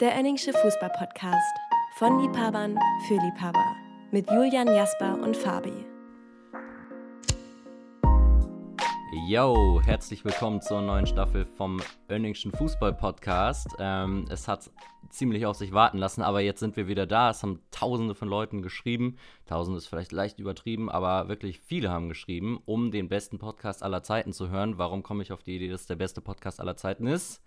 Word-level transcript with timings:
Der 0.00 0.14
Enningsche 0.14 0.52
Fußball-Podcast 0.52 1.58
von 1.96 2.20
Liebhabern 2.20 2.78
für 3.08 3.14
Liebhaber 3.14 3.74
mit 4.12 4.30
Julian 4.30 4.68
Jasper 4.68 5.20
und 5.20 5.36
Fabi. 5.36 5.72
Yo, 9.26 9.80
herzlich 9.84 10.24
willkommen 10.24 10.62
zur 10.62 10.82
neuen 10.82 11.08
Staffel 11.08 11.44
vom 11.44 11.80
Önningschen 12.08 12.52
Fußball-Podcast. 12.52 13.74
Ähm, 13.80 14.28
es 14.30 14.46
hat 14.46 14.70
ziemlich 15.08 15.46
auf 15.46 15.56
sich 15.56 15.72
warten 15.72 15.98
lassen, 15.98 16.22
aber 16.22 16.42
jetzt 16.42 16.60
sind 16.60 16.76
wir 16.76 16.86
wieder 16.86 17.06
da. 17.06 17.30
Es 17.30 17.42
haben 17.42 17.60
tausende 17.72 18.14
von 18.14 18.28
Leuten 18.28 18.62
geschrieben. 18.62 19.16
Tausende 19.46 19.78
ist 19.78 19.88
vielleicht 19.88 20.12
leicht 20.12 20.38
übertrieben, 20.38 20.88
aber 20.88 21.28
wirklich 21.28 21.58
viele 21.58 21.90
haben 21.90 22.08
geschrieben, 22.08 22.60
um 22.66 22.92
den 22.92 23.08
besten 23.08 23.40
Podcast 23.40 23.82
aller 23.82 24.04
Zeiten 24.04 24.32
zu 24.32 24.48
hören. 24.48 24.78
Warum 24.78 25.02
komme 25.02 25.24
ich 25.24 25.32
auf 25.32 25.42
die 25.42 25.56
Idee, 25.56 25.70
dass 25.70 25.86
der 25.86 25.96
beste 25.96 26.20
Podcast 26.20 26.60
aller 26.60 26.76
Zeiten 26.76 27.08
ist? 27.08 27.42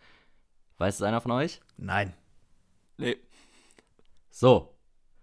Weiß 0.79 0.95
es 0.95 1.01
einer 1.01 1.21
von 1.21 1.31
euch? 1.31 1.61
Nein. 1.77 2.13
Nee. 3.01 3.17
So, 4.29 4.73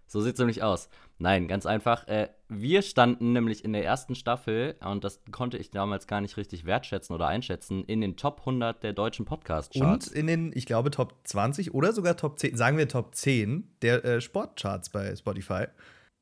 so 0.07 0.21
sieht 0.21 0.33
es 0.33 0.39
nämlich 0.39 0.63
aus. 0.63 0.89
Nein, 1.17 1.47
ganz 1.47 1.65
einfach. 1.65 2.07
Äh, 2.07 2.29
wir 2.47 2.81
standen 2.81 3.33
nämlich 3.33 3.65
in 3.65 3.73
der 3.73 3.83
ersten 3.83 4.15
Staffel, 4.15 4.75
und 4.83 5.03
das 5.03 5.19
konnte 5.31 5.57
ich 5.57 5.69
damals 5.69 6.07
gar 6.07 6.21
nicht 6.21 6.37
richtig 6.37 6.65
wertschätzen 6.65 7.13
oder 7.13 7.27
einschätzen, 7.27 7.83
in 7.83 7.99
den 8.01 8.15
Top 8.15 8.39
100 8.39 8.81
der 8.81 8.93
deutschen 8.93 9.25
Podcast-Charts. 9.25 10.07
Und 10.07 10.15
in 10.15 10.27
den, 10.27 10.51
ich 10.55 10.65
glaube, 10.65 10.91
Top 10.91 11.15
20 11.25 11.73
oder 11.73 11.91
sogar 11.91 12.15
Top 12.15 12.39
10, 12.39 12.55
sagen 12.55 12.77
wir 12.77 12.87
Top 12.87 13.15
10 13.15 13.67
der 13.81 14.05
äh, 14.05 14.21
Sportcharts 14.21 14.89
bei 14.89 15.13
Spotify. 15.15 15.65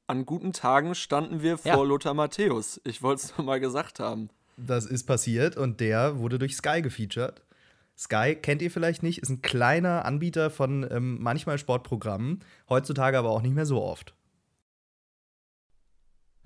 An 0.08 0.26
guten 0.26 0.52
Tagen 0.52 0.96
standen 0.96 1.42
wir 1.42 1.58
vor 1.58 1.72
Ja. 1.72 1.84
Lothar 1.84 2.14
Matthäus. 2.14 2.82
Ich 2.84 3.04
wollte 3.04 3.24
es 3.24 3.38
nur 3.38 3.46
mal 3.46 3.60
gesagt 3.60 4.00
haben. 4.00 4.30
Das 4.58 4.86
ist 4.88 5.04
passiert 5.04 5.56
und 5.56 5.80
der 5.80 6.18
wurde 6.18 6.40
durch 6.40 6.56
Sky 6.56 6.82
gefeatured. 6.82 7.44
Sky 7.98 8.36
kennt 8.36 8.62
ihr 8.62 8.70
vielleicht 8.70 9.02
nicht, 9.02 9.20
ist 9.20 9.30
ein 9.30 9.42
kleiner 9.42 10.06
Anbieter 10.06 10.50
von 10.50 10.88
ähm, 10.92 11.18
manchmal 11.20 11.58
Sportprogrammen, 11.58 12.44
heutzutage 12.70 13.18
aber 13.18 13.32
auch 13.32 13.42
nicht 13.42 13.56
mehr 13.56 13.66
so 13.66 13.82
oft. 13.82 14.14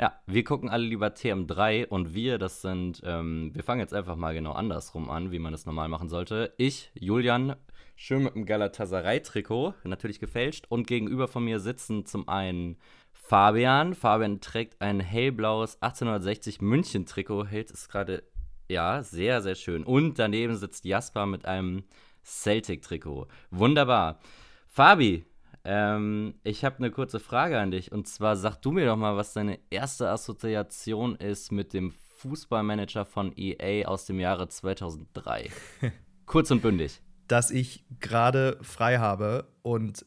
Ja, 0.02 0.20
wir 0.26 0.44
gucken 0.44 0.70
alle 0.70 0.86
lieber 0.86 1.10
TM3 1.10 1.86
und 1.86 2.16
wir, 2.16 2.40
das 2.40 2.64
sind, 2.64 3.04
ähm, 3.06 3.52
wir 3.54 3.64
fangen 3.64 3.82
jetzt 3.82 3.94
einfach 3.94 4.16
mal 4.16 4.34
genau 4.34 4.54
andersrum 4.54 5.12
an, 5.12 5.32
wie 5.32 5.38
man 5.38 5.52
das 5.52 5.68
normal 5.68 5.90
machen 5.90 6.10
sollte. 6.10 6.56
Ich, 6.58 6.90
Julian, 6.96 7.56
schön 7.96 8.24
mit 8.24 8.34
dem 8.34 8.48
Galatasaray-Trikot, 8.48 9.76
natürlich 9.84 10.20
gefälscht, 10.20 10.66
und 10.70 10.88
gegenüber 10.88 11.28
von 11.28 11.46
mir 11.46 11.60
sitzen 11.60 12.08
zum 12.08 12.28
einen 12.28 12.78
Fabian. 13.12 13.94
Fabian 13.94 14.42
trägt 14.42 14.82
ein 14.82 15.02
hellblaues 15.02 15.80
1860 15.84 16.62
München-Trikot, 16.62 17.46
hält 17.46 17.70
es 17.70 17.88
gerade, 17.88 18.24
ja, 18.72 19.04
sehr, 19.04 19.42
sehr 19.42 19.56
schön. 19.56 19.84
Und 19.84 20.18
daneben 20.18 20.56
sitzt 20.56 20.86
Jasper 20.86 21.26
mit 21.26 21.46
einem 21.46 21.84
Celtic-Trikot. 22.24 23.28
Wunderbar. 23.50 24.20
Fabi, 24.68 25.26
ähm, 25.64 26.36
ich 26.44 26.64
habe 26.64 26.78
eine 26.78 26.92
kurze 26.92 27.20
Frage 27.20 27.60
an 27.60 27.72
dich. 27.72 27.92
Und 27.92 28.08
zwar 28.08 28.36
sag 28.36 28.62
du 28.62 28.72
mir 28.72 28.86
doch 28.86 28.96
mal, 28.96 29.18
was 29.18 29.34
deine 29.34 29.60
erste 29.70 30.10
Assoziation 30.10 31.16
ist 31.16 31.52
mit 31.52 31.74
dem 31.74 31.92
Fußballmanager 32.18 33.06
von 33.06 33.34
EA 33.36 33.88
aus 33.88 34.06
dem 34.06 34.20
Jahre 34.20 34.48
2003. 34.48 35.50
Kurz 36.26 36.50
und 36.52 36.62
bündig. 36.62 37.02
Dass 37.28 37.52
ich 37.52 37.86
gerade 38.00 38.58
frei 38.62 39.00
habe 39.00 39.48
und 39.64 40.06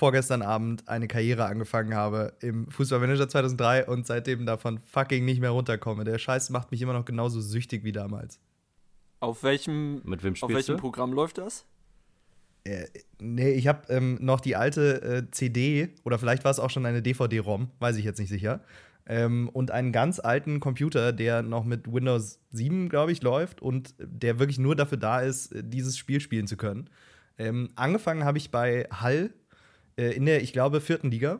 vorgestern 0.00 0.40
Abend 0.40 0.88
eine 0.88 1.08
Karriere 1.08 1.44
angefangen 1.44 1.94
habe 1.94 2.32
im 2.40 2.70
Fußballmanager 2.70 3.28
2003 3.28 3.84
und 3.84 4.06
seitdem 4.06 4.46
davon 4.46 4.78
fucking 4.78 5.26
nicht 5.26 5.42
mehr 5.42 5.50
runterkomme. 5.50 6.04
Der 6.04 6.18
Scheiß 6.18 6.48
macht 6.48 6.70
mich 6.70 6.80
immer 6.80 6.94
noch 6.94 7.04
genauso 7.04 7.42
süchtig 7.42 7.84
wie 7.84 7.92
damals. 7.92 8.40
Auf 9.20 9.42
welchem, 9.42 10.00
Mit 10.04 10.24
wem 10.24 10.34
auf 10.40 10.50
welchem 10.50 10.76
du? 10.76 10.80
Programm 10.80 11.12
läuft 11.12 11.36
das? 11.36 11.66
Äh, 12.64 12.86
nee, 13.20 13.52
ich 13.52 13.68
habe 13.68 13.92
ähm, 13.92 14.16
noch 14.22 14.40
die 14.40 14.56
alte 14.56 15.02
äh, 15.02 15.30
CD 15.32 15.90
oder 16.04 16.18
vielleicht 16.18 16.44
war 16.44 16.50
es 16.50 16.58
auch 16.58 16.70
schon 16.70 16.86
eine 16.86 17.02
DVD-ROM, 17.02 17.70
weiß 17.78 17.96
ich 17.96 18.04
jetzt 18.06 18.18
nicht 18.18 18.30
sicher. 18.30 18.64
Ähm, 19.04 19.50
und 19.50 19.70
einen 19.70 19.92
ganz 19.92 20.18
alten 20.18 20.60
Computer, 20.60 21.12
der 21.12 21.42
noch 21.42 21.66
mit 21.66 21.92
Windows 21.92 22.38
7, 22.52 22.88
glaube 22.88 23.12
ich, 23.12 23.22
läuft 23.22 23.60
und 23.60 23.94
der 23.98 24.38
wirklich 24.38 24.58
nur 24.58 24.76
dafür 24.76 24.98
da 24.98 25.20
ist, 25.20 25.54
dieses 25.54 25.98
Spiel 25.98 26.20
spielen 26.20 26.46
zu 26.46 26.56
können. 26.56 26.88
Ähm, 27.36 27.68
angefangen 27.74 28.24
habe 28.24 28.38
ich 28.38 28.50
bei 28.50 28.88
Hull 29.02 29.34
äh, 30.00 30.12
in 30.12 30.24
der, 30.26 30.42
ich 30.42 30.52
glaube, 30.52 30.80
vierten 30.80 31.10
Liga. 31.10 31.38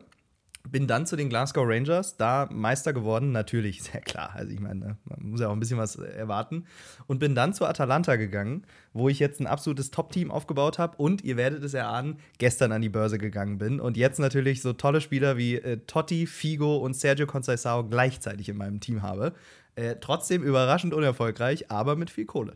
Bin 0.69 0.85
dann 0.85 1.07
zu 1.07 1.15
den 1.15 1.27
Glasgow 1.27 1.67
Rangers, 1.67 2.17
da 2.17 2.47
Meister 2.51 2.93
geworden, 2.93 3.31
natürlich, 3.31 3.81
sehr 3.91 4.01
klar. 4.01 4.31
Also 4.35 4.53
ich 4.53 4.59
meine, 4.59 4.79
ne, 4.79 4.97
man 5.05 5.31
muss 5.31 5.41
ja 5.41 5.47
auch 5.47 5.53
ein 5.53 5.59
bisschen 5.59 5.79
was 5.79 5.95
erwarten. 5.95 6.65
Und 7.07 7.17
bin 7.17 7.33
dann 7.33 7.55
zu 7.55 7.65
Atalanta 7.65 8.15
gegangen, 8.15 8.63
wo 8.93 9.09
ich 9.09 9.17
jetzt 9.17 9.39
ein 9.39 9.47
absolutes 9.47 9.89
Top-Team 9.89 10.29
aufgebaut 10.29 10.77
habe 10.77 10.97
und 10.97 11.23
ihr 11.23 11.35
werdet 11.35 11.63
es 11.63 11.73
erahnen, 11.73 12.19
gestern 12.37 12.71
an 12.71 12.83
die 12.83 12.89
Börse 12.89 13.17
gegangen 13.17 13.57
bin. 13.57 13.79
Und 13.79 13.97
jetzt 13.97 14.19
natürlich 14.19 14.61
so 14.61 14.73
tolle 14.73 15.01
Spieler 15.01 15.35
wie 15.35 15.55
äh, 15.55 15.77
Totti, 15.87 16.27
Figo 16.27 16.77
und 16.77 16.95
Sergio 16.95 17.25
Conceição 17.25 17.89
gleichzeitig 17.89 18.47
in 18.47 18.57
meinem 18.57 18.79
Team 18.79 19.01
habe. 19.01 19.33
Äh, 19.73 19.95
trotzdem 19.99 20.43
überraschend 20.43 20.93
unerfolgreich, 20.93 21.71
aber 21.71 21.95
mit 21.95 22.11
viel 22.11 22.25
Kohle. 22.25 22.55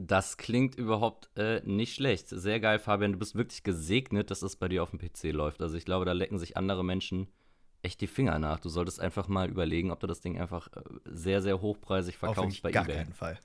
Das 0.00 0.36
klingt 0.36 0.76
überhaupt 0.76 1.28
äh, 1.36 1.60
nicht 1.64 1.94
schlecht. 1.94 2.28
Sehr 2.28 2.60
geil, 2.60 2.78
Fabian. 2.78 3.12
Du 3.12 3.18
bist 3.18 3.34
wirklich 3.34 3.64
gesegnet, 3.64 4.30
dass 4.30 4.40
das 4.40 4.54
bei 4.54 4.68
dir 4.68 4.84
auf 4.84 4.90
dem 4.90 5.00
PC 5.00 5.32
läuft. 5.32 5.60
Also 5.60 5.76
ich 5.76 5.84
glaube, 5.84 6.04
da 6.04 6.12
lecken 6.12 6.38
sich 6.38 6.56
andere 6.56 6.84
Menschen 6.84 7.26
echt 7.82 8.00
die 8.00 8.06
Finger 8.06 8.38
nach. 8.38 8.60
Du 8.60 8.68
solltest 8.68 9.00
einfach 9.00 9.26
mal 9.26 9.48
überlegen, 9.48 9.90
ob 9.90 9.98
du 9.98 10.06
das 10.06 10.20
Ding 10.20 10.38
einfach 10.40 10.68
äh, 10.68 10.82
sehr, 11.04 11.42
sehr 11.42 11.60
hochpreisig 11.60 12.14
Auf 12.14 12.34
verkaufst 12.34 12.62
bei 12.62 12.70
gar 12.70 12.84
eBay. 12.84 12.96
keinen 12.96 13.12
Fall. 13.12 13.40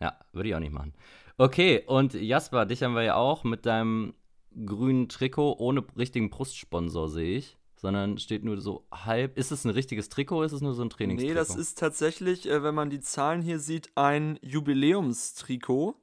Ja, 0.00 0.20
würde 0.32 0.48
ich 0.48 0.54
auch 0.54 0.60
nicht 0.60 0.72
machen. 0.72 0.94
Okay, 1.36 1.82
und 1.86 2.14
Jasper, 2.14 2.64
dich 2.64 2.82
haben 2.84 2.94
wir 2.94 3.02
ja 3.02 3.16
auch 3.16 3.42
mit 3.42 3.66
deinem 3.66 4.14
grünen 4.66 5.08
Trikot 5.08 5.56
ohne 5.58 5.84
richtigen 5.96 6.30
Brustsponsor, 6.30 7.08
sehe 7.08 7.38
ich. 7.38 7.56
Sondern 7.84 8.16
steht 8.16 8.44
nur 8.44 8.58
so 8.62 8.86
halb. 8.90 9.36
Ist 9.36 9.52
es 9.52 9.66
ein 9.66 9.70
richtiges 9.70 10.08
Trikot 10.08 10.44
ist 10.44 10.52
es 10.52 10.62
nur 10.62 10.72
so 10.72 10.80
ein 10.80 10.88
Trainingstrikot? 10.88 11.34
Nee, 11.34 11.38
das 11.38 11.54
ist 11.54 11.78
tatsächlich, 11.78 12.48
äh, 12.48 12.62
wenn 12.62 12.74
man 12.74 12.88
die 12.88 13.00
Zahlen 13.00 13.42
hier 13.42 13.58
sieht, 13.58 13.90
ein 13.94 14.38
Jubiläumstrikot. 14.40 15.94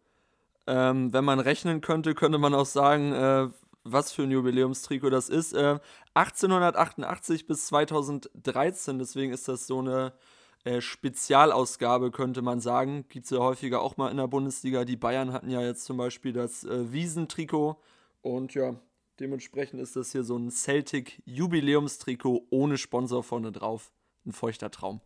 Ähm, 0.68 1.12
wenn 1.12 1.26
man 1.26 1.40
rechnen 1.40 1.82
könnte, 1.82 2.14
könnte 2.14 2.38
man 2.38 2.54
auch 2.54 2.68
sagen, 2.68 3.14
äh, 3.14 3.48
was 3.84 4.12
für 4.12 4.22
ein 4.22 4.30
Jubiläumstrikot 4.30 5.10
das 5.10 5.28
ist. 5.28 5.54
Äh, 5.54 5.80
1888 6.14 7.48
bis 7.48 7.66
2013, 7.66 9.00
deswegen 9.00 9.34
ist 9.34 9.48
das 9.48 9.66
so 9.66 9.80
eine 9.80 10.14
äh, 10.66 10.82
Spezialausgabe, 10.82 12.12
könnte 12.12 12.44
man 12.44 12.60
sagen. 12.60 13.06
Gibt 13.10 13.26
es 13.26 13.32
ja 13.32 13.40
häufiger 13.40 13.82
auch 13.82 13.98
mal 13.98 14.12
in 14.12 14.18
der 14.18 14.28
Bundesliga. 14.28 14.86
Die 14.86 14.98
Bayern 14.98 15.34
hatten 15.34 15.50
ja 15.50 15.62
jetzt 15.62 15.86
zum 15.86 15.98
Beispiel 15.98 16.32
das 16.32 16.64
äh, 16.64 16.94
Wiesentrikot. 16.94 17.78
Und 18.22 18.54
ja, 18.54 18.76
dementsprechend 19.20 19.80
ist 19.82 19.96
das 19.96 20.12
hier 20.12 20.24
so 20.24 20.38
ein 20.38 20.50
Celtic-Jubiläumstrikot 20.52 22.48
ohne 22.50 22.78
Sponsor 22.78 23.24
vorne 23.24 23.52
drauf. 23.52 23.92
Ein 24.26 24.32
feuchter 24.32 24.70
Traum. 24.72 25.02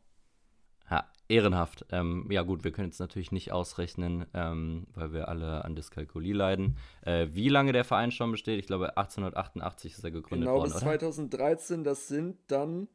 Ja, 0.89 1.09
ehrenhaft. 1.27 1.85
Ähm, 1.89 2.27
ja, 2.29 2.43
gut, 2.43 2.63
wir 2.63 2.71
können 2.71 2.89
jetzt 2.89 2.99
natürlich 2.99 3.31
nicht 3.31 3.51
ausrechnen, 3.51 4.25
ähm, 4.33 4.87
weil 4.93 5.13
wir 5.13 5.29
alle 5.29 5.65
an 5.65 5.75
Dyskalkulie 5.75 6.33
leiden. 6.33 6.77
Äh, 7.01 7.29
wie 7.31 7.49
lange 7.49 7.73
der 7.73 7.85
Verein 7.85 8.11
schon 8.11 8.31
besteht? 8.31 8.59
Ich 8.59 8.67
glaube, 8.67 8.97
1888 8.97 9.93
ist 9.93 10.03
er 10.03 10.11
gegründet 10.11 10.47
Genau 10.47 10.59
worden, 10.59 10.71
bis 10.71 10.75
oder? 10.81 10.99
2013, 10.99 11.83
das 11.83 12.07
sind 12.07 12.37
dann 12.47 12.87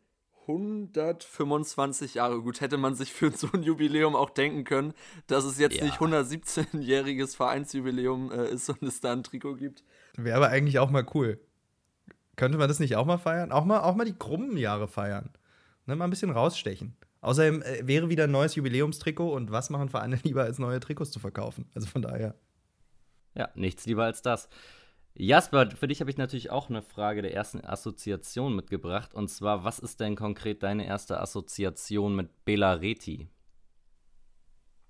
125 0.46 2.14
Jahre. 2.14 2.40
Gut, 2.42 2.60
hätte 2.60 2.76
man 2.78 2.94
sich 2.94 3.12
für 3.12 3.30
so 3.30 3.48
ein 3.52 3.62
Jubiläum 3.62 4.14
auch 4.16 4.30
denken 4.30 4.64
können, 4.64 4.94
dass 5.26 5.44
es 5.44 5.58
jetzt 5.58 5.76
Ja. 5.76 5.84
nicht 5.84 5.98
117-jähriges 5.98 7.36
Vereinsjubiläum 7.36 8.30
äh, 8.32 8.50
ist 8.50 8.68
und 8.68 8.82
es 8.82 9.00
da 9.00 9.12
ein 9.12 9.22
Trikot 9.22 9.56
gibt. 9.56 9.84
Wäre 10.16 10.36
aber 10.36 10.48
eigentlich 10.48 10.78
auch 10.78 10.90
mal 10.90 11.06
cool. 11.14 11.40
Könnte 12.36 12.58
man 12.58 12.68
das 12.68 12.80
nicht 12.80 12.96
auch 12.96 13.06
mal 13.06 13.18
feiern? 13.18 13.52
Auch 13.52 13.64
mal, 13.64 13.80
auch 13.80 13.94
mal 13.94 14.04
die 14.04 14.16
krummen 14.16 14.56
Jahre 14.56 14.88
feiern. 14.88 15.30
Ne, 15.86 15.96
mal 15.96 16.04
ein 16.04 16.10
bisschen 16.10 16.30
rausstechen. 16.30 16.96
Außerdem 17.20 17.62
äh, 17.62 17.86
wäre 17.86 18.08
wieder 18.08 18.24
ein 18.24 18.30
neues 18.30 18.54
Jubiläumstrikot 18.54 19.32
und 19.32 19.50
was 19.50 19.70
machen 19.70 19.88
Vereine 19.88 20.16
lieber, 20.22 20.44
als 20.44 20.58
neue 20.58 20.80
Trikots 20.80 21.10
zu 21.10 21.18
verkaufen? 21.18 21.68
Also 21.74 21.86
von 21.86 22.02
daher. 22.02 22.34
Ja, 23.34 23.50
nichts 23.54 23.86
lieber 23.86 24.04
als 24.04 24.22
das. 24.22 24.48
Jasper, 25.14 25.70
für 25.72 25.88
dich 25.88 26.00
habe 26.00 26.10
ich 26.10 26.16
natürlich 26.16 26.50
auch 26.50 26.70
eine 26.70 26.82
Frage 26.82 27.20
der 27.20 27.34
ersten 27.34 27.64
Assoziation 27.64 28.54
mitgebracht. 28.56 29.12
Und 29.12 29.28
zwar, 29.28 29.64
was 29.64 29.78
ist 29.78 30.00
denn 30.00 30.16
konkret 30.16 30.62
deine 30.62 30.86
erste 30.86 31.20
Assoziation 31.20 32.16
mit 32.16 32.44
Bela 32.44 32.74
Reti? 32.74 33.28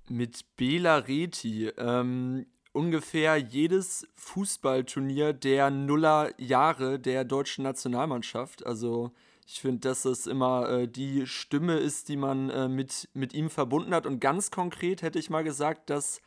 Mit 0.08 0.44
Bela 0.56 0.98
Reti. 0.98 1.68
Ähm, 1.68 2.46
ungefähr 2.72 3.36
jedes 3.36 4.06
Fußballturnier 4.16 5.32
der 5.32 5.70
Nuller-Jahre 5.70 6.98
der 6.98 7.24
deutschen 7.24 7.64
Nationalmannschaft. 7.64 8.64
Also 8.64 9.12
ich 9.46 9.60
finde, 9.60 9.88
dass 9.88 10.02
das 10.02 10.26
immer 10.26 10.68
äh, 10.68 10.88
die 10.88 11.26
Stimme 11.26 11.76
ist, 11.78 12.08
die 12.08 12.16
man 12.16 12.50
äh, 12.50 12.68
mit, 12.68 13.08
mit 13.14 13.34
ihm 13.34 13.50
verbunden 13.50 13.94
hat. 13.94 14.06
Und 14.06 14.20
ganz 14.20 14.50
konkret 14.50 15.02
hätte 15.02 15.18
ich 15.18 15.30
mal 15.30 15.42
gesagt, 15.42 15.90
das 15.90 16.20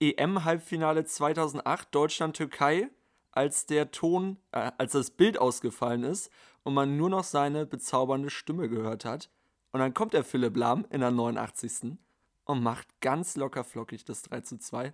EM-Halbfinale 0.00 1.06
2008 1.06 1.94
Deutschland-Türkei, 1.94 2.90
als 3.32 3.66
der 3.66 3.90
Ton, 3.92 4.36
äh, 4.52 4.72
als 4.76 4.92
das 4.92 5.10
Bild 5.10 5.38
ausgefallen 5.38 6.04
ist 6.04 6.30
und 6.64 6.74
man 6.74 6.96
nur 6.98 7.08
noch 7.08 7.24
seine 7.24 7.64
bezaubernde 7.64 8.28
Stimme 8.28 8.68
gehört 8.68 9.06
hat. 9.06 9.30
Und 9.72 9.80
dann 9.80 9.94
kommt 9.94 10.12
der 10.12 10.24
Philipp 10.24 10.56
Lahm 10.56 10.86
in 10.90 11.00
der 11.00 11.10
89. 11.10 11.98
und 12.44 12.62
macht 12.62 12.88
ganz 13.00 13.36
locker 13.36 13.64
flockig 13.64 14.04
das 14.04 14.22
3 14.22 14.40
zu 14.42 14.58
2. 14.58 14.92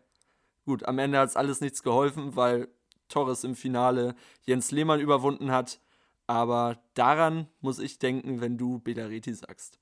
Gut, 0.64 0.85
am 0.85 0.99
Ende 0.99 1.19
hat 1.19 1.29
es 1.29 1.37
alles 1.37 1.61
nichts 1.61 1.82
geholfen, 1.82 2.37
weil 2.37 2.69
Torres 3.09 3.44
im 3.44 3.55
Finale 3.55 4.14
Jens 4.47 4.70
Lehmann 4.70 5.00
überwunden 5.00 5.50
hat. 5.50 5.81
Aber 6.26 6.79
daran 6.94 7.49
muss 7.61 7.79
ich 7.79 7.99
denken, 7.99 8.41
wenn 8.41 8.56
du 8.56 8.79
Belareti 8.79 9.35
sagst. 9.35 9.79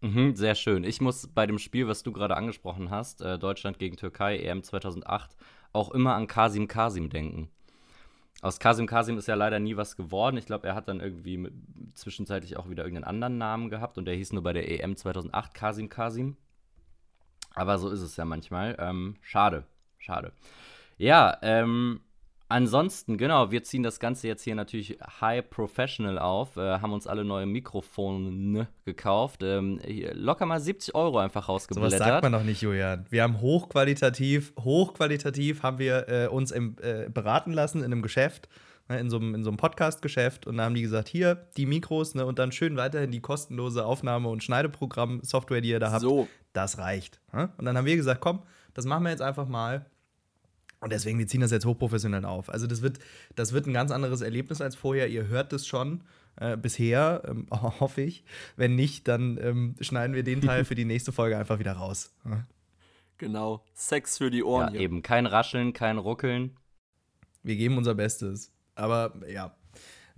Mhm, 0.00 0.36
sehr 0.36 0.54
schön. 0.54 0.84
Ich 0.84 1.00
muss 1.00 1.26
bei 1.26 1.46
dem 1.46 1.58
Spiel, 1.58 1.88
was 1.88 2.02
du 2.02 2.12
gerade 2.12 2.36
angesprochen 2.36 2.90
hast, 2.90 3.20
äh, 3.20 3.38
Deutschland 3.38 3.78
gegen 3.78 3.96
Türkei, 3.96 4.38
EM 4.38 4.62
2008, 4.62 5.36
auch 5.72 5.90
immer 5.90 6.14
an 6.14 6.26
Kasim 6.26 6.68
Kasim 6.68 7.10
denken. 7.10 7.50
Aus 8.40 8.60
Kasim 8.60 8.86
Kasim 8.86 9.18
ist 9.18 9.26
ja 9.26 9.34
leider 9.34 9.58
nie 9.58 9.76
was 9.76 9.96
geworden. 9.96 10.36
Ich 10.36 10.46
glaube, 10.46 10.68
er 10.68 10.76
hat 10.76 10.88
dann 10.88 11.00
irgendwie 11.00 11.36
mit, 11.36 11.52
zwischenzeitlich 11.94 12.56
auch 12.56 12.70
wieder 12.70 12.84
irgendeinen 12.84 13.10
anderen 13.10 13.38
Namen 13.38 13.68
gehabt 13.68 13.98
und 13.98 14.04
der 14.04 14.14
hieß 14.14 14.32
nur 14.32 14.44
bei 14.44 14.52
der 14.52 14.70
EM 14.70 14.96
2008 14.96 15.52
Kasim 15.52 15.88
Kasim. 15.88 16.36
Aber 17.54 17.78
so 17.78 17.90
ist 17.90 18.00
es 18.00 18.16
ja 18.16 18.24
manchmal. 18.24 18.76
Ähm, 18.78 19.16
schade, 19.20 19.64
schade. 19.98 20.32
Ja, 20.96 21.38
ähm, 21.42 22.00
Ansonsten, 22.50 23.18
genau, 23.18 23.50
wir 23.50 23.62
ziehen 23.62 23.82
das 23.82 24.00
Ganze 24.00 24.26
jetzt 24.26 24.42
hier 24.42 24.54
natürlich 24.54 24.96
high 25.20 25.48
professional 25.50 26.18
auf, 26.18 26.56
äh, 26.56 26.80
haben 26.80 26.94
uns 26.94 27.06
alle 27.06 27.22
neue 27.22 27.44
Mikrofone 27.44 28.68
gekauft. 28.86 29.42
Ähm, 29.42 29.78
locker 30.14 30.46
mal 30.46 30.58
70 30.58 30.94
Euro 30.94 31.18
einfach 31.18 31.50
rausgeblättert. 31.50 31.92
So 31.92 31.98
was 31.98 32.08
sagt 32.08 32.22
man 32.22 32.32
doch 32.32 32.42
nicht, 32.42 32.62
Julian. 32.62 33.04
Wir 33.10 33.22
haben 33.22 33.42
hochqualitativ, 33.42 34.54
hochqualitativ 34.58 35.62
haben 35.62 35.78
wir 35.78 36.08
äh, 36.08 36.28
uns 36.28 36.50
im, 36.50 36.76
äh, 36.80 37.10
beraten 37.10 37.52
lassen 37.52 37.78
in 37.78 37.92
einem 37.92 38.00
Geschäft, 38.00 38.48
ne, 38.88 38.98
in 38.98 39.10
so 39.10 39.18
einem, 39.18 39.34
in 39.34 39.44
so 39.44 39.50
einem 39.50 39.58
Podcast-Geschäft 39.58 40.46
und 40.46 40.56
da 40.56 40.64
haben 40.64 40.74
die 40.74 40.80
gesagt, 40.82 41.08
hier, 41.08 41.48
die 41.58 41.66
Mikros 41.66 42.14
ne, 42.14 42.24
und 42.24 42.38
dann 42.38 42.50
schön 42.50 42.78
weiterhin 42.78 43.10
die 43.10 43.20
kostenlose 43.20 43.84
Aufnahme- 43.84 44.30
und 44.30 44.42
Schneideprogramm-Software, 44.42 45.60
die 45.60 45.68
ihr 45.68 45.80
da 45.80 45.90
habt. 45.92 46.00
So. 46.00 46.28
Das 46.54 46.78
reicht. 46.78 47.20
Ne? 47.34 47.50
Und 47.58 47.66
dann 47.66 47.76
haben 47.76 47.84
wir 47.84 47.96
gesagt, 47.96 48.22
komm, 48.22 48.42
das 48.74 48.84
machen 48.84 49.04
wir 49.04 49.10
jetzt 49.10 49.22
einfach 49.22 49.48
mal 49.48 49.86
und 50.80 50.92
deswegen, 50.92 51.18
wir 51.18 51.26
ziehen 51.26 51.40
das 51.40 51.50
jetzt 51.50 51.66
hochprofessionell 51.66 52.24
auf. 52.24 52.50
Also 52.50 52.66
das 52.66 52.82
wird, 52.82 52.98
das 53.34 53.52
wird 53.52 53.66
ein 53.66 53.72
ganz 53.72 53.90
anderes 53.90 54.20
Erlebnis 54.20 54.60
als 54.60 54.76
vorher. 54.76 55.08
Ihr 55.08 55.26
hört 55.26 55.52
es 55.52 55.66
schon 55.66 56.02
äh, 56.36 56.56
bisher, 56.56 57.22
ähm, 57.26 57.46
hoffe 57.50 58.02
ich. 58.02 58.24
Wenn 58.56 58.76
nicht, 58.76 59.08
dann 59.08 59.38
ähm, 59.42 59.74
schneiden 59.80 60.14
wir 60.14 60.22
den 60.22 60.40
Teil 60.40 60.64
für 60.64 60.76
die 60.76 60.84
nächste 60.84 61.10
Folge 61.10 61.36
einfach 61.36 61.58
wieder 61.58 61.72
raus. 61.72 62.14
Genau, 63.18 63.64
Sex 63.74 64.18
für 64.18 64.30
die 64.30 64.44
Ohren. 64.44 64.68
Ja, 64.68 64.72
hier. 64.72 64.80
eben 64.80 65.02
kein 65.02 65.26
Rascheln, 65.26 65.72
kein 65.72 65.98
Ruckeln. 65.98 66.56
Wir 67.42 67.56
geben 67.56 67.76
unser 67.76 67.96
Bestes. 67.96 68.52
Aber 68.76 69.14
ja, 69.28 69.56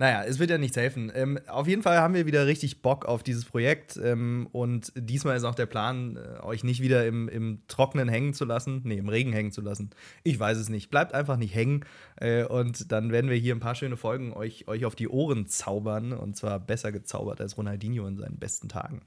naja, 0.00 0.25
es 0.25 0.38
wird 0.38 0.49
ja 0.49 0.56
nichts 0.56 0.79
helfen. 0.79 1.12
Ähm, 1.14 1.38
auf 1.47 1.69
jeden 1.69 1.82
Fall 1.82 1.99
haben 1.99 2.14
wir 2.14 2.25
wieder 2.25 2.47
richtig 2.47 2.81
Bock 2.81 3.05
auf 3.05 3.23
dieses 3.23 3.44
Projekt. 3.44 4.00
Ähm, 4.02 4.49
und 4.50 4.94
diesmal 4.97 5.37
ist 5.37 5.44
auch 5.44 5.55
der 5.55 5.67
Plan, 5.67 6.17
äh, 6.17 6.43
euch 6.43 6.64
nicht 6.64 6.81
wieder 6.81 7.06
im, 7.06 7.29
im 7.29 7.61
Trockenen 7.69 8.08
hängen 8.08 8.32
zu 8.32 8.47
lassen. 8.47 8.81
Nee, 8.85 8.97
im 8.97 9.11
Regen 9.11 9.35
hängen 9.35 9.52
zu 9.52 9.61
lassen. 9.61 9.91
Ich 10.23 10.41
weiß 10.41 10.56
es 10.56 10.70
nicht. 10.70 10.88
Bleibt 10.88 11.12
einfach 11.12 11.37
nicht 11.37 11.55
hängen. 11.55 11.85
Äh, 12.17 12.44
und 12.44 12.91
dann 12.91 13.12
werden 13.12 13.29
wir 13.29 13.37
hier 13.37 13.55
ein 13.55 13.61
paar 13.61 13.75
schöne 13.75 13.99
Folgen 13.99 14.32
euch, 14.32 14.67
euch 14.69 14.87
auf 14.87 14.94
die 14.94 15.06
Ohren 15.06 15.47
zaubern. 15.49 16.14
Und 16.14 16.35
zwar 16.35 16.58
besser 16.61 16.93
gezaubert 16.93 17.43
als 17.43 17.58
Ronaldinho 17.58 18.06
in 18.06 18.17
seinen 18.17 18.38
besten 18.38 18.70
Tagen. 18.70 19.02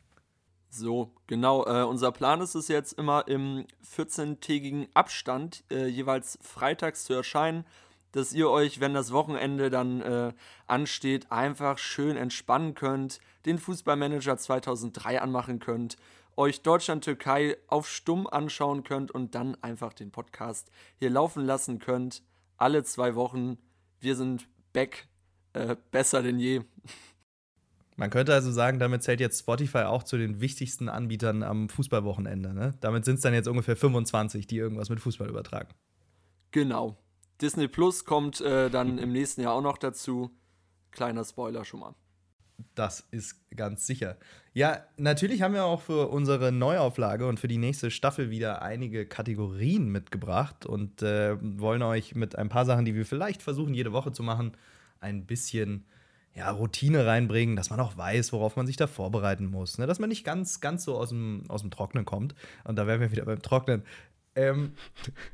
So, 0.69 1.15
genau. 1.25 1.65
Äh, 1.65 1.85
unser 1.85 2.11
Plan 2.11 2.39
ist 2.39 2.53
es 2.53 2.67
jetzt 2.67 2.93
immer 2.99 3.27
im 3.27 3.65
14-tägigen 3.97 4.85
Abstand 4.93 5.63
äh, 5.71 5.87
jeweils 5.87 6.37
freitags 6.43 7.05
zu 7.05 7.15
erscheinen 7.15 7.65
dass 8.13 8.31
ihr 8.31 8.49
euch, 8.49 8.79
wenn 8.79 8.93
das 8.93 9.11
Wochenende 9.11 9.69
dann 9.69 10.01
äh, 10.01 10.33
ansteht, 10.67 11.31
einfach 11.31 11.77
schön 11.77 12.15
entspannen 12.15 12.75
könnt, 12.75 13.19
den 13.45 13.57
Fußballmanager 13.57 14.37
2003 14.37 15.21
anmachen 15.21 15.59
könnt, 15.59 15.97
euch 16.37 16.61
Deutschland-Türkei 16.61 17.57
auf 17.67 17.89
Stumm 17.89 18.27
anschauen 18.27 18.83
könnt 18.83 19.11
und 19.11 19.35
dann 19.35 19.55
einfach 19.61 19.93
den 19.93 20.11
Podcast 20.11 20.71
hier 20.99 21.09
laufen 21.09 21.45
lassen 21.45 21.79
könnt. 21.79 22.23
Alle 22.57 22.83
zwei 22.83 23.15
Wochen. 23.15 23.57
Wir 23.99 24.15
sind 24.15 24.47
back. 24.71 25.07
Äh, 25.53 25.75
besser 25.91 26.23
denn 26.23 26.39
je. 26.39 26.61
Man 27.95 28.09
könnte 28.09 28.33
also 28.33 28.51
sagen, 28.51 28.79
damit 28.79 29.03
zählt 29.03 29.19
jetzt 29.19 29.39
Spotify 29.39 29.83
auch 29.83 30.03
zu 30.03 30.17
den 30.17 30.41
wichtigsten 30.41 30.89
Anbietern 30.89 31.43
am 31.43 31.69
Fußballwochenende. 31.69 32.53
Ne? 32.53 32.73
Damit 32.79 33.05
sind 33.05 33.15
es 33.15 33.21
dann 33.21 33.35
jetzt 33.35 33.47
ungefähr 33.47 33.75
25, 33.75 34.47
die 34.47 34.57
irgendwas 34.57 34.89
mit 34.89 34.99
Fußball 34.99 35.29
übertragen. 35.29 35.69
Genau. 36.49 36.97
Disney 37.41 37.67
Plus 37.67 38.05
kommt 38.05 38.41
äh, 38.41 38.69
dann 38.69 38.97
im 38.97 39.11
nächsten 39.11 39.41
Jahr 39.41 39.53
auch 39.53 39.61
noch 39.61 39.77
dazu. 39.77 40.31
Kleiner 40.91 41.23
Spoiler 41.23 41.65
schon 41.65 41.79
mal. 41.79 41.95
Das 42.75 43.01
ist 43.11 43.35
ganz 43.55 43.87
sicher. 43.87 44.17
Ja, 44.53 44.83
natürlich 44.97 45.41
haben 45.41 45.53
wir 45.53 45.65
auch 45.65 45.81
für 45.81 46.09
unsere 46.09 46.51
Neuauflage 46.51 47.27
und 47.27 47.39
für 47.39 47.47
die 47.47 47.57
nächste 47.57 47.91
Staffel 47.91 48.29
wieder 48.29 48.61
einige 48.61 49.05
Kategorien 49.05 49.89
mitgebracht 49.89 50.65
und 50.65 51.01
äh, 51.01 51.35
wollen 51.59 51.81
euch 51.81 52.15
mit 52.15 52.37
ein 52.37 52.49
paar 52.49 52.65
Sachen, 52.65 52.85
die 52.85 52.95
wir 52.95 53.05
vielleicht 53.05 53.41
versuchen, 53.41 53.73
jede 53.73 53.91
Woche 53.91 54.11
zu 54.11 54.23
machen, 54.23 54.53
ein 54.99 55.25
bisschen 55.25 55.85
ja, 56.35 56.49
Routine 56.49 57.05
reinbringen, 57.05 57.55
dass 57.55 57.69
man 57.69 57.79
auch 57.79 57.95
weiß, 57.95 58.33
worauf 58.33 58.55
man 58.55 58.65
sich 58.65 58.75
da 58.75 58.87
vorbereiten 58.87 59.45
muss. 59.45 59.77
Ne? 59.77 59.85
Dass 59.85 59.99
man 59.99 60.09
nicht 60.09 60.23
ganz, 60.23 60.61
ganz 60.61 60.83
so 60.83 60.97
aus 60.97 61.09
dem, 61.09 61.43
aus 61.47 61.61
dem 61.61 61.69
Trocknen 61.69 62.05
kommt. 62.05 62.33
Und 62.63 62.75
da 62.75 62.87
wären 62.87 63.01
wir 63.01 63.11
wieder 63.11 63.25
beim 63.25 63.41
Trocknen. 63.41 63.83
Ähm, 64.35 64.73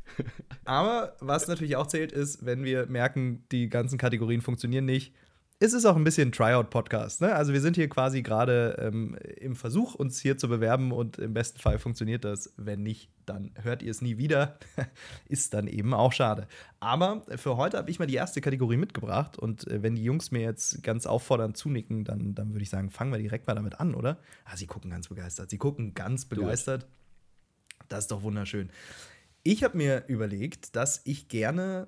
aber 0.66 1.16
was 1.20 1.48
natürlich 1.48 1.76
auch 1.76 1.88
zählt, 1.88 2.12
ist, 2.12 2.46
wenn 2.46 2.64
wir 2.64 2.88
merken, 2.88 3.44
die 3.52 3.70
ganzen 3.70 3.98
Kategorien 3.98 4.42
funktionieren 4.42 4.86
nicht, 4.86 5.14
ist 5.62 5.74
es 5.74 5.86
auch 5.86 5.98
ein 5.98 6.06
bisschen 6.06 6.32
Tryout-Podcast. 6.32 7.20
Ne? 7.20 7.36
Also 7.36 7.52
wir 7.52 7.60
sind 7.60 7.76
hier 7.76 7.90
quasi 7.90 8.22
gerade 8.22 8.78
ähm, 8.80 9.18
im 9.38 9.58
Versuch, 9.58 9.94
uns 9.94 10.20
hier 10.22 10.38
zu 10.38 10.48
bewerben 10.48 10.94
und 10.94 11.18
im 11.18 11.34
besten 11.34 11.60
Fall 11.60 11.80
funktioniert 11.80 12.24
das. 12.24 12.54
Wenn 12.56 12.82
nicht, 12.82 13.12
dann 13.26 13.52
hört 13.62 13.84
ihr 13.84 13.92
es 13.92 14.02
nie 14.02 14.18
wieder. 14.18 14.58
ist 15.28 15.54
dann 15.54 15.68
eben 15.68 15.94
auch 15.94 16.14
schade. 16.14 16.48
Aber 16.80 17.26
für 17.36 17.58
heute 17.58 17.78
habe 17.78 17.92
ich 17.92 18.00
mal 18.00 18.06
die 18.06 18.16
erste 18.16 18.40
Kategorie 18.40 18.78
mitgebracht 18.78 19.38
und 19.38 19.68
äh, 19.68 19.84
wenn 19.84 19.96
die 19.96 20.04
Jungs 20.04 20.32
mir 20.32 20.42
jetzt 20.42 20.82
ganz 20.82 21.06
auffordernd 21.06 21.58
zunicken, 21.58 22.06
dann, 22.06 22.36
dann 22.36 22.54
würde 22.54 22.64
ich 22.64 22.70
sagen, 22.70 22.90
fangen 22.90 23.12
wir 23.12 23.20
direkt 23.20 23.46
mal 23.46 23.56
damit 23.56 23.82
an, 23.82 23.96
oder? 23.96 24.18
Ah, 24.46 24.56
sie 24.56 24.66
gucken 24.66 24.90
ganz 24.90 25.10
begeistert. 25.10 25.50
Sie 25.50 25.58
gucken 25.58 25.94
ganz 25.94 26.24
begeistert. 26.24 26.88
Das 27.90 28.06
ist 28.06 28.12
doch 28.12 28.24
wunderschön. 28.24 28.70
Ich 29.44 29.64
habe 29.64 29.78
mir 29.78 30.06
überlegt, 30.08 30.76
dass 30.76 31.02
ich 31.06 31.28
gerne 31.28 31.88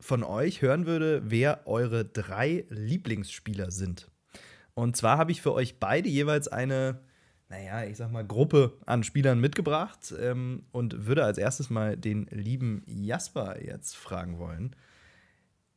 von 0.00 0.24
euch 0.24 0.62
hören 0.62 0.86
würde, 0.86 1.22
wer 1.24 1.66
eure 1.66 2.04
drei 2.04 2.64
Lieblingsspieler 2.68 3.70
sind. 3.70 4.10
Und 4.74 4.96
zwar 4.96 5.18
habe 5.18 5.32
ich 5.32 5.42
für 5.42 5.52
euch 5.52 5.78
beide 5.78 6.08
jeweils 6.08 6.48
eine, 6.48 7.00
naja, 7.48 7.84
ich 7.84 7.96
sag 7.98 8.10
mal, 8.10 8.26
Gruppe 8.26 8.78
an 8.86 9.04
Spielern 9.04 9.38
mitgebracht 9.38 10.12
ähm, 10.18 10.64
und 10.72 11.06
würde 11.06 11.24
als 11.24 11.38
erstes 11.38 11.70
mal 11.70 11.96
den 11.96 12.26
lieben 12.30 12.82
Jasper 12.86 13.62
jetzt 13.62 13.94
fragen 13.96 14.38
wollen. 14.38 14.74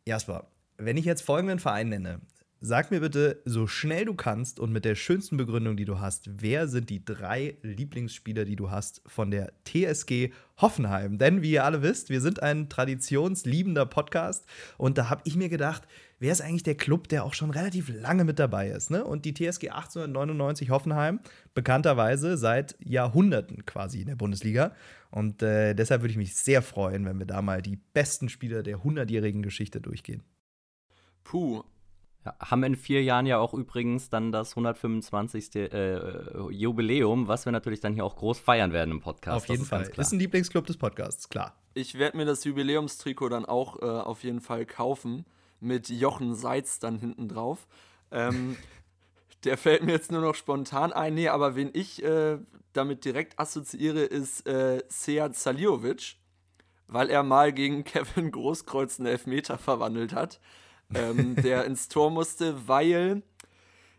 Jasper, 0.07 0.47
wenn 0.77 0.97
ich 0.97 1.05
jetzt 1.05 1.21
folgenden 1.21 1.59
Verein 1.59 1.89
nenne, 1.89 2.21
Sag 2.61 2.89
mir 2.89 3.01
bitte 3.01 3.41
so 3.43 3.67
schnell 3.67 4.05
du 4.05 4.15
kannst 4.15 4.59
und 4.59 4.71
mit 4.71 4.85
der 4.85 4.95
schönsten 4.95 5.35
Begründung, 5.35 5.75
die 5.75 5.83
du 5.83 5.99
hast, 5.99 6.41
wer 6.41 6.67
sind 6.69 6.89
die 6.89 7.03
drei 7.03 7.57
Lieblingsspieler, 7.61 8.45
die 8.45 8.55
du 8.55 8.71
hast 8.71 9.01
von 9.05 9.29
der 9.29 9.51
TSG 9.65 10.31
Hoffenheim? 10.57 11.17
Denn 11.17 11.41
wie 11.41 11.51
ihr 11.51 11.65
alle 11.65 11.81
wisst, 11.81 12.09
wir 12.09 12.21
sind 12.21 12.41
ein 12.41 12.69
traditionsliebender 12.69 13.85
Podcast 13.85 14.45
und 14.77 14.97
da 14.97 15.09
habe 15.09 15.21
ich 15.25 15.35
mir 15.35 15.49
gedacht, 15.49 15.83
wer 16.19 16.31
ist 16.31 16.41
eigentlich 16.41 16.63
der 16.63 16.75
Club, 16.75 17.09
der 17.09 17.25
auch 17.25 17.33
schon 17.33 17.51
relativ 17.51 17.89
lange 17.89 18.23
mit 18.23 18.39
dabei 18.39 18.69
ist? 18.69 18.89
Ne? 18.89 19.03
Und 19.03 19.25
die 19.25 19.33
TSG 19.33 19.69
1899 19.69 20.69
Hoffenheim, 20.69 21.19
bekannterweise 21.53 22.37
seit 22.37 22.77
Jahrhunderten 22.79 23.65
quasi 23.65 23.99
in 23.99 24.07
der 24.07 24.15
Bundesliga. 24.15 24.73
Und 25.11 25.43
äh, 25.43 25.75
deshalb 25.75 26.01
würde 26.01 26.13
ich 26.13 26.17
mich 26.17 26.35
sehr 26.35 26.61
freuen, 26.61 27.05
wenn 27.05 27.19
wir 27.19 27.27
da 27.27 27.41
mal 27.41 27.61
die 27.61 27.79
besten 27.93 28.29
Spieler 28.29 28.63
der 28.63 28.79
100-jährigen 28.79 29.43
Geschichte 29.43 29.81
durchgehen. 29.81 30.23
Puh, 31.23 31.63
haben 32.39 32.63
in 32.63 32.75
vier 32.75 33.03
Jahren 33.03 33.25
ja 33.25 33.37
auch 33.37 33.53
übrigens 33.53 34.09
dann 34.09 34.31
das 34.31 34.51
125. 34.51 35.55
Äh, 35.55 35.99
Jubiläum, 36.49 37.27
was 37.27 37.45
wir 37.45 37.51
natürlich 37.51 37.79
dann 37.79 37.93
hier 37.93 38.05
auch 38.05 38.15
groß 38.15 38.39
feiern 38.39 38.73
werden 38.73 38.91
im 38.91 39.01
Podcast. 39.01 39.43
Auf 39.43 39.49
jeden 39.49 39.63
ist 39.63 39.69
Fall. 39.69 39.91
Ist 39.95 40.11
ein 40.11 40.19
Lieblingsclub 40.19 40.65
des 40.65 40.77
Podcasts, 40.77 41.29
klar. 41.29 41.55
Ich 41.73 41.97
werde 41.97 42.17
mir 42.17 42.25
das 42.25 42.43
Jubiläumstrikot 42.43 43.29
dann 43.29 43.45
auch 43.45 43.81
äh, 43.81 43.85
auf 43.85 44.23
jeden 44.23 44.41
Fall 44.41 44.65
kaufen. 44.65 45.25
Mit 45.59 45.89
Jochen 45.89 46.35
Seitz 46.35 46.79
dann 46.79 46.97
hinten 46.97 47.27
drauf. 47.27 47.67
Ähm, 48.11 48.57
der 49.43 49.57
fällt 49.57 49.83
mir 49.83 49.93
jetzt 49.93 50.11
nur 50.11 50.21
noch 50.21 50.35
spontan 50.35 50.93
ein. 50.93 51.13
Nee, 51.13 51.29
aber 51.29 51.55
wen 51.55 51.69
ich 51.73 52.03
äh, 52.03 52.37
damit 52.73 53.05
direkt 53.05 53.39
assoziiere, 53.39 54.01
ist 54.01 54.47
äh, 54.47 54.83
Sead 54.89 55.35
Saliovic, 55.35 56.15
weil 56.87 57.09
er 57.09 57.23
mal 57.23 57.53
gegen 57.53 57.83
Kevin 57.85 58.31
Großkreuz 58.31 58.99
einen 58.99 59.07
Elfmeter 59.07 59.57
verwandelt 59.57 60.13
hat 60.13 60.39
ähm, 60.93 61.35
der 61.35 61.65
ins 61.65 61.87
Tor 61.87 62.11
musste, 62.11 62.67
weil, 62.67 63.23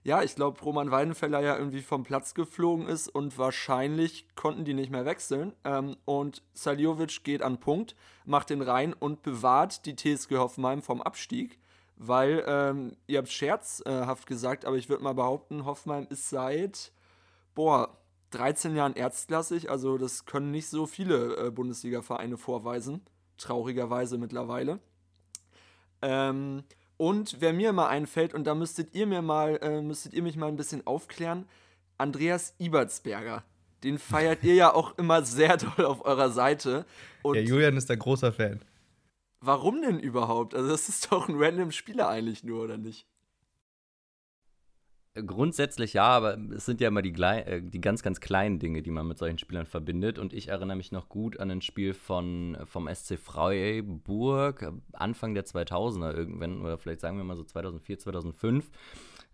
ja, 0.04 0.22
ich 0.22 0.34
glaube, 0.34 0.60
Roman 0.60 0.90
Weidenfeller 0.90 1.40
ja 1.40 1.56
irgendwie 1.56 1.82
vom 1.82 2.04
Platz 2.04 2.34
geflogen 2.34 2.86
ist 2.86 3.08
und 3.08 3.38
wahrscheinlich 3.38 4.26
konnten 4.34 4.64
die 4.64 4.74
nicht 4.74 4.90
mehr 4.90 5.04
wechseln. 5.04 5.52
Ähm, 5.64 5.96
und 6.04 6.42
Saljovic 6.54 7.24
geht 7.24 7.42
an 7.42 7.58
Punkt, 7.58 7.96
macht 8.24 8.50
den 8.50 8.62
rein 8.62 8.92
und 8.92 9.22
bewahrt 9.22 9.86
die 9.86 9.96
TSG 9.96 10.36
Hoffenheim 10.36 10.82
vom 10.82 11.02
Abstieg. 11.02 11.58
Weil, 11.96 12.44
ähm, 12.46 12.96
ihr 13.06 13.18
habt 13.18 13.30
scherzhaft 13.30 14.26
gesagt, 14.26 14.66
aber 14.66 14.76
ich 14.76 14.90
würde 14.90 15.02
mal 15.02 15.14
behaupten, 15.14 15.64
Hoffenheim 15.64 16.06
ist 16.10 16.28
seit, 16.28 16.92
boah, 17.54 17.96
13 18.30 18.76
Jahren 18.76 18.94
erstklassig, 18.94 19.70
also 19.70 19.96
das 19.96 20.26
können 20.26 20.50
nicht 20.50 20.68
so 20.68 20.86
viele 20.86 21.36
äh, 21.36 21.50
Bundesliga-Vereine 21.50 22.36
vorweisen. 22.36 23.02
Traurigerweise 23.38 24.18
mittlerweile. 24.18 24.78
Ähm, 26.02 26.64
und 26.96 27.40
wer 27.40 27.52
mir 27.52 27.72
mal 27.72 27.88
einfällt, 27.88 28.34
und 28.34 28.44
da 28.44 28.54
müsstet 28.54 28.94
ihr 28.94 29.06
mir 29.06 29.22
mal, 29.22 29.58
äh, 29.62 29.82
müsstet 29.82 30.14
ihr 30.14 30.22
mich 30.22 30.36
mal 30.36 30.48
ein 30.48 30.56
bisschen 30.56 30.86
aufklären, 30.86 31.46
Andreas 31.98 32.54
Ibertsberger. 32.58 33.44
Den 33.84 33.98
feiert 33.98 34.42
ihr 34.42 34.54
ja 34.54 34.72
auch 34.72 34.96
immer 34.98 35.22
sehr 35.22 35.56
doll 35.76 35.84
auf 35.84 36.04
eurer 36.04 36.30
Seite. 36.30 36.86
Und 37.22 37.36
ja, 37.36 37.42
Julian 37.42 37.76
ist 37.76 37.90
ein 37.90 37.98
großer 37.98 38.32
Fan. 38.32 38.60
Warum 39.40 39.82
denn 39.82 40.00
überhaupt? 40.00 40.54
Also, 40.54 40.68
das 40.68 40.88
ist 40.88 41.12
doch 41.12 41.28
ein 41.28 41.36
random 41.36 41.70
Spieler 41.70 42.08
eigentlich 42.08 42.42
nur, 42.42 42.64
oder 42.64 42.78
nicht? 42.78 43.06
Grundsätzlich 45.24 45.94
ja, 45.94 46.04
aber 46.04 46.36
es 46.54 46.66
sind 46.66 46.80
ja 46.80 46.88
immer 46.88 47.00
die, 47.00 47.14
äh, 47.22 47.62
die 47.62 47.80
ganz, 47.80 48.02
ganz 48.02 48.20
kleinen 48.20 48.58
Dinge, 48.58 48.82
die 48.82 48.90
man 48.90 49.06
mit 49.06 49.18
solchen 49.18 49.38
Spielern 49.38 49.64
verbindet. 49.64 50.18
Und 50.18 50.32
ich 50.32 50.48
erinnere 50.48 50.76
mich 50.76 50.92
noch 50.92 51.08
gut 51.08 51.40
an 51.40 51.50
ein 51.50 51.62
Spiel 51.62 51.94
von, 51.94 52.58
vom 52.66 52.88
SC 52.92 53.18
Freiburg, 53.18 54.72
Anfang 54.92 55.34
der 55.34 55.46
2000er 55.46 56.14
irgendwann, 56.14 56.60
oder 56.60 56.76
vielleicht 56.76 57.00
sagen 57.00 57.16
wir 57.16 57.24
mal 57.24 57.36
so 57.36 57.44
2004, 57.44 57.98
2005. 57.98 58.70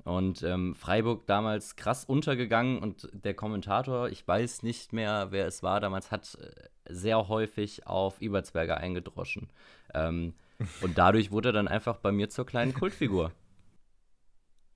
Und 0.05 0.43
ähm, 0.43 0.75
Freiburg 0.75 1.27
damals 1.27 1.77
krass 1.77 2.05
untergegangen 2.05 2.79
und 2.79 3.09
der 3.13 3.35
Kommentator, 3.35 4.09
ich 4.09 4.27
weiß 4.27 4.63
nicht 4.63 4.93
mehr, 4.93 5.29
wer 5.31 5.47
es 5.47 5.63
war 5.63 5.81
damals, 5.81 6.11
hat 6.11 6.39
äh, 6.41 6.93
sehr 6.93 7.29
häufig 7.29 7.87
auf 7.87 8.21
Ebertsberger 8.21 8.77
eingedroschen. 8.77 9.49
Ähm, 9.95 10.35
und 10.81 10.99
dadurch 10.99 11.31
wurde 11.33 11.51
er 11.51 11.53
dann 11.53 11.69
einfach 11.69 11.99
bei 11.99 12.13
mir 12.13 12.29
zur 12.29 12.47
kleinen 12.47 12.75
Kultfigur. 12.75 13.33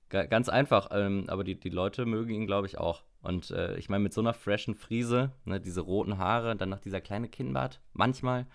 Ganz 0.09 0.47
einfach, 0.47 0.89
ähm, 0.91 1.25
aber 1.27 1.43
die, 1.43 1.59
die 1.59 1.69
Leute 1.69 2.05
mögen 2.05 2.33
ihn, 2.33 2.47
glaube 2.47 2.67
ich, 2.67 2.77
auch. 2.77 3.03
Und 3.21 3.51
äh, 3.51 3.75
ich 3.77 3.89
meine, 3.89 4.03
mit 4.03 4.13
so 4.13 4.21
einer 4.21 4.33
freshen 4.33 4.73
Friese, 4.73 5.33
ne, 5.43 5.59
diese 5.59 5.81
roten 5.81 6.17
Haare, 6.17 6.55
dann 6.55 6.69
noch 6.69 6.79
dieser 6.79 7.01
kleine 7.01 7.27
Kinnbart, 7.27 7.81
manchmal, 7.91 8.47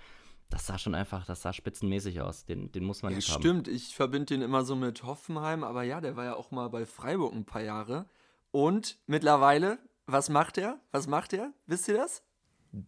das 0.48 0.66
sah 0.66 0.78
schon 0.78 0.94
einfach, 0.94 1.26
das 1.26 1.42
sah 1.42 1.52
spitzenmäßig 1.52 2.22
aus. 2.22 2.46
Den, 2.46 2.72
den 2.72 2.84
muss 2.84 3.02
man 3.02 3.12
ja, 3.12 3.18
lieb 3.18 3.28
haben. 3.28 3.40
Stimmt, 3.40 3.68
ich 3.68 3.94
verbinde 3.94 4.26
den 4.26 4.42
immer 4.42 4.64
so 4.64 4.76
mit 4.76 5.02
Hoffenheim, 5.02 5.62
aber 5.62 5.82
ja, 5.82 6.00
der 6.00 6.16
war 6.16 6.24
ja 6.24 6.34
auch 6.34 6.50
mal 6.50 6.68
bei 6.68 6.86
Freiburg 6.86 7.34
ein 7.34 7.44
paar 7.44 7.62
Jahre. 7.62 8.06
Und 8.50 8.98
mittlerweile, 9.06 9.78
was 10.06 10.28
macht 10.30 10.58
er? 10.58 10.78
Was 10.90 11.06
macht 11.06 11.32
er? 11.32 11.52
Wisst 11.66 11.88
ihr 11.88 11.96
das? 11.96 12.22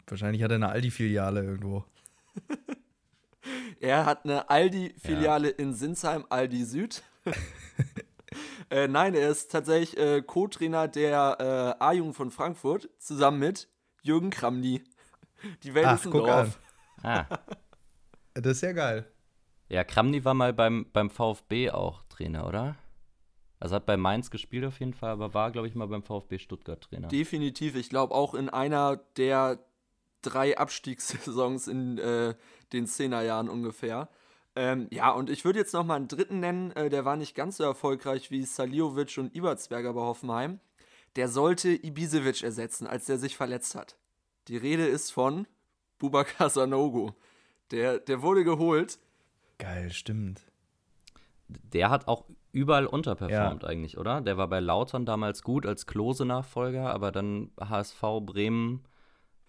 Wahrscheinlich 0.07 0.41
hat 0.41 0.51
er 0.51 0.55
eine 0.55 0.69
Aldi-Filiale 0.69 1.43
irgendwo. 1.43 1.83
er 3.79 4.05
hat 4.05 4.25
eine 4.25 4.49
Aldi-Filiale 4.49 5.49
ja. 5.49 5.55
in 5.57 5.73
Sinsheim, 5.73 6.25
Aldi 6.29 6.65
Süd. 6.65 7.03
Äh, 8.71 8.87
nein, 8.87 9.13
er 9.13 9.29
ist 9.29 9.51
tatsächlich 9.51 9.95
äh, 9.97 10.23
Co-Trainer 10.23 10.87
der 10.87 11.75
äh, 11.79 11.83
A-Jugend 11.83 12.15
von 12.15 12.31
Frankfurt 12.31 12.89
zusammen 12.97 13.39
mit 13.39 13.69
Jürgen 14.01 14.31
Kramny. 14.31 14.83
Die 15.63 15.73
Welt 15.75 15.85
Ach, 15.85 15.99
ist 15.99 16.05
ein 16.05 16.11
guck 16.11 16.25
Dorf. 16.25 16.59
An. 17.03 17.27
Ah. 17.29 17.39
Das 18.33 18.57
ist 18.57 18.61
ja 18.61 18.73
geil. 18.73 19.05
Ja, 19.69 19.85
Kramny 19.85 20.25
war 20.25 20.33
mal 20.33 20.51
beim, 20.51 20.87
beim 20.91 21.09
VfB 21.09 21.71
auch 21.71 22.03
Trainer, 22.09 22.45
oder? 22.47 22.75
Also 23.59 23.75
hat 23.75 23.85
bei 23.85 23.97
Mainz 23.97 24.29
gespielt 24.29 24.65
auf 24.65 24.79
jeden 24.79 24.93
Fall, 24.93 25.11
aber 25.11 25.33
war, 25.33 25.51
glaube 25.51 25.67
ich, 25.67 25.75
mal 25.75 25.87
beim 25.87 26.03
VfB 26.03 26.37
Stuttgart 26.37 26.81
Trainer. 26.81 27.07
Definitiv. 27.07 27.75
Ich 27.75 27.89
glaube 27.89 28.13
auch 28.13 28.33
in 28.33 28.49
einer 28.49 28.97
der 29.17 29.59
drei 30.21 30.57
Abstiegssaisons 30.57 31.67
in 31.67 31.97
äh, 31.97 32.35
den 32.73 32.87
Zehnerjahren 32.87 33.49
ungefähr. 33.49 34.09
Ähm, 34.55 34.87
ja, 34.89 35.11
und 35.11 35.29
ich 35.29 35.43
würde 35.43 35.59
jetzt 35.59 35.73
noch 35.73 35.85
mal 35.85 35.95
einen 35.95 36.07
dritten 36.07 36.39
nennen, 36.39 36.71
äh, 36.71 36.89
der 36.89 37.03
war 37.03 37.17
nicht 37.17 37.35
ganz 37.35 37.57
so 37.57 37.63
erfolgreich 37.63 38.31
wie 38.31 38.43
Saliovic 38.43 39.17
und 39.17 39.35
Ibertsberger 39.35 39.93
bei 39.93 40.01
Hoffenheim. 40.01 40.59
Der 41.17 41.27
sollte 41.27 41.69
Ibisevic 41.69 42.43
ersetzen, 42.43 42.87
als 42.87 43.05
der 43.05 43.17
sich 43.17 43.35
verletzt 43.35 43.75
hat. 43.75 43.97
Die 44.47 44.57
Rede 44.57 44.85
ist 44.85 45.11
von 45.11 45.47
Bubakar 45.97 46.49
Sanogo. 46.49 47.15
Der, 47.71 47.99
der 47.99 48.21
wurde 48.21 48.43
geholt. 48.43 48.99
Geil, 49.57 49.91
stimmt. 49.91 50.45
Der 51.47 51.89
hat 51.89 52.07
auch 52.07 52.25
überall 52.51 52.85
unterperformt 52.85 53.63
ja. 53.63 53.69
eigentlich, 53.69 53.97
oder? 53.97 54.21
Der 54.21 54.37
war 54.37 54.47
bei 54.47 54.59
Lautern 54.59 55.05
damals 55.05 55.43
gut 55.43 55.65
als 55.65 55.85
Klose-Nachfolger, 55.85 56.93
aber 56.93 57.11
dann 57.11 57.51
HSV 57.59 58.01
Bremen 58.21 58.83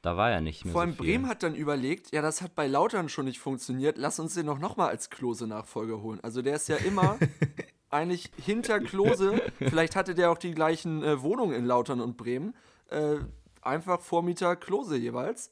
da 0.06 0.16
war 0.16 0.30
er 0.30 0.40
nicht 0.40 0.64
mehr. 0.64 0.70
Vor 0.70 0.82
allem 0.82 0.92
so 0.92 0.98
Bremen 1.02 1.26
hat 1.26 1.42
dann 1.42 1.56
überlegt, 1.56 2.12
ja, 2.12 2.22
das 2.22 2.40
hat 2.40 2.54
bei 2.54 2.68
Lautern 2.68 3.08
schon 3.08 3.24
nicht 3.24 3.40
funktioniert, 3.40 3.98
lass 3.98 4.20
uns 4.20 4.34
den 4.34 4.46
doch 4.46 4.60
nochmal 4.60 4.88
als 4.90 5.10
Klose-Nachfolger 5.10 6.00
holen. 6.00 6.20
Also 6.22 6.42
der 6.42 6.54
ist 6.54 6.68
ja 6.68 6.76
immer 6.76 7.18
eigentlich 7.90 8.30
hinter 8.40 8.78
Klose, 8.78 9.42
vielleicht 9.58 9.96
hatte 9.96 10.14
der 10.14 10.30
auch 10.30 10.38
die 10.38 10.52
gleichen 10.52 11.02
äh, 11.02 11.22
Wohnungen 11.22 11.56
in 11.56 11.64
Lautern 11.64 12.00
und 12.00 12.16
Bremen, 12.16 12.54
äh, 12.90 13.16
einfach 13.62 14.00
Vormieter 14.00 14.54
Klose 14.54 14.96
jeweils. 14.96 15.50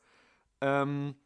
Ähm, 0.60 1.16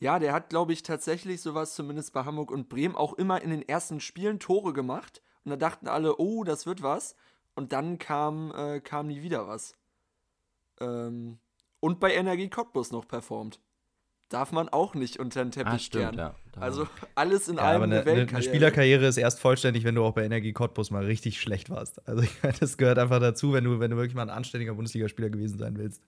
ja, 0.00 0.18
der 0.18 0.32
hat, 0.32 0.50
glaube 0.50 0.72
ich, 0.72 0.82
tatsächlich 0.82 1.40
sowas 1.40 1.76
zumindest 1.76 2.12
bei 2.12 2.24
Hamburg 2.24 2.50
und 2.50 2.68
Bremen 2.68 2.96
auch 2.96 3.12
immer 3.12 3.42
in 3.42 3.50
den 3.50 3.62
ersten 3.62 4.00
Spielen 4.00 4.40
Tore 4.40 4.72
gemacht. 4.72 5.22
Und 5.44 5.50
da 5.50 5.56
dachten 5.56 5.86
alle, 5.86 6.16
oh, 6.16 6.42
das 6.42 6.66
wird 6.66 6.82
was. 6.82 7.14
Und 7.54 7.72
dann 7.72 7.98
kam, 7.98 8.52
äh, 8.56 8.80
kam 8.80 9.06
nie 9.06 9.22
wieder 9.22 9.46
was. 9.46 9.76
Ähm, 10.80 11.38
und 11.82 11.98
bei 11.98 12.14
Energie 12.14 12.48
Cottbus 12.48 12.92
noch 12.92 13.08
performt. 13.08 13.60
Darf 14.28 14.52
man 14.52 14.68
auch 14.70 14.94
nicht 14.94 15.18
unter 15.18 15.44
den 15.44 15.50
Teppich 15.50 15.72
ah, 15.72 15.78
stimmt, 15.78 16.16
ja. 16.16 16.34
Also 16.58 16.86
alles 17.14 17.48
in 17.48 17.56
ja, 17.56 17.62
allem 17.64 17.82
eine, 17.82 18.00
eine, 18.00 18.22
eine 18.22 18.42
Spielerkarriere 18.42 19.06
ist 19.06 19.18
erst 19.18 19.40
vollständig, 19.40 19.84
wenn 19.84 19.94
du 19.94 20.04
auch 20.04 20.14
bei 20.14 20.24
Energie 20.24 20.52
Cottbus 20.52 20.90
mal 20.90 21.04
richtig 21.04 21.38
schlecht 21.38 21.68
warst. 21.68 22.06
Also 22.08 22.24
das 22.60 22.78
gehört 22.78 22.98
einfach 22.98 23.20
dazu, 23.20 23.52
wenn 23.52 23.64
du, 23.64 23.78
wenn 23.80 23.90
du 23.90 23.96
wirklich 23.96 24.14
mal 24.14 24.22
ein 24.22 24.30
anständiger 24.30 24.74
Bundesligaspieler 24.74 25.28
gewesen 25.28 25.58
sein 25.58 25.76
willst. 25.76 26.02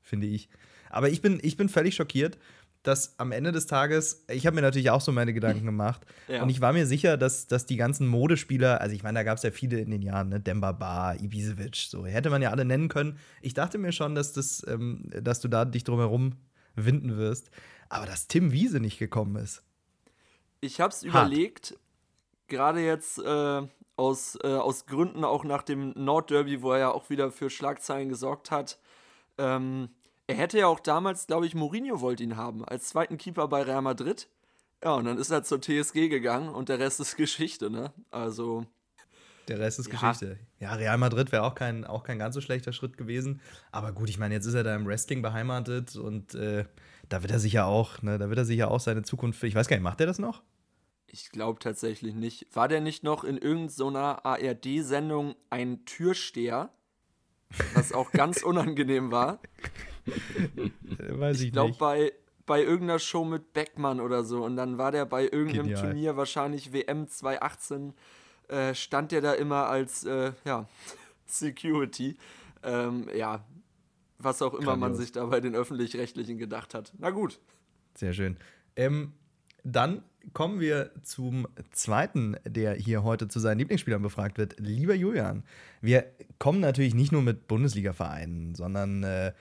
Finde 0.00 0.26
ich. 0.26 0.48
Aber 0.90 1.08
ich 1.08 1.20
bin, 1.20 1.38
ich 1.42 1.56
bin 1.56 1.68
völlig 1.68 1.94
schockiert, 1.94 2.36
dass 2.82 3.18
am 3.18 3.32
Ende 3.32 3.52
des 3.52 3.66
Tages, 3.66 4.24
ich 4.28 4.46
habe 4.46 4.56
mir 4.56 4.62
natürlich 4.62 4.90
auch 4.90 5.00
so 5.00 5.12
meine 5.12 5.32
Gedanken 5.32 5.64
gemacht. 5.66 6.04
Ja. 6.28 6.42
Und 6.42 6.48
ich 6.48 6.60
war 6.60 6.72
mir 6.72 6.86
sicher, 6.86 7.16
dass, 7.16 7.46
dass 7.46 7.66
die 7.66 7.76
ganzen 7.76 8.06
Modespieler, 8.06 8.80
also 8.80 8.94
ich 8.94 9.02
meine, 9.02 9.20
da 9.20 9.22
gab 9.22 9.36
es 9.36 9.42
ja 9.44 9.50
viele 9.50 9.78
in 9.78 9.90
den 9.90 10.02
Jahren, 10.02 10.28
ne? 10.28 10.40
Demba 10.40 10.72
Bar, 10.72 11.20
Ibisevic, 11.20 11.76
so 11.76 12.06
hätte 12.06 12.30
man 12.30 12.42
ja 12.42 12.50
alle 12.50 12.64
nennen 12.64 12.88
können. 12.88 13.18
Ich 13.40 13.54
dachte 13.54 13.78
mir 13.78 13.92
schon, 13.92 14.14
dass, 14.14 14.32
das, 14.32 14.66
ähm, 14.66 15.10
dass 15.10 15.40
du 15.40 15.48
da 15.48 15.64
dich 15.64 15.84
drumherum 15.84 16.34
winden 16.74 17.16
wirst. 17.16 17.50
Aber 17.88 18.06
dass 18.06 18.26
Tim 18.26 18.52
Wiese 18.52 18.80
nicht 18.80 18.98
gekommen 18.98 19.36
ist. 19.36 19.62
Ich 20.60 20.80
habe 20.80 20.92
es 20.92 21.02
überlegt, 21.02 21.76
gerade 22.48 22.80
jetzt 22.80 23.18
äh, 23.18 23.62
aus, 23.96 24.38
äh, 24.42 24.48
aus 24.48 24.86
Gründen 24.86 25.24
auch 25.24 25.44
nach 25.44 25.62
dem 25.62 25.92
Nordderby, 25.96 26.62
wo 26.62 26.72
er 26.72 26.78
ja 26.78 26.90
auch 26.90 27.10
wieder 27.10 27.30
für 27.30 27.50
Schlagzeilen 27.50 28.08
gesorgt 28.08 28.50
hat. 28.50 28.78
Ähm, 29.38 29.90
er 30.32 30.38
hätte 30.38 30.58
ja 30.58 30.66
auch 30.66 30.80
damals, 30.80 31.26
glaube 31.26 31.46
ich, 31.46 31.54
Mourinho 31.54 32.00
wollte 32.00 32.22
ihn 32.22 32.36
haben, 32.36 32.64
als 32.64 32.88
zweiten 32.88 33.18
Keeper 33.18 33.48
bei 33.48 33.62
Real 33.62 33.82
Madrid. 33.82 34.28
Ja, 34.82 34.94
und 34.94 35.04
dann 35.04 35.18
ist 35.18 35.30
er 35.30 35.44
zur 35.44 35.60
TSG 35.60 36.08
gegangen 36.08 36.48
und 36.48 36.68
der 36.68 36.78
Rest 36.78 37.00
ist 37.00 37.16
Geschichte, 37.16 37.70
ne? 37.70 37.92
Also. 38.10 38.66
Der 39.48 39.58
Rest 39.58 39.78
ist 39.78 39.92
ja. 39.92 39.92
Geschichte. 39.92 40.38
Ja, 40.60 40.74
Real 40.74 40.98
Madrid 40.98 41.32
wäre 41.32 41.42
auch 41.42 41.54
kein, 41.54 41.84
auch 41.84 42.04
kein 42.04 42.18
ganz 42.18 42.34
so 42.34 42.40
schlechter 42.40 42.72
Schritt 42.72 42.96
gewesen. 42.96 43.40
Aber 43.72 43.92
gut, 43.92 44.08
ich 44.08 44.18
meine, 44.18 44.34
jetzt 44.34 44.46
ist 44.46 44.54
er 44.54 44.62
da 44.62 44.74
im 44.74 44.86
Wrestling 44.86 45.20
beheimatet 45.20 45.96
und 45.96 46.34
äh, 46.34 46.64
da 47.08 47.22
wird 47.22 47.32
er 47.32 47.40
sicher 47.40 47.66
auch, 47.66 48.00
ne, 48.02 48.18
da 48.18 48.28
wird 48.28 48.38
er 48.38 48.44
sicher 48.44 48.70
auch 48.70 48.80
seine 48.80 49.02
Zukunft. 49.02 49.42
Ich 49.42 49.54
weiß 49.54 49.68
gar 49.68 49.76
nicht, 49.76 49.82
macht 49.82 50.00
er 50.00 50.06
das 50.06 50.18
noch? 50.18 50.42
Ich 51.06 51.30
glaube 51.30 51.58
tatsächlich 51.58 52.14
nicht. 52.14 52.46
War 52.54 52.68
der 52.68 52.80
nicht 52.80 53.04
noch 53.04 53.24
in 53.24 53.36
irgendeiner 53.36 54.24
ARD-Sendung 54.24 55.34
ein 55.50 55.84
Türsteher? 55.84 56.70
Was 57.74 57.92
auch 57.92 58.12
ganz 58.12 58.42
unangenehm 58.42 59.10
war. 59.10 59.38
Weiß 61.08 61.40
ich, 61.40 61.46
ich 61.46 61.52
glaub, 61.52 61.66
nicht. 61.66 61.74
Ich 61.74 61.78
glaube, 61.78 61.94
bei, 61.96 62.12
bei 62.46 62.62
irgendeiner 62.62 62.98
Show 62.98 63.24
mit 63.24 63.52
Beckmann 63.52 64.00
oder 64.00 64.24
so. 64.24 64.44
Und 64.44 64.56
dann 64.56 64.78
war 64.78 64.92
der 64.92 65.06
bei 65.06 65.24
irgendeinem 65.24 65.66
Genial. 65.66 65.82
Turnier, 65.82 66.16
wahrscheinlich 66.16 66.72
WM 66.72 67.08
2018, 67.08 67.94
äh, 68.48 68.74
stand 68.74 69.12
der 69.12 69.20
da 69.20 69.32
immer 69.34 69.66
als 69.66 70.04
äh, 70.04 70.32
ja, 70.44 70.68
Security. 71.26 72.16
Ähm, 72.62 73.08
ja, 73.16 73.44
was 74.18 74.42
auch 74.42 74.54
immer 74.54 74.72
Grandios. 74.72 74.88
man 74.90 74.94
sich 74.94 75.12
da 75.12 75.26
bei 75.26 75.40
den 75.40 75.54
Öffentlich-Rechtlichen 75.54 76.38
gedacht 76.38 76.74
hat. 76.74 76.92
Na 76.98 77.10
gut. 77.10 77.40
Sehr 77.94 78.12
schön. 78.12 78.36
Ähm, 78.76 79.12
dann 79.64 80.02
kommen 80.32 80.60
wir 80.60 80.92
zum 81.02 81.48
zweiten, 81.72 82.36
der 82.44 82.74
hier 82.74 83.02
heute 83.02 83.28
zu 83.28 83.40
seinen 83.40 83.58
Lieblingsspielern 83.58 84.02
befragt 84.02 84.38
wird. 84.38 84.58
Lieber 84.58 84.94
Julian, 84.94 85.42
wir 85.80 86.06
kommen 86.38 86.60
natürlich 86.60 86.94
nicht 86.94 87.12
nur 87.12 87.22
mit 87.22 87.48
Bundesliga-Vereinen, 87.48 88.54
sondern 88.54 89.02
äh, 89.02 89.32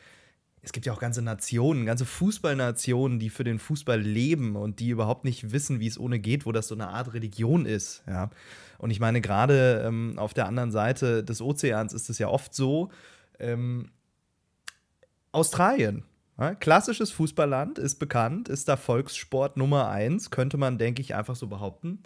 es 0.64 0.72
gibt 0.72 0.86
ja 0.86 0.94
auch 0.94 1.00
ganze 1.00 1.22
Nationen, 1.22 1.86
ganze 1.86 2.06
Fußballnationen, 2.06 3.18
die 3.18 3.30
für 3.30 3.44
den 3.44 3.58
Fußball 3.58 4.00
leben 4.00 4.56
und 4.56 4.80
die 4.80 4.90
überhaupt 4.90 5.26
nicht 5.26 5.52
wissen, 5.52 5.80
wie 5.80 5.88
es 5.88 6.00
ohne 6.00 6.20
geht, 6.20 6.46
wo 6.46 6.52
das 6.52 6.68
so 6.68 6.76
eine 6.76 6.90
Art 6.90 7.14
Religion 7.14 7.66
ist. 7.66 8.04
Ja. 8.08 8.30
Und 8.78 8.92
ich 8.92 9.00
meine, 9.00 9.22
gerade 9.22 9.84
ähm, 9.86 10.14
auf 10.18 10.34
der 10.34 10.46
anderen 10.46 10.72
Seite 10.72 11.24
des 11.24 11.42
Ozeans 11.42 11.94
ist 11.94 12.10
es 12.10 12.20
ja 12.20 12.28
oft 12.28 12.54
so, 12.54 12.90
ähm, 13.40 13.90
Australien, 15.32 16.04
ja, 16.38 16.54
klassisches 16.54 17.12
Fußballland, 17.12 17.80
ist 17.80 17.96
bekannt, 17.96 18.50
ist 18.50 18.68
da 18.68 18.78
Volkssport 18.78 19.58
Nummer 19.58 19.90
eins, 19.90 20.30
könnte 20.30 20.58
man, 20.58 20.78
denke 20.78 21.02
ich, 21.02 21.16
einfach 21.16 21.36
so 21.36 21.48
behaupten. 21.48 22.04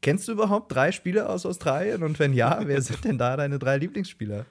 Kennst 0.00 0.26
du 0.26 0.32
überhaupt 0.32 0.72
drei 0.72 0.90
Spieler 0.90 1.30
aus 1.30 1.46
Australien? 1.46 2.02
Und 2.02 2.18
wenn 2.18 2.32
ja, 2.32 2.62
wer 2.64 2.82
sind 2.82 3.04
denn 3.04 3.18
da 3.18 3.36
deine 3.36 3.60
drei 3.60 3.76
Lieblingsspieler? 3.76 4.46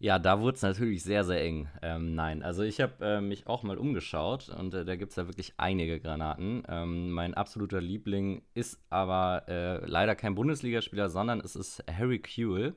Ja, 0.00 0.18
da 0.20 0.40
wurde 0.40 0.54
es 0.54 0.62
natürlich 0.62 1.02
sehr, 1.02 1.24
sehr 1.24 1.42
eng. 1.42 1.68
Ähm, 1.82 2.14
nein, 2.14 2.42
also 2.44 2.62
ich 2.62 2.80
habe 2.80 3.04
äh, 3.04 3.20
mich 3.20 3.48
auch 3.48 3.64
mal 3.64 3.76
umgeschaut 3.78 4.48
und 4.48 4.72
äh, 4.72 4.84
da 4.84 4.94
gibt 4.94 5.10
es 5.10 5.16
ja 5.16 5.26
wirklich 5.26 5.54
einige 5.56 5.98
Granaten. 5.98 6.62
Ähm, 6.68 7.10
mein 7.10 7.34
absoluter 7.34 7.80
Liebling 7.80 8.42
ist 8.54 8.80
aber 8.90 9.42
äh, 9.48 9.84
leider 9.86 10.14
kein 10.14 10.36
Bundesligaspieler, 10.36 11.08
sondern 11.08 11.40
es 11.40 11.56
ist 11.56 11.82
Harry 11.92 12.20
Kuehl. 12.20 12.76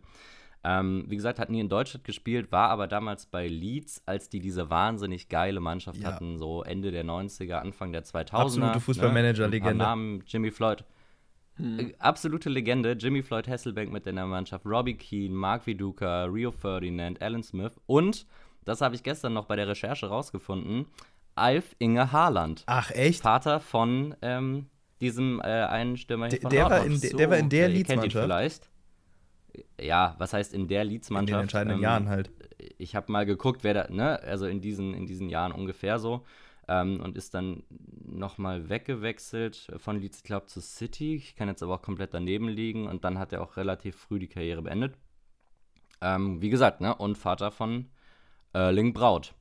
Ähm, 0.64 1.06
wie 1.08 1.16
gesagt, 1.16 1.40
hat 1.40 1.50
nie 1.50 1.60
in 1.60 1.70
Deutschland 1.70 2.04
gespielt, 2.06 2.52
war 2.52 2.70
aber 2.70 2.88
damals 2.88 3.26
bei 3.26 3.48
Leeds, 3.48 4.02
als 4.06 4.30
die 4.30 4.40
diese 4.40 4.70
wahnsinnig 4.70 5.28
geile 5.30 5.60
Mannschaft 5.60 6.00
Ja. 6.02 6.10
hatten, 6.10 6.38
so 6.38 6.64
Ende 6.64 6.92
der 6.92 7.04
90er, 7.04 7.62
Anfang 7.62 7.92
der 7.92 8.04
2000er. 8.04 8.42
Absolute 8.42 8.80
Fußballmanager-Legende. 8.80 9.60
Ne? 9.66 9.72
Ein 9.74 9.78
paar 9.78 9.96
Namen, 9.96 10.24
Jimmy 10.28 10.52
Floyd. 10.52 10.84
Äh, 11.60 11.94
Absolute 12.00 12.50
Legende, 12.50 12.94
Jimmy 12.94 13.22
Floyd 13.22 13.48
Hasselbank 13.48 13.92
mit 13.92 14.08
in 14.08 14.16
der 14.16 14.26
Mannschaft, 14.26 14.66
Robbie 14.66 14.96
Keane, 14.96 15.34
Mark 15.34 15.68
Viduka, 15.68 16.26
Rio 16.26 16.52
Ferdinand, 16.52 17.22
Alan 17.22 17.44
Smith 17.44 17.80
und, 17.86 18.26
das 18.66 18.82
habe 18.82 18.96
ich 18.96 19.04
gestern 19.04 19.34
noch 19.34 19.46
bei 19.46 19.56
der 19.56 19.68
Recherche 19.68 20.08
rausgefunden, 20.08 20.86
Alf 21.36 21.76
Inge 21.80 22.12
Haaland. 22.12 22.64
Ach, 22.68 22.92
echt? 22.92 23.22
Vater 23.22 23.60
von 23.60 24.16
ähm, 24.22 24.68
diesem 25.00 25.40
äh, 25.40 25.44
einen 25.46 25.98
Stürmer 25.98 26.28
hier 26.28 26.40
Der, 26.40 26.42
von 26.42 26.50
der, 26.52 26.70
war 26.70 26.86
in, 26.86 27.00
der, 27.02 27.10
der 27.14 27.30
war 27.30 27.38
in 27.38 27.50
der 27.50 27.70
ihn 27.70 27.76
Leeds-Mannschaft. 27.76 28.24
vielleicht. 28.26 28.70
Ja, 29.80 30.16
was 30.20 30.34
heißt 30.34 30.54
in 30.54 30.68
der 30.68 30.84
In 30.84 30.90
Leeds-Mannschaft? 30.90 31.38
den 31.38 31.42
entscheidenden 31.42 31.78
Ähm, 31.78 31.84
Jahren 31.84 32.10
halt. 32.10 32.30
ich 32.78 32.96
habe 32.96 33.12
mal 33.12 33.26
geguckt, 33.26 33.64
wer 33.64 33.74
da, 33.74 33.88
ne, 33.90 34.20
also 34.22 34.46
in 34.46 34.62
diesen, 34.62 34.94
in 34.94 35.06
diesen 35.08 35.30
Jahren 35.30 35.52
ungefähr 35.52 36.00
so. 36.00 36.24
Ähm, 36.72 37.02
und 37.02 37.18
ist 37.18 37.34
dann 37.34 37.64
nochmal 38.06 38.70
weggewechselt 38.70 39.74
von 39.76 40.00
Leeds, 40.00 40.24
glaube, 40.24 40.46
zu 40.46 40.62
City. 40.62 41.16
Ich 41.16 41.36
kann 41.36 41.50
jetzt 41.50 41.62
aber 41.62 41.76
auch 41.76 41.82
komplett 41.82 42.14
daneben 42.14 42.48
liegen. 42.48 42.88
Und 42.88 43.04
dann 43.04 43.20
hat 43.20 43.34
er 43.34 43.42
auch 43.42 43.58
relativ 43.58 43.98
früh 43.98 44.20
die 44.20 44.30
Karriere 44.30 44.62
beendet. 44.62 44.98
Ähm, 46.00 46.42
wie 46.42 46.50
gesagt, 46.50 46.80
ne, 46.80 46.96
und 46.96 47.18
Vater 47.18 47.52
von 47.52 47.90
Erling 48.54 48.94
Braut. 48.94 49.34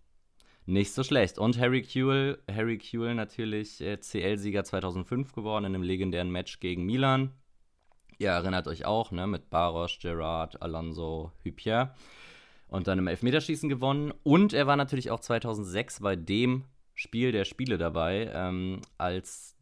Nicht 0.66 0.92
so 0.92 1.04
schlecht. 1.04 1.38
Und 1.38 1.56
Harry 1.56 1.82
Kuehl, 1.82 2.42
Harry 2.50 2.78
Kuehl 2.78 3.14
natürlich 3.14 3.80
äh, 3.80 4.00
CL-Sieger 4.00 4.64
2005 4.64 5.32
geworden 5.32 5.66
in 5.66 5.74
einem 5.76 5.84
legendären 5.84 6.32
Match 6.32 6.58
gegen 6.58 6.84
Milan. 6.84 7.30
Ihr 8.18 8.30
erinnert 8.30 8.66
euch 8.66 8.86
auch, 8.86 9.12
ne, 9.12 9.28
mit 9.28 9.50
Baros, 9.50 9.98
Gerard, 10.00 10.60
Alonso, 10.62 11.30
Hüpier. 11.44 11.94
Und 12.66 12.88
dann 12.88 12.98
im 12.98 13.06
Elfmeterschießen 13.06 13.68
gewonnen. 13.68 14.12
Und 14.24 14.52
er 14.52 14.66
war 14.66 14.76
natürlich 14.76 15.12
auch 15.12 15.20
2006 15.20 16.00
bei 16.00 16.16
dem 16.16 16.64
Spiel 17.00 17.32
der 17.32 17.46
Spiele 17.46 17.78
dabei, 17.78 18.30
ähm, 18.34 18.82
als 18.98 19.56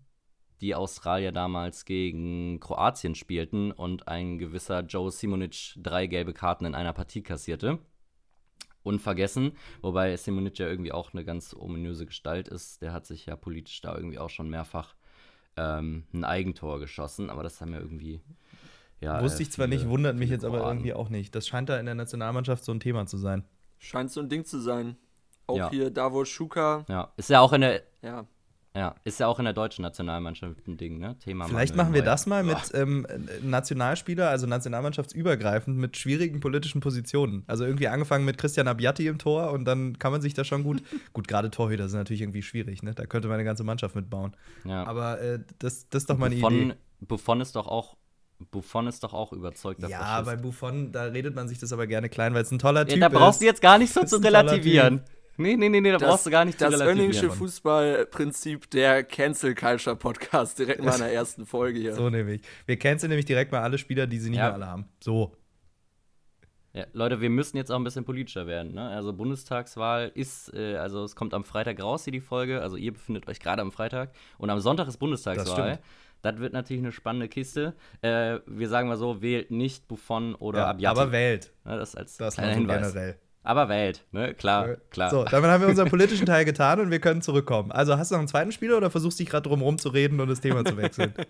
die 0.60 0.74
Australier 0.74 1.30
damals 1.30 1.84
gegen 1.84 2.58
Kroatien 2.58 3.14
spielten 3.14 3.70
und 3.70 4.08
ein 4.08 4.38
gewisser 4.38 4.80
Joe 4.80 5.12
Simonic 5.12 5.74
drei 5.76 6.08
gelbe 6.08 6.34
Karten 6.34 6.64
in 6.64 6.74
einer 6.74 6.92
Partie 6.92 7.22
kassierte. 7.22 7.78
Unvergessen, 8.82 9.52
wobei 9.82 10.16
Simonic 10.16 10.58
ja 10.58 10.66
irgendwie 10.66 10.90
auch 10.90 11.12
eine 11.12 11.24
ganz 11.24 11.54
ominöse 11.54 12.06
Gestalt 12.06 12.48
ist. 12.48 12.82
Der 12.82 12.92
hat 12.92 13.06
sich 13.06 13.26
ja 13.26 13.36
politisch 13.36 13.80
da 13.82 13.94
irgendwie 13.94 14.18
auch 14.18 14.30
schon 14.30 14.50
mehrfach 14.50 14.96
ähm, 15.56 16.08
ein 16.12 16.24
Eigentor 16.24 16.80
geschossen, 16.80 17.30
aber 17.30 17.44
das 17.44 17.60
haben 17.60 17.72
ja 17.72 17.78
irgendwie. 17.78 18.20
Ja, 19.00 19.22
Wusste 19.22 19.38
äh, 19.38 19.42
ich 19.42 19.52
zwar 19.52 19.68
nicht, 19.68 19.88
wundert 19.88 20.16
mich 20.16 20.30
jetzt 20.30 20.44
aber 20.44 20.58
Kroaten. 20.58 20.78
irgendwie 20.78 20.94
auch 20.94 21.08
nicht. 21.08 21.36
Das 21.36 21.46
scheint 21.46 21.68
da 21.68 21.78
in 21.78 21.86
der 21.86 21.94
Nationalmannschaft 21.94 22.64
so 22.64 22.72
ein 22.72 22.80
Thema 22.80 23.06
zu 23.06 23.16
sein. 23.16 23.44
Scheint 23.78 24.10
so 24.10 24.20
ein 24.20 24.28
Ding 24.28 24.44
zu 24.44 24.58
sein. 24.58 24.96
Auch 25.48 25.56
Ja. 25.56 25.70
hier 25.70 25.90
Davos 25.90 26.28
Schuka. 26.28 26.84
Ja, 26.88 27.12
ist 27.16 27.30
ja 27.30 27.40
auch 27.40 27.52
in 27.52 27.62
der, 27.62 27.82
Ja. 28.02 28.26
ja, 28.76 28.94
ist 29.04 29.18
ja 29.18 29.26
auch 29.26 29.38
in 29.38 29.46
der 29.46 29.54
deutschen 29.54 29.82
Nationalmannschaft 29.82 30.68
ein 30.68 30.76
Ding, 30.76 30.98
ne? 30.98 31.16
Thema 31.18 31.46
Vielleicht 31.46 31.74
Manuel 31.74 31.84
machen 31.86 31.94
wir 31.94 32.02
Neuer. 32.02 32.10
das 32.10 32.26
mal 32.26 32.44
mit 32.44 32.56
ähm, 32.74 33.06
Nationalspieler, 33.42 34.28
also 34.28 34.46
nationalmannschaftsübergreifend, 34.46 35.76
mit 35.76 35.96
schwierigen 35.96 36.40
politischen 36.40 36.80
Positionen. 36.80 37.44
Also 37.46 37.64
irgendwie 37.64 37.88
angefangen 37.88 38.24
mit 38.24 38.38
Christian 38.38 38.68
Abbiati 38.68 39.06
im 39.06 39.18
Tor 39.18 39.52
und 39.52 39.64
dann 39.64 39.98
kann 39.98 40.12
man 40.12 40.20
sich 40.20 40.34
da 40.34 40.44
schon 40.44 40.62
gut. 40.64 40.82
gut, 41.12 41.28
gerade 41.28 41.50
Torhüter 41.50 41.88
sind 41.88 41.98
natürlich 42.00 42.22
irgendwie 42.22 42.42
schwierig, 42.42 42.82
ne? 42.82 42.94
Da 42.94 43.06
könnte 43.06 43.28
man 43.28 43.34
eine 43.34 43.44
ganze 43.44 43.64
Mannschaft 43.64 43.94
mitbauen. 43.94 44.36
Ja. 44.64 44.84
Aber 44.86 45.20
äh, 45.20 45.40
das, 45.58 45.88
das 45.88 46.02
ist 46.02 46.10
doch 46.10 46.18
mal 46.18 46.26
eine 46.26 46.36
Buffon, 46.36 46.54
Idee. 46.54 46.74
Buffon 47.00 47.40
ist 47.40 47.56
doch 47.56 47.66
auch 47.66 47.96
Buffon 48.52 48.86
ist 48.86 49.02
doch 49.02 49.14
auch 49.14 49.32
überzeugter 49.32 49.88
Ja, 49.88 49.98
Faschist. 49.98 50.26
bei 50.26 50.36
Buffon, 50.36 50.92
da 50.92 51.02
redet 51.04 51.34
man 51.34 51.48
sich 51.48 51.58
das 51.58 51.72
aber 51.72 51.88
gerne 51.88 52.08
klein, 52.08 52.34
weil 52.34 52.42
es 52.42 52.52
ein 52.52 52.60
toller 52.60 52.82
Ja, 52.82 52.92
Typ 52.94 53.00
da 53.00 53.08
brauchst 53.08 53.38
ist. 53.38 53.40
du 53.42 53.46
jetzt 53.46 53.60
gar 53.60 53.78
nicht 53.78 53.92
so 53.92 54.00
Ist 54.02 54.10
zu 54.10 54.18
relativieren. 54.18 55.00
Nee, 55.38 55.56
nee, 55.56 55.68
nee, 55.68 55.80
nee, 55.80 55.92
da 55.92 55.98
Das, 55.98 56.08
brauchst 56.08 56.26
du 56.26 56.30
gar 56.30 56.44
nicht 56.44 56.60
das 56.60 56.80
Önningsche. 56.80 57.30
Fußballprinzip 57.30 58.68
der 58.70 59.04
Cancel 59.04 59.54
Culture 59.54 59.96
Podcast 59.96 60.58
direkt 60.58 60.82
mal 60.82 60.92
in 60.94 60.98
der 61.00 61.12
ersten 61.14 61.46
Folge 61.46 61.78
hier. 61.78 61.94
So 61.94 62.10
nämlich. 62.10 62.42
Wir 62.66 62.76
canceln 62.78 63.10
nämlich 63.10 63.26
direkt 63.26 63.52
mal 63.52 63.62
alle 63.62 63.78
Spieler, 63.78 64.06
die 64.06 64.18
sie 64.18 64.30
nicht 64.30 64.38
Ja. 64.38 64.46
mehr 64.46 64.54
alle 64.54 64.66
haben. 64.66 64.88
So. 65.00 65.36
Ja, 66.74 66.84
Leute, 66.92 67.20
wir 67.20 67.30
müssen 67.30 67.56
jetzt 67.56 67.70
auch 67.72 67.76
ein 67.76 67.84
bisschen 67.84 68.04
politischer 68.04 68.46
werden. 68.46 68.74
Ne? 68.74 68.88
Also 68.88 69.12
Bundestagswahl 69.12 70.10
ist, 70.14 70.52
äh, 70.54 70.76
also 70.76 71.02
es 71.04 71.16
kommt 71.16 71.32
am 71.34 71.42
Freitag 71.44 71.80
raus 71.82 72.04
hier 72.04 72.12
die 72.12 72.20
Folge. 72.20 72.60
Also 72.60 72.76
ihr 72.76 72.92
befindet 72.92 73.26
euch 73.28 73.40
gerade 73.40 73.62
am 73.62 73.72
Freitag 73.72 74.10
und 74.38 74.50
am 74.50 74.60
Sonntag 74.60 74.84
ist 74.88 74.94
Das 74.94 74.98
Bundestagswahl. 74.98 75.74
stimmt. 75.74 75.80
Das, 76.22 76.38
wird 76.40 76.52
natürlich 76.52 76.82
eine 76.82 76.90
spannende 76.92 77.28
Kiste. 77.28 77.74
Äh, 78.02 78.40
wir 78.46 78.68
sagen 78.68 78.88
mal 78.88 78.96
so, 78.96 79.22
wählt 79.22 79.50
nicht 79.52 79.86
Buffon 79.88 80.34
oder 80.34 80.58
Ja, 80.58 80.66
Abbiati. 80.70 80.98
aber 81.00 81.12
wählt. 81.12 81.52
Ne, 81.64 81.76
das 81.76 81.94
als 81.94 82.16
Das 82.16 82.34
kleiner 82.34 82.54
Hinweis. 82.54 82.92
generell. 82.92 83.18
Aber 83.42 83.68
wählt, 83.68 84.04
ne? 84.12 84.34
Klar, 84.34 84.76
klar. 84.90 85.10
So, 85.10 85.24
damit 85.24 85.50
haben 85.50 85.62
wir 85.62 85.68
unseren 85.68 85.88
politischen 85.90 86.26
Teil 86.26 86.44
getan 86.44 86.80
und 86.80 86.90
wir 86.90 87.00
können 87.00 87.22
zurückkommen. 87.22 87.72
Also, 87.72 87.96
hast 87.96 88.10
du 88.10 88.14
noch 88.14 88.20
einen 88.20 88.28
zweiten 88.28 88.52
Spieler 88.52 88.76
oder 88.76 88.90
versuchst 88.90 89.18
dich 89.18 89.28
gerade 89.28 89.48
drum 89.48 89.62
rumzureden 89.62 90.20
und 90.20 90.28
das 90.28 90.40
Thema 90.40 90.64
zu 90.64 90.76
wechseln? 90.76 91.14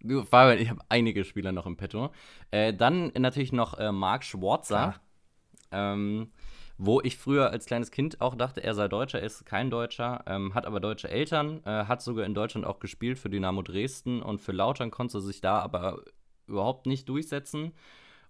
Du, 0.00 0.22
Fabian, 0.22 0.58
ich 0.58 0.70
habe 0.70 0.80
einige 0.88 1.24
Spieler 1.24 1.50
noch 1.50 1.66
im 1.66 1.76
Petto. 1.76 2.10
Äh, 2.52 2.72
dann 2.72 3.10
natürlich 3.18 3.52
noch 3.52 3.76
äh, 3.76 3.90
Marc 3.90 4.22
Schwarzer, 4.22 4.94
ähm, 5.72 6.28
wo 6.78 7.00
ich 7.00 7.16
früher 7.16 7.50
als 7.50 7.66
kleines 7.66 7.90
Kind 7.90 8.20
auch 8.20 8.36
dachte, 8.36 8.62
er 8.62 8.74
sei 8.74 8.86
Deutscher, 8.86 9.18
er 9.18 9.26
ist 9.26 9.46
kein 9.46 9.68
Deutscher, 9.68 10.22
ähm, 10.28 10.54
hat 10.54 10.64
aber 10.64 10.78
deutsche 10.78 11.08
Eltern, 11.08 11.60
äh, 11.64 11.86
hat 11.86 12.02
sogar 12.02 12.24
in 12.24 12.34
Deutschland 12.34 12.66
auch 12.66 12.78
gespielt 12.78 13.18
für 13.18 13.30
Dynamo 13.30 13.62
Dresden 13.62 14.22
und 14.22 14.40
für 14.40 14.52
Lautern 14.52 14.92
konnte 14.92 15.20
sich 15.20 15.40
da 15.40 15.58
aber 15.58 16.02
überhaupt 16.46 16.86
nicht 16.86 17.08
durchsetzen 17.08 17.72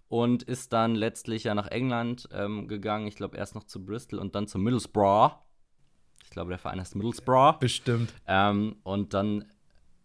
und 0.09 0.43
ist 0.43 0.73
dann 0.73 0.95
letztlich 0.95 1.43
ja 1.43 1.55
nach 1.55 1.67
England 1.67 2.29
ähm, 2.31 2.67
gegangen. 2.67 3.07
Ich 3.07 3.15
glaube 3.15 3.37
erst 3.37 3.55
noch 3.55 3.63
zu 3.63 3.83
Bristol 3.83 4.19
und 4.19 4.35
dann 4.35 4.47
zu 4.47 4.57
Middlesbrough. 4.59 5.33
Ich 6.23 6.29
glaube, 6.29 6.49
der 6.49 6.59
Verein 6.59 6.79
heißt 6.79 6.95
Middlesbrough. 6.95 7.59
Bestimmt. 7.59 8.13
Ähm, 8.27 8.77
und 8.83 9.13
dann 9.13 9.45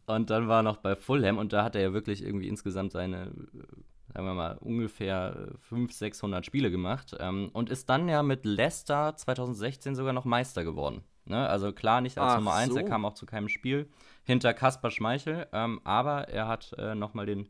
und 0.06 0.30
dann 0.30 0.48
war 0.48 0.60
er 0.60 0.62
noch 0.62 0.78
bei 0.78 0.96
Fulham 0.96 1.38
und 1.38 1.52
da 1.52 1.64
hat 1.64 1.76
er 1.76 1.82
ja 1.82 1.92
wirklich 1.92 2.24
irgendwie 2.24 2.48
insgesamt 2.48 2.92
seine, 2.92 3.26
äh, 3.26 4.12
sagen 4.12 4.26
wir 4.26 4.34
mal, 4.34 4.58
ungefähr 4.58 5.48
äh, 5.52 5.58
500, 5.68 5.92
600 5.92 6.46
Spiele 6.46 6.70
gemacht 6.70 7.16
ähm, 7.20 7.50
und 7.52 7.70
ist 7.70 7.88
dann 7.88 8.08
ja 8.08 8.22
mit 8.22 8.44
Leicester 8.44 9.16
2016 9.16 9.94
sogar 9.94 10.12
noch 10.12 10.24
Meister 10.24 10.64
geworden. 10.64 11.02
Ne? 11.24 11.48
Also 11.48 11.72
klar, 11.72 12.00
nicht 12.00 12.18
als 12.18 12.32
Ach 12.32 12.38
Nummer 12.38 12.54
1, 12.54 12.74
er 12.74 12.82
so. 12.82 12.88
kam 12.88 13.04
auch 13.04 13.14
zu 13.14 13.26
keinem 13.26 13.48
Spiel 13.48 13.88
hinter 14.24 14.54
Kaspar 14.54 14.90
Schmeichel, 14.90 15.46
ähm, 15.52 15.80
aber 15.84 16.28
er 16.28 16.48
hat 16.48 16.72
äh, 16.78 16.94
nochmal 16.94 17.26
den, 17.26 17.48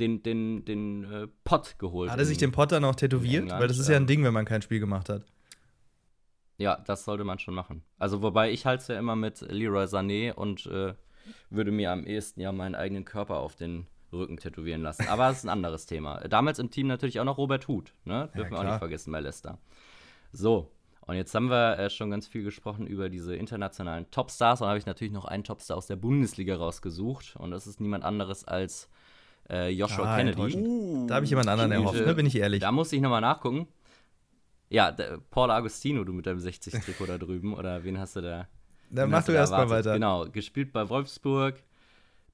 den, 0.00 0.22
den, 0.22 0.64
den 0.64 1.04
äh, 1.04 1.28
Pott 1.44 1.76
geholt. 1.78 2.10
Hat 2.10 2.18
er 2.18 2.24
sich 2.24 2.38
den 2.38 2.52
Potter 2.52 2.80
noch 2.80 2.94
tätowiert? 2.94 3.42
England, 3.42 3.60
Weil 3.60 3.68
das 3.68 3.78
ist 3.78 3.88
ja 3.88 3.96
ein 3.96 4.06
Ding, 4.06 4.24
wenn 4.24 4.34
man 4.34 4.44
kein 4.44 4.62
Spiel 4.62 4.80
gemacht 4.80 5.08
hat. 5.08 5.24
Ja, 6.56 6.76
das 6.86 7.04
sollte 7.04 7.24
man 7.24 7.38
schon 7.38 7.54
machen. 7.54 7.82
Also, 7.98 8.22
wobei 8.22 8.50
ich 8.50 8.66
halte 8.66 8.82
es 8.82 8.88
ja 8.88 8.98
immer 8.98 9.16
mit 9.16 9.40
Leroy 9.40 9.84
Sané 9.84 10.32
und 10.32 10.66
äh, 10.66 10.94
würde 11.50 11.70
mir 11.70 11.92
am 11.92 12.04
ehesten 12.04 12.40
ja 12.40 12.50
meinen 12.52 12.74
eigenen 12.74 13.04
Körper 13.04 13.36
auf 13.36 13.54
den 13.54 13.86
Rücken 14.12 14.38
tätowieren 14.38 14.82
lassen. 14.82 15.06
Aber 15.08 15.28
das 15.28 15.38
ist 15.38 15.44
ein 15.44 15.50
anderes 15.50 15.86
Thema. 15.86 16.20
Damals 16.28 16.58
im 16.58 16.70
Team 16.70 16.86
natürlich 16.86 17.20
auch 17.20 17.24
noch 17.24 17.38
Robert 17.38 17.68
Huth, 17.68 17.92
ne? 18.04 18.28
Dürfen 18.34 18.52
wir 18.52 18.58
auch 18.58 18.64
nicht 18.64 18.78
vergessen 18.78 19.12
bei 19.12 19.20
Leicester. 19.20 19.58
So, 20.32 20.72
und 21.08 21.16
jetzt 21.16 21.34
haben 21.34 21.48
wir 21.48 21.78
äh, 21.78 21.88
schon 21.88 22.10
ganz 22.10 22.28
viel 22.28 22.42
gesprochen 22.42 22.86
über 22.86 23.08
diese 23.08 23.34
internationalen 23.34 24.10
Topstars. 24.10 24.60
Und 24.60 24.68
habe 24.68 24.78
ich 24.78 24.84
natürlich 24.84 25.12
noch 25.12 25.24
einen 25.24 25.42
Topstar 25.42 25.78
aus 25.78 25.86
der 25.86 25.96
Bundesliga 25.96 26.56
rausgesucht. 26.56 27.34
Und 27.36 27.50
das 27.50 27.66
ist 27.66 27.80
niemand 27.80 28.04
anderes 28.04 28.44
als 28.44 28.90
äh, 29.50 29.68
Joshua 29.70 30.14
Ah, 30.14 30.16
Kennedy. 30.16 30.56
Uh, 30.56 31.06
Da 31.06 31.16
habe 31.16 31.24
ich 31.24 31.30
jemand 31.30 31.48
anderen 31.48 31.72
erhofft, 31.72 32.04
ne? 32.04 32.14
bin 32.14 32.26
ich 32.26 32.36
ehrlich. 32.36 32.60
Da 32.60 32.72
muss 32.72 32.92
ich 32.92 33.00
nochmal 33.00 33.20
nachgucken. 33.20 33.66
Ja, 34.70 34.92
der, 34.92 35.18
Paul 35.30 35.50
Agostino, 35.50 36.04
du 36.04 36.12
mit 36.12 36.26
deinem 36.26 36.38
60-Trikot 36.40 37.06
da 37.06 37.18
drüben. 37.18 37.54
Oder 37.54 37.84
wen 37.84 37.98
hast 37.98 38.16
du 38.16 38.20
da? 38.20 38.48
Dann 38.90 39.10
mach 39.10 39.24
du 39.24 39.32
da 39.32 39.38
erst 39.38 39.52
mal 39.52 39.60
erwartet? 39.62 39.86
weiter. 39.86 39.94
Genau, 39.94 40.26
gespielt 40.28 40.72
bei 40.72 40.88
Wolfsburg. 40.88 41.62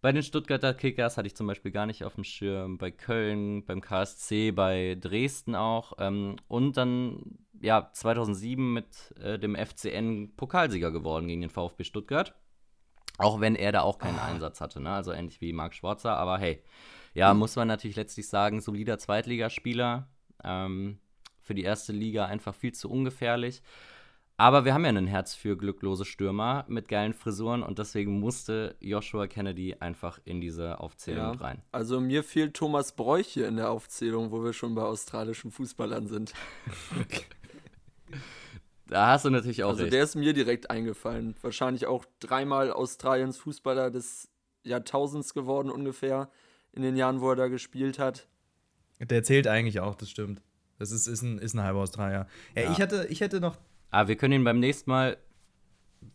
Bei 0.00 0.12
den 0.12 0.22
Stuttgarter 0.22 0.74
Kickers 0.74 1.16
hatte 1.16 1.26
ich 1.28 1.34
zum 1.36 1.46
Beispiel 1.46 1.70
gar 1.70 1.86
nicht 1.86 2.04
auf 2.04 2.14
dem 2.16 2.24
Schirm. 2.24 2.76
Bei 2.76 2.90
Köln, 2.90 3.64
beim 3.64 3.80
KSC, 3.80 4.50
bei 4.50 4.96
Dresden 5.00 5.54
auch. 5.54 5.94
Ähm, 5.98 6.36
und 6.48 6.76
dann, 6.76 7.38
ja, 7.62 7.88
2007 7.92 8.72
mit 8.74 8.86
äh, 9.22 9.38
dem 9.38 9.54
FCN 9.56 10.32
Pokalsieger 10.36 10.90
geworden 10.90 11.26
gegen 11.28 11.40
den 11.40 11.50
VfB 11.50 11.84
Stuttgart. 11.84 12.34
Auch 13.16 13.40
wenn 13.40 13.54
er 13.54 13.72
da 13.72 13.80
auch 13.82 13.98
keinen 13.98 14.18
Ah. 14.18 14.26
Einsatz 14.26 14.60
hatte, 14.60 14.80
ne? 14.80 14.90
Also 14.90 15.12
ähnlich 15.12 15.40
wie 15.40 15.52
Marc 15.52 15.72
Schwarzer. 15.74 16.16
Aber 16.16 16.36
hey, 16.38 16.62
ja, 17.14 17.32
muss 17.34 17.56
man 17.56 17.68
natürlich 17.68 17.96
letztlich 17.96 18.28
sagen, 18.28 18.60
solider 18.60 18.98
Zweitligaspieler. 18.98 20.08
Ähm, 20.42 20.98
für 21.40 21.54
die 21.54 21.62
erste 21.62 21.92
Liga 21.92 22.24
einfach 22.26 22.54
viel 22.54 22.72
zu 22.72 22.90
ungefährlich. 22.90 23.62
Aber 24.36 24.64
wir 24.64 24.74
haben 24.74 24.84
ja 24.84 24.90
ein 24.90 25.06
Herz 25.06 25.34
für 25.34 25.56
glücklose 25.56 26.04
Stürmer 26.04 26.64
mit 26.68 26.88
geilen 26.88 27.12
Frisuren 27.14 27.62
und 27.62 27.78
deswegen 27.78 28.18
musste 28.18 28.74
Joshua 28.80 29.28
Kennedy 29.28 29.76
einfach 29.78 30.18
in 30.24 30.40
diese 30.40 30.80
Aufzählung 30.80 31.34
Ja. 31.34 31.40
rein. 31.40 31.62
Also 31.70 32.00
mir 32.00 32.24
fehlt 32.24 32.54
Thomas 32.54 32.92
Bräuch 32.96 33.28
hier 33.28 33.46
in 33.46 33.56
der 33.58 33.70
Aufzählung, 33.70 34.32
wo 34.32 34.42
wir 34.42 34.52
schon 34.52 34.74
bei 34.74 34.82
australischen 34.82 35.50
Fußballern 35.52 36.08
sind. 36.08 36.32
Da 38.86 39.08
hast 39.08 39.24
du 39.24 39.30
natürlich 39.30 39.64
auch 39.64 39.70
Also 39.70 39.82
recht. 39.84 39.94
der 39.94 40.04
ist 40.04 40.14
mir 40.14 40.34
direkt 40.34 40.70
eingefallen. 40.70 41.34
Wahrscheinlich 41.40 41.86
auch 41.86 42.04
dreimal 42.20 42.70
Australiens 42.70 43.38
Fußballer 43.38 43.90
des 43.90 44.28
Jahrtausends 44.62 45.32
geworden 45.32 45.70
ungefähr 45.70 46.28
in 46.74 46.82
den 46.82 46.96
Jahren, 46.96 47.20
wo 47.20 47.30
er 47.30 47.36
da 47.36 47.48
gespielt 47.48 47.98
hat. 47.98 48.26
Der 49.00 49.22
zählt 49.22 49.46
eigentlich 49.46 49.80
auch, 49.80 49.94
das 49.94 50.10
stimmt. 50.10 50.42
Das 50.78 50.90
ist, 50.90 51.06
ist, 51.06 51.22
ein, 51.22 51.38
ist 51.38 51.54
ein 51.54 51.62
halber 51.62 51.80
Australier. 51.80 52.26
Ja, 52.56 52.62
Ja. 52.62 52.72
Ich, 52.72 52.80
hatte, 52.80 53.06
ich 53.08 53.20
hätte 53.20 53.40
noch. 53.40 53.56
Aber 53.90 54.08
wir 54.08 54.16
können 54.16 54.34
ihn 54.34 54.44
beim 54.44 54.58
nächsten 54.58 54.90
Mal, 54.90 55.16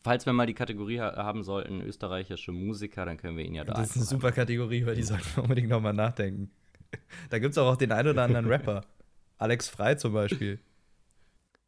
falls 0.03 0.25
wir 0.25 0.33
mal 0.33 0.45
die 0.45 0.53
Kategorie 0.53 0.99
ha 0.99 1.15
haben 1.15 1.43
sollten, 1.43 1.81
österreichische 1.81 2.51
Musiker, 2.51 3.05
dann 3.05 3.17
können 3.17 3.37
wir 3.37 3.45
ihn 3.45 3.55
ja 3.55 3.63
da 3.63 3.73
Das 3.73 3.91
ist 3.91 3.95
eine 3.97 4.05
super 4.05 4.31
Kategorie, 4.31 4.79
über 4.79 4.95
die 4.95 5.03
sollten 5.03 5.25
wir 5.35 5.43
unbedingt 5.43 5.69
nochmal 5.69 5.93
nachdenken. 5.93 6.51
Da 7.29 7.37
gibt 7.37 7.51
es 7.51 7.57
auch, 7.59 7.71
auch 7.71 7.75
den 7.75 7.91
einen 7.91 8.09
oder 8.09 8.23
anderen 8.23 8.47
Rapper. 8.47 8.83
Alex 9.37 9.69
Frei 9.69 9.93
zum 9.93 10.11
Beispiel. 10.11 10.59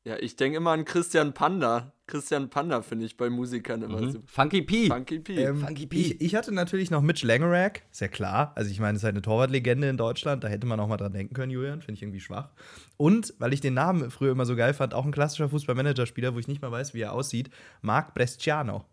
Ja, 0.03 0.15
ich 0.19 0.35
denke 0.35 0.57
immer 0.57 0.71
an 0.71 0.83
Christian 0.83 1.33
Panda. 1.33 1.93
Christian 2.07 2.49
Panda 2.49 2.81
finde 2.81 3.05
ich 3.05 3.17
bei 3.17 3.29
Musikern 3.29 3.83
immer 3.83 4.01
Mhm. 4.01 4.11
so. 4.11 4.19
Funky 4.25 4.63
P. 4.63 4.87
Funky 4.87 5.19
P. 5.19 5.35
Ähm, 5.43 5.59
Funky 5.59 5.85
P. 5.85 5.95
ich, 5.97 6.21
ich 6.21 6.35
hatte 6.35 6.51
natürlich 6.51 6.89
noch 6.89 7.01
Mitch 7.01 7.25
Langerack, 7.25 7.83
ist 7.91 8.01
ja 8.01 8.07
klar. 8.07 8.51
Also 8.55 8.71
ich 8.71 8.79
meine, 8.79 8.93
es 8.95 9.01
ist 9.01 9.03
halt 9.03 9.13
eine 9.13 9.21
Torwartlegende 9.21 9.87
in 9.87 9.97
Deutschland, 9.97 10.43
da 10.43 10.47
hätte 10.47 10.65
man 10.65 10.79
auch 10.79 10.87
mal 10.87 10.97
dran 10.97 11.13
denken 11.13 11.35
können, 11.35 11.51
Julian, 11.51 11.81
finde 11.83 11.93
ich 11.99 12.01
irgendwie 12.01 12.19
schwach. 12.19 12.49
Und, 12.97 13.35
weil 13.37 13.53
ich 13.53 13.61
den 13.61 13.75
Namen 13.75 14.09
früher 14.09 14.31
immer 14.31 14.45
so 14.47 14.55
geil 14.55 14.73
fand, 14.73 14.95
auch 14.95 15.05
ein 15.05 15.11
klassischer 15.11 15.49
Fußballmanager-Spieler, 15.49 16.33
wo 16.33 16.39
ich 16.39 16.47
nicht 16.47 16.63
mal 16.63 16.71
weiß, 16.71 16.95
wie 16.95 17.01
er 17.01 17.13
aussieht, 17.13 17.51
Marc 17.81 18.15
Bresciano. 18.15 18.85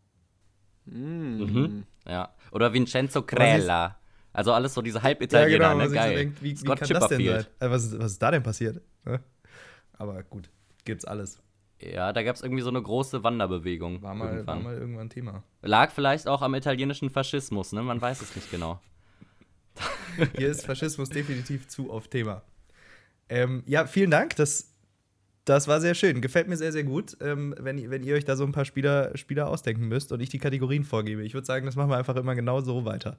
Mm. 0.84 1.38
Mhm. 1.42 1.84
Ja. 2.06 2.34
Oder 2.52 2.72
Vincenzo 2.72 3.22
Crella. 3.22 3.96
Also 4.32 4.52
alles 4.52 4.74
so 4.74 4.82
diese 4.82 5.02
Halbitaliener, 5.02 5.74
ne? 5.74 5.84
was 5.84 5.88
ich 5.92 5.94
Geil. 5.98 6.10
so 6.10 6.16
denk, 6.16 6.42
wie, 6.42 6.60
wie 6.60 6.64
kann 6.64 6.88
das 6.88 7.08
denn 7.08 7.24
sein? 7.24 7.46
Also 7.58 7.74
was, 7.74 7.84
ist- 7.84 7.98
was 7.98 8.12
ist 8.12 8.22
da 8.22 8.30
denn 8.30 8.42
passiert? 8.42 8.80
Ne? 9.04 9.20
Aber 9.94 10.22
gut, 10.22 10.48
gibt's 10.88 11.04
alles. 11.04 11.40
Ja, 11.80 12.12
da 12.12 12.24
gab 12.24 12.34
es 12.34 12.42
irgendwie 12.42 12.62
so 12.62 12.70
eine 12.70 12.82
große 12.82 13.22
Wanderbewegung. 13.22 14.02
War 14.02 14.12
mal, 14.14 14.24
war 14.24 14.32
irgendwann. 14.34 14.62
mal 14.64 14.74
irgendwann 14.76 15.10
Thema. 15.10 15.44
Lag 15.62 15.92
vielleicht 15.92 16.26
auch 16.26 16.42
am 16.42 16.54
italienischen 16.56 17.08
Faschismus, 17.10 17.72
ne? 17.72 17.82
Man 17.82 18.00
weiß 18.00 18.20
es 18.20 18.34
nicht 18.34 18.50
genau. 18.50 18.80
Hier 20.36 20.48
ist 20.50 20.66
Faschismus 20.66 21.08
definitiv 21.10 21.68
zu 21.68 21.92
oft 21.92 22.10
Thema. 22.10 22.42
Ähm, 23.28 23.62
ja, 23.66 23.86
vielen 23.86 24.10
Dank. 24.10 24.34
Das, 24.34 24.72
das 25.44 25.68
war 25.68 25.80
sehr 25.80 25.94
schön. 25.94 26.20
Gefällt 26.20 26.48
mir 26.48 26.56
sehr, 26.56 26.72
sehr 26.72 26.82
gut, 26.82 27.16
ähm, 27.20 27.54
wenn, 27.60 27.78
ihr- 27.78 27.90
wenn 27.90 28.02
ihr 28.02 28.16
euch 28.16 28.24
da 28.24 28.34
so 28.34 28.42
ein 28.44 28.50
paar 28.52 28.64
Spieler, 28.64 29.16
Spieler 29.16 29.48
ausdenken 29.48 29.86
müsst 29.86 30.10
und 30.10 30.18
ich 30.20 30.30
die 30.30 30.38
Kategorien 30.40 30.82
vorgebe. 30.82 31.22
Ich 31.22 31.34
würde 31.34 31.46
sagen, 31.46 31.64
das 31.66 31.76
machen 31.76 31.90
wir 31.90 31.96
einfach 31.98 32.16
immer 32.16 32.34
genau 32.34 32.60
so 32.60 32.84
weiter. 32.84 33.18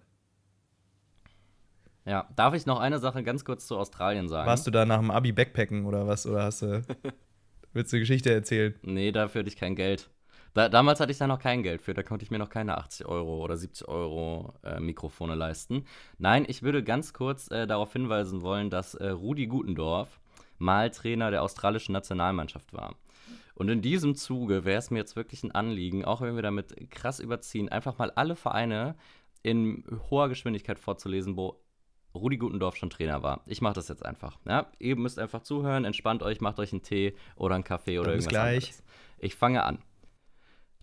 Ja, 2.06 2.28
darf 2.36 2.54
ich 2.56 2.66
noch 2.66 2.80
eine 2.80 3.00
Sache 3.00 3.24
ganz 3.24 3.46
kurz 3.46 3.68
zu 3.68 3.78
Australien 3.78 4.28
sagen? 4.28 4.48
Warst 4.48 4.66
du 4.68 4.72
da 4.72 4.86
nach 4.86 5.00
dem 5.00 5.12
Abi 5.12 5.32
Backpacken 5.32 5.86
oder 5.86 6.08
was? 6.08 6.26
Oder 6.26 6.44
hast 6.44 6.62
du. 6.64 6.82
willst 7.74 7.92
du 7.92 7.98
eine 7.98 8.02
Geschichte 8.02 8.34
erzählen? 8.34 8.76
Nee, 8.82 9.12
dafür 9.12 9.40
hatte 9.40 9.50
ich 9.50 9.58
kein 9.58 9.76
Geld. 9.76 10.10
Da, 10.54 10.68
damals 10.68 11.00
hatte 11.00 11.12
ich 11.12 11.18
da 11.18 11.28
noch 11.28 11.40
kein 11.40 11.62
Geld 11.64 11.82
für, 11.82 11.94
da 11.94 12.04
konnte 12.04 12.24
ich 12.24 12.32
mir 12.32 12.40
noch 12.40 12.50
keine 12.50 12.78
80 12.78 13.06
Euro 13.06 13.44
oder 13.44 13.56
70 13.56 13.88
Euro 13.88 14.54
äh, 14.64 14.80
Mikrofone 14.80 15.36
leisten. 15.36 15.86
Nein, 16.18 16.46
ich 16.48 16.64
würde 16.64 16.84
ganz 16.84 17.14
kurz 17.14 17.52
äh, 17.52 17.68
darauf 17.68 17.94
hinweisen 17.94 18.42
wollen, 18.42 18.70
dass 18.70 18.96
äh, 18.96 19.10
Rudi 19.10 19.48
Gutendorf 19.48 20.20
mal 20.58 20.90
Trainer 20.90 21.32
der 21.32 21.44
australischen 21.44 21.94
Nationalmannschaft 21.94 22.74
war. 22.74 22.96
Und 23.54 23.70
in 23.70 23.82
diesem 23.82 24.16
Zuge 24.16 24.66
wäre 24.66 24.80
es 24.80 24.90
mir 24.90 25.00
jetzt 25.00 25.16
wirklich 25.16 25.44
ein 25.44 25.52
Anliegen, 25.52 26.06
auch 26.06 26.22
wenn 26.22 26.36
wir 26.36 26.42
damit 26.42 26.90
krass 26.90 27.20
überziehen, 27.20 27.70
einfach 27.70 27.98
mal 27.98 28.12
alle 28.12 28.36
Vereine 28.36 28.96
in 29.44 29.84
hoher 30.10 30.30
Geschwindigkeit 30.30 30.80
vorzulesen, 30.80 31.38
wo 31.38 31.62
Rudi 32.14 32.38
Gutendorf 32.38 32.76
schon 32.76 32.90
Trainer 32.90 33.24
war. 33.24 33.42
Ich 33.46 33.62
mache 33.62 33.76
das 33.76 33.88
jetzt 33.88 34.06
einfach. 34.06 34.38
Ja? 34.46 34.72
Ihr 34.80 34.96
müsst 34.96 35.20
einfach 35.20 35.42
zuhören, 35.42 35.86
entspannt 35.86 36.24
euch, 36.24 36.42
macht 36.42 36.60
euch 36.60 36.72
einen 36.72 36.82
Tee 36.82 37.16
oder 37.36 37.56
einen 37.56 37.64
Kaffee 37.64 38.00
oder 38.00 38.14
bis 38.14 38.26
irgendwas 38.26 38.30
gleich. 38.30 38.64
anderes. 38.64 38.84
Ich 39.20 39.36
fange 39.36 39.64
an. 39.64 39.80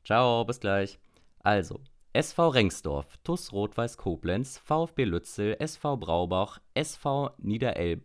Ciao, 0.05 0.45
bis 0.45 0.61
gleich. 0.61 0.99
Also, 1.41 1.81
SV 2.13 2.49
Rengsdorf, 2.49 3.17
TuS 3.25 3.53
Rot-Weiß 3.53 3.97
Koblenz, 3.99 4.59
VfB 4.59 5.05
Lützel, 5.05 5.57
SV 5.59 5.97
Braubach, 5.97 6.61
SV 6.75 7.31
Niederelb 7.39 8.05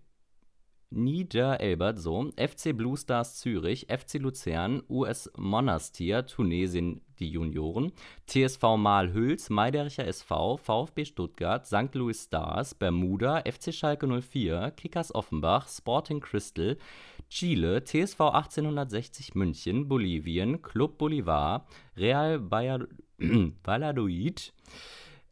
Niederelbert, 0.91 1.99
so, 1.99 2.31
FC 2.35 2.73
Blue 2.73 2.97
Stars 2.97 3.39
Zürich, 3.39 3.87
FC 3.89 4.15
Luzern, 4.19 4.83
US 4.89 5.31
Monastir, 5.37 6.25
Tunesien, 6.25 7.01
die 7.19 7.29
Junioren, 7.31 7.93
TSV 8.27 8.77
Malhüls, 8.77 9.49
Meidericher 9.49 10.05
SV, 10.05 10.57
VfB 10.57 11.05
Stuttgart, 11.05 11.65
St. 11.65 11.95
Louis 11.95 12.21
Stars, 12.21 12.75
Bermuda, 12.75 13.41
FC 13.45 13.73
Schalke 13.73 14.05
04, 14.05 14.71
Kickers 14.71 15.15
Offenbach, 15.15 15.67
Sporting 15.69 16.19
Crystal, 16.19 16.77
Chile, 17.29 17.83
TSV 17.85 18.19
1860 18.33 19.35
München, 19.35 19.87
Bolivien, 19.87 20.61
Club 20.61 20.97
Bolivar, 20.97 21.65
Real 21.95 22.41
Valladolid, 23.63 24.53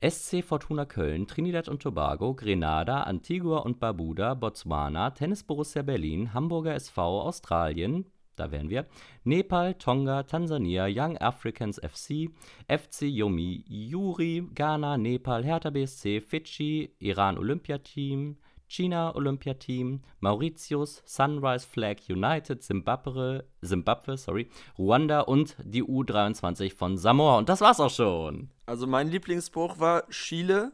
SC 0.02 0.42
Fortuna 0.44 0.86
Köln, 0.86 1.28
Trinidad 1.28 1.68
und 1.68 1.82
Tobago, 1.82 2.34
Grenada, 2.34 3.04
Antigua 3.04 3.60
und 3.60 3.82
Barbuda, 3.82 4.34
Botswana, 4.34 5.10
Tennis 5.12 5.44
Borussia 5.44 5.82
Berlin, 5.82 6.34
Hamburger 6.34 6.74
SV, 6.74 7.22
Australien, 7.22 8.06
da 8.38 8.50
wären 8.50 8.70
wir, 8.70 8.86
Nepal, 9.26 9.74
Tonga, 9.74 10.24
Tansania, 10.24 10.88
Young 10.88 11.18
Africans 11.18 11.80
FC, 11.80 12.30
FC 12.70 13.02
Yomi 13.02 13.66
Yuri, 13.68 14.48
Ghana, 14.56 14.98
Nepal, 14.98 15.44
Hertha 15.44 15.70
BSC, 15.70 16.22
Fidschi, 16.22 16.96
Iran 17.00 17.38
Olympiateam, 17.38 18.38
China 18.70 19.16
Olympiateam, 19.16 20.02
Mauritius, 20.20 21.02
Sunrise 21.06 21.68
Flag 21.68 21.98
United, 22.08 22.64
Zimbabwe, 22.64 23.44
Zimbabwe, 23.66 24.16
sorry, 24.16 24.48
Ruanda 24.78 25.22
und 25.22 25.56
die 25.64 25.84
U23 25.84 26.76
von 26.76 26.98
Samoa. 26.98 27.40
Und 27.40 27.50
das 27.50 27.62
war's 27.62 27.80
auch 27.80 27.90
schon. 27.90 28.52
Also 28.68 28.86
mein 28.86 29.10
Lieblingsspruch 29.10 29.80
war 29.80 30.08
Chile 30.10 30.72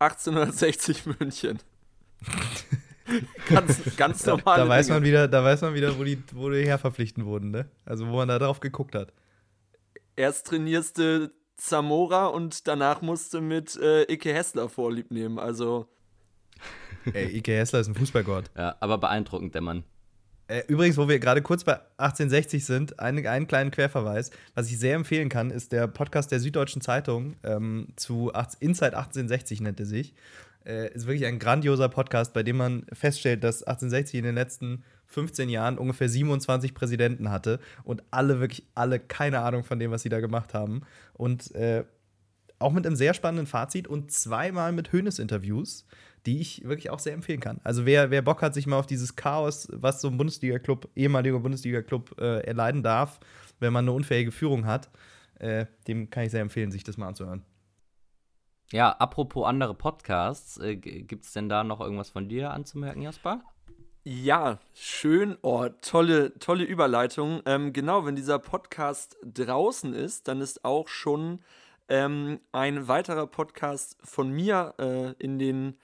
1860 0.00 1.06
München. 1.20 1.60
ganz, 3.48 3.96
ganz 3.96 4.22
Da, 4.22 4.36
normale 4.36 4.64
da, 4.64 4.68
weiß 4.68 4.88
man 4.88 5.04
wieder, 5.04 5.28
da 5.28 5.44
weiß 5.44 5.62
man 5.62 5.74
wieder, 5.74 5.96
wo 5.96 6.02
die, 6.02 6.20
wo 6.34 6.50
die 6.50 6.66
herverpflichten 6.66 7.24
wurden, 7.24 7.52
ne? 7.52 7.70
Also 7.84 8.08
wo 8.08 8.16
man 8.16 8.28
da 8.28 8.40
drauf 8.40 8.58
geguckt 8.58 8.96
hat. 8.96 9.12
Erst 10.16 10.48
trainierste 10.48 11.32
Zamora 11.56 12.26
und 12.26 12.66
danach 12.66 13.02
musste 13.02 13.40
mit 13.40 13.76
äh, 13.76 14.12
Ike 14.12 14.34
Hessler 14.34 14.68
Vorlieb 14.68 15.12
nehmen. 15.12 15.38
Also 15.38 15.86
Ey, 17.12 17.36
Ike 17.36 17.52
Hessler 17.52 17.80
ist 17.80 17.88
ein 17.88 17.94
Fußballgott. 17.94 18.50
Ja, 18.56 18.76
aber 18.80 18.98
beeindruckend, 18.98 19.54
der 19.54 19.62
Mann. 19.62 19.84
Äh, 20.50 20.64
übrigens, 20.66 20.96
wo 20.96 21.08
wir 21.08 21.20
gerade 21.20 21.42
kurz 21.42 21.62
bei 21.62 21.74
1860 21.98 22.64
sind, 22.64 22.98
einen, 22.98 23.24
einen 23.26 23.46
kleinen 23.46 23.70
Querverweis. 23.70 24.30
Was 24.54 24.68
ich 24.68 24.78
sehr 24.78 24.96
empfehlen 24.96 25.28
kann, 25.28 25.50
ist 25.50 25.70
der 25.70 25.86
Podcast 25.86 26.32
der 26.32 26.40
Süddeutschen 26.40 26.82
Zeitung 26.82 27.36
ähm, 27.44 27.88
zu 27.94 28.34
8, 28.34 28.56
Inside 28.58 28.96
1860 28.96 29.60
nennt 29.60 29.78
er 29.78 29.86
sich. 29.86 30.12
Äh, 30.66 30.92
ist 30.92 31.06
wirklich 31.06 31.26
ein 31.26 31.38
grandioser 31.38 31.88
Podcast, 31.88 32.34
bei 32.34 32.42
dem 32.42 32.56
man 32.56 32.84
feststellt, 32.92 33.44
dass 33.44 33.62
1860 33.62 34.18
in 34.18 34.24
den 34.24 34.34
letzten 34.34 34.82
15 35.06 35.48
Jahren 35.48 35.78
ungefähr 35.78 36.08
27 36.08 36.74
Präsidenten 36.74 37.30
hatte 37.30 37.60
und 37.84 38.02
alle, 38.10 38.40
wirklich 38.40 38.64
alle, 38.74 38.98
keine 38.98 39.40
Ahnung 39.40 39.62
von 39.62 39.78
dem, 39.78 39.90
was 39.92 40.02
sie 40.02 40.08
da 40.08 40.20
gemacht 40.20 40.52
haben. 40.52 40.82
Und 41.14 41.54
äh, 41.54 41.84
auch 42.60 42.72
mit 42.72 42.86
einem 42.86 42.96
sehr 42.96 43.14
spannenden 43.14 43.46
Fazit 43.46 43.88
und 43.88 44.12
zweimal 44.12 44.72
mit 44.72 44.92
Hönes-Interviews, 44.92 45.86
die 46.26 46.40
ich 46.40 46.62
wirklich 46.64 46.90
auch 46.90 46.98
sehr 46.98 47.14
empfehlen 47.14 47.40
kann. 47.40 47.60
Also 47.64 47.86
wer, 47.86 48.10
wer 48.10 48.22
Bock 48.22 48.42
hat, 48.42 48.54
sich 48.54 48.66
mal 48.66 48.78
auf 48.78 48.86
dieses 48.86 49.16
Chaos, 49.16 49.68
was 49.72 50.00
so 50.00 50.08
ein 50.08 50.18
Bundesliga-Club, 50.18 50.88
ehemaliger 50.94 51.40
Bundesliga-Club 51.40 52.20
äh, 52.20 52.40
erleiden 52.40 52.82
darf, 52.82 53.20
wenn 53.58 53.72
man 53.72 53.84
eine 53.84 53.92
unfähige 53.92 54.30
Führung 54.30 54.66
hat, 54.66 54.90
äh, 55.38 55.66
dem 55.88 56.10
kann 56.10 56.24
ich 56.24 56.30
sehr 56.30 56.42
empfehlen, 56.42 56.70
sich 56.70 56.84
das 56.84 56.98
mal 56.98 57.08
anzuhören. 57.08 57.44
Ja, 58.72 58.90
apropos 58.90 59.46
andere 59.46 59.74
Podcasts, 59.74 60.58
äh, 60.58 60.76
g- 60.76 61.02
gibt's 61.02 61.32
denn 61.32 61.48
da 61.48 61.64
noch 61.64 61.80
irgendwas 61.80 62.10
von 62.10 62.28
dir 62.28 62.50
anzumerken, 62.50 63.02
Jasper? 63.02 63.42
Ja, 64.04 64.58
schön. 64.74 65.36
Oh, 65.42 65.68
tolle, 65.82 66.38
tolle 66.38 66.64
Überleitung. 66.64 67.42
Ähm, 67.46 67.72
genau, 67.72 68.06
wenn 68.06 68.16
dieser 68.16 68.38
Podcast 68.38 69.16
draußen 69.24 69.92
ist, 69.92 70.28
dann 70.28 70.40
ist 70.40 70.64
auch 70.64 70.88
schon 70.88 71.40
ähm, 71.90 72.40
ein 72.52 72.88
weiterer 72.88 73.26
Podcast 73.26 73.98
von 74.02 74.30
mir 74.30 74.74
äh, 74.78 75.12
in 75.18 75.38
den 75.38 75.76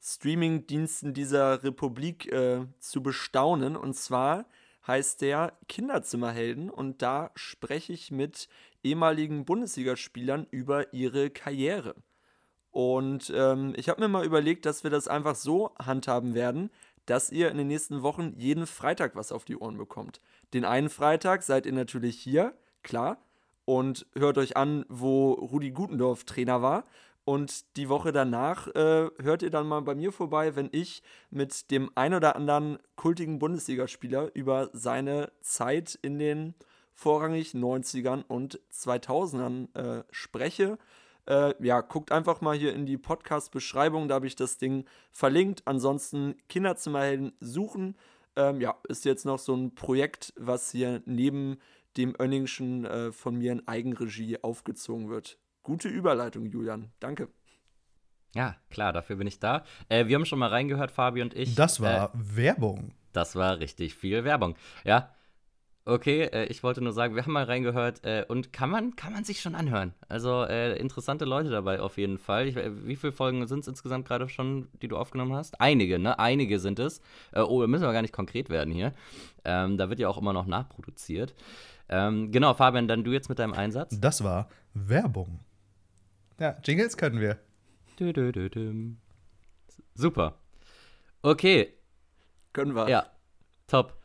Streaming-Diensten 0.00 1.14
dieser 1.14 1.64
Republik 1.64 2.30
äh, 2.30 2.66
zu 2.78 3.02
bestaunen. 3.02 3.74
Und 3.74 3.94
zwar 3.94 4.44
heißt 4.86 5.22
der 5.22 5.54
Kinderzimmerhelden 5.66 6.68
und 6.68 7.00
da 7.00 7.30
spreche 7.34 7.94
ich 7.94 8.10
mit 8.10 8.48
ehemaligen 8.82 9.46
Bundesligaspielern 9.46 10.46
über 10.50 10.92
ihre 10.92 11.30
Karriere. 11.30 11.94
Und 12.70 13.32
ähm, 13.34 13.72
ich 13.76 13.88
habe 13.88 14.02
mir 14.02 14.08
mal 14.08 14.26
überlegt, 14.26 14.66
dass 14.66 14.84
wir 14.84 14.90
das 14.90 15.08
einfach 15.08 15.36
so 15.36 15.74
handhaben 15.78 16.34
werden, 16.34 16.70
dass 17.06 17.30
ihr 17.30 17.50
in 17.50 17.56
den 17.56 17.68
nächsten 17.68 18.02
Wochen 18.02 18.34
jeden 18.36 18.66
Freitag 18.66 19.16
was 19.16 19.32
auf 19.32 19.46
die 19.46 19.56
Ohren 19.56 19.78
bekommt. 19.78 20.20
Den 20.52 20.66
einen 20.66 20.90
Freitag 20.90 21.42
seid 21.42 21.64
ihr 21.64 21.72
natürlich 21.72 22.18
hier, 22.18 22.54
klar, 22.82 23.18
und 23.64 24.06
hört 24.14 24.38
euch 24.38 24.56
an, 24.56 24.84
wo 24.88 25.32
Rudi 25.32 25.70
Gutendorf 25.70 26.24
Trainer 26.24 26.62
war. 26.62 26.84
Und 27.24 27.76
die 27.76 27.88
Woche 27.88 28.12
danach 28.12 28.68
äh, 28.68 29.08
hört 29.22 29.42
ihr 29.42 29.50
dann 29.50 29.66
mal 29.66 29.80
bei 29.80 29.94
mir 29.94 30.12
vorbei, 30.12 30.56
wenn 30.56 30.68
ich 30.72 31.02
mit 31.30 31.70
dem 31.70 31.90
ein 31.94 32.12
oder 32.12 32.36
anderen 32.36 32.78
kultigen 32.96 33.38
Bundesligaspieler 33.38 34.30
über 34.34 34.68
seine 34.74 35.32
Zeit 35.40 35.98
in 36.02 36.18
den 36.18 36.54
vorrangig 36.92 37.54
90ern 37.54 38.24
und 38.28 38.60
2000ern 38.70 39.74
äh, 39.74 40.04
spreche. 40.10 40.76
Äh, 41.26 41.54
ja, 41.64 41.80
guckt 41.80 42.12
einfach 42.12 42.42
mal 42.42 42.56
hier 42.56 42.74
in 42.74 42.84
die 42.84 42.98
Podcast-Beschreibung, 42.98 44.08
da 44.08 44.16
habe 44.16 44.26
ich 44.26 44.36
das 44.36 44.58
Ding 44.58 44.84
verlinkt. 45.10 45.62
Ansonsten 45.64 46.36
Kinderzimmerhelden 46.48 47.32
suchen. 47.40 47.96
Ähm, 48.36 48.60
ja, 48.60 48.74
ist 48.88 49.06
jetzt 49.06 49.24
noch 49.24 49.38
so 49.38 49.54
ein 49.54 49.74
Projekt, 49.74 50.34
was 50.36 50.72
hier 50.72 51.02
neben 51.06 51.58
dem 51.96 52.14
Önningschen 52.20 52.84
äh, 52.84 53.12
von 53.12 53.36
mir 53.36 53.52
in 53.52 53.66
Eigenregie 53.66 54.42
aufgezogen 54.42 55.08
wird. 55.08 55.38
Gute 55.62 55.88
Überleitung, 55.88 56.46
Julian. 56.46 56.92
Danke. 57.00 57.28
Ja, 58.34 58.56
klar, 58.68 58.92
dafür 58.92 59.16
bin 59.16 59.26
ich 59.26 59.38
da. 59.38 59.64
Äh, 59.88 60.06
wir 60.06 60.16
haben 60.16 60.26
schon 60.26 60.38
mal 60.38 60.48
reingehört, 60.48 60.90
Fabi 60.90 61.22
und 61.22 61.34
ich. 61.34 61.54
Das 61.54 61.80
war 61.80 62.12
äh, 62.14 62.36
Werbung. 62.36 62.92
Das 63.12 63.36
war 63.36 63.60
richtig 63.60 63.94
viel 63.94 64.24
Werbung. 64.24 64.56
Ja, 64.84 65.14
okay, 65.84 66.22
äh, 66.24 66.46
ich 66.46 66.64
wollte 66.64 66.80
nur 66.80 66.92
sagen, 66.92 67.14
wir 67.14 67.22
haben 67.22 67.32
mal 67.32 67.44
reingehört 67.44 68.04
äh, 68.04 68.24
und 68.26 68.52
kann 68.52 68.70
man, 68.70 68.96
kann 68.96 69.12
man 69.12 69.22
sich 69.22 69.40
schon 69.40 69.54
anhören. 69.54 69.94
Also 70.08 70.42
äh, 70.42 70.76
interessante 70.78 71.24
Leute 71.24 71.50
dabei 71.50 71.80
auf 71.80 71.96
jeden 71.96 72.18
Fall. 72.18 72.48
Ich, 72.48 72.56
äh, 72.56 72.86
wie 72.86 72.96
viele 72.96 73.12
Folgen 73.12 73.46
sind 73.46 73.60
es 73.60 73.68
insgesamt 73.68 74.08
gerade 74.08 74.28
schon, 74.28 74.68
die 74.82 74.88
du 74.88 74.96
aufgenommen 74.96 75.34
hast? 75.34 75.60
Einige, 75.60 76.00
ne? 76.00 76.18
Einige 76.18 76.58
sind 76.58 76.80
es. 76.80 77.00
oh, 77.34 77.60
da 77.60 77.68
müssen 77.68 77.84
wir 77.84 77.92
gar 77.92 78.02
nicht 78.02 78.14
konkret 78.14 78.50
werden 78.50 78.74
hier. 78.74 78.92
Ähm, 79.44 79.76
da 79.76 79.88
wird 79.90 80.00
ja 80.00 80.08
auch 80.08 80.18
immer 80.18 80.32
noch 80.32 80.46
nachproduziert. 80.46 81.34
Ähm, 81.88 82.32
genau, 82.32 82.54
Fabian, 82.54 82.88
dann 82.88 83.04
du 83.04 83.12
jetzt 83.12 83.28
mit 83.28 83.38
deinem 83.38 83.52
Einsatz. 83.52 83.98
Das 84.00 84.24
war 84.24 84.48
Werbung. 84.72 85.40
Ja, 86.40 86.56
Jingles 86.64 86.96
können 86.96 87.20
wir. 87.20 87.38
Dö, 87.98 88.12
dö, 88.12 88.32
dö. 88.32 88.94
Super. 89.94 90.38
Okay. 91.22 91.74
Können 92.52 92.74
wir. 92.74 92.88
Ja, 92.88 93.06
top. 93.66 94.00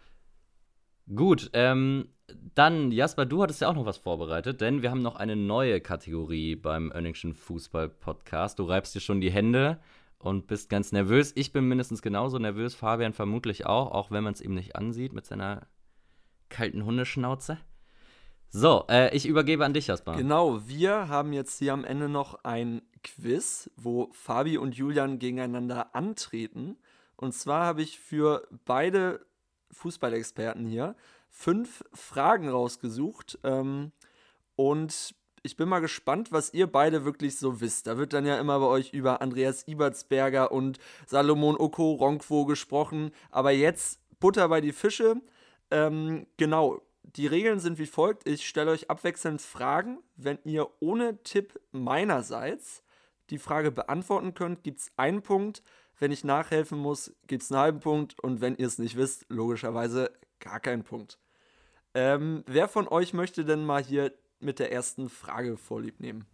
Gut, 1.14 1.50
ähm, 1.54 2.10
dann, 2.54 2.92
Jasper, 2.92 3.26
du 3.26 3.42
hattest 3.42 3.62
ja 3.62 3.70
auch 3.70 3.74
noch 3.74 3.86
was 3.86 3.98
vorbereitet, 3.98 4.62
denn 4.62 4.82
wir 4.82 4.92
haben 4.92 5.02
noch 5.02 5.16
eine 5.16 5.36
neue 5.36 5.82
Kategorie 5.82 6.56
beim 6.56 6.92
Önningschen 6.92 7.34
Fußball-Podcast. 7.34 8.60
Du 8.60 8.64
reibst 8.64 8.94
dir 8.94 9.00
schon 9.00 9.22
die 9.22 9.32
Hände 9.32 9.80
und 10.20 10.48
bist 10.48 10.70
ganz 10.70 10.92
nervös. 10.92 11.32
Ich 11.36 11.52
bin 11.52 11.68
mindestens 11.68 12.02
genauso 12.02 12.38
nervös, 12.38 12.76
Fabian 12.76 13.14
vermutlich 13.14 13.66
auch, 13.66 13.92
auch 13.92 14.12
wenn 14.12 14.24
man 14.24 14.34
es 14.34 14.42
ihm 14.42 14.54
nicht 14.54 14.76
ansieht 14.76 15.14
mit 15.14 15.26
seiner 15.26 15.68
kalten 16.50 16.86
Hundeschnauze. 16.86 17.58
So, 18.52 18.86
äh, 18.90 19.16
ich 19.16 19.28
übergebe 19.28 19.64
an 19.64 19.74
dich, 19.74 19.88
Jasper. 19.88 20.16
Genau, 20.16 20.68
wir 20.68 21.08
haben 21.08 21.34
jetzt 21.34 21.60
hier 21.60 21.74
am 21.74 21.86
Ende 21.86 22.10
noch 22.10 22.44
ein 22.44 22.82
Quiz, 23.04 23.70
wo 23.76 24.10
Fabi 24.12 24.58
und 24.58 24.76
Julian 24.76 25.20
gegeneinander 25.20 25.94
antreten. 25.96 26.78
Und 27.16 27.34
zwar 27.34 27.66
habe 27.66 27.84
ich 27.84 28.00
für 28.00 28.48
beide 28.66 29.26
Fußballexperten 29.72 30.66
hier 30.66 30.96
fünf 31.30 31.84
Fragen 31.94 32.50
rausgesucht. 32.50 33.38
Ähm, 33.44 33.92
und 34.56 35.14
ich 35.44 35.56
bin 35.56 35.70
mal 35.70 35.80
gespannt, 35.80 36.32
was 36.32 36.54
ihr 36.54 36.68
beide 36.68 37.06
wirklich 37.06 37.38
so 37.38 37.62
wisst. 37.62 37.86
Da 37.86 37.98
wird 37.98 38.14
dann 38.14 38.26
ja 38.26 38.40
immer 38.40 38.60
bei 38.60 38.66
euch 38.66 38.94
über 38.94 39.22
Andreas 39.22 39.68
Ibertsberger 39.68 40.52
und 40.52 40.80
Salomon 41.06 41.56
Oko 41.56 41.94
Ronkwo 41.94 42.46
gesprochen. 42.46 43.12
Aber 43.30 43.52
jetzt 43.52 44.00
Butter 44.20 44.50
bei 44.50 44.60
die 44.60 44.74
Fische. 44.74 45.16
Ähm, 45.72 46.26
genau, 46.38 46.82
die 47.04 47.28
Regeln 47.28 47.60
sind 47.60 47.80
wie 47.80 47.86
folgt. 47.86 48.28
Ich 48.28 48.48
stelle 48.48 48.72
euch 48.72 48.90
abwechselnd 48.90 49.42
Fragen. 49.42 50.00
Wenn 50.16 50.40
ihr 50.44 50.68
ohne 50.80 51.22
Tipp 51.24 51.60
meinerseits 51.72 52.84
die 53.30 53.40
Frage 53.40 53.72
beantworten 53.72 54.34
könnt, 54.34 54.64
gibt 54.64 54.80
es 54.80 54.92
einen 54.98 55.22
Punkt. 55.22 55.64
Wenn 55.98 56.12
ich 56.12 56.24
nachhelfen 56.24 56.78
muss, 56.78 57.14
gibt 57.28 57.44
es 57.44 57.52
einen 57.52 57.62
halben 57.62 57.80
Punkt. 57.80 58.20
Und 58.20 58.42
wenn 58.42 58.56
ihr 58.56 58.68
es 58.68 58.80
nicht 58.80 58.96
wisst, 58.96 59.26
logischerweise 59.30 60.12
gar 60.40 60.60
keinen 60.60 60.84
Punkt. 60.84 61.20
Ähm, 61.94 62.44
wer 62.46 62.68
von 62.68 62.88
euch 62.88 63.14
möchte 63.14 63.46
denn 63.46 63.66
mal 63.66 63.84
hier 63.84 64.14
mit 64.40 64.60
der 64.60 64.72
ersten 64.72 65.10
Frage 65.10 65.58
vorlieb 65.58 66.00
nehmen? 66.00 66.26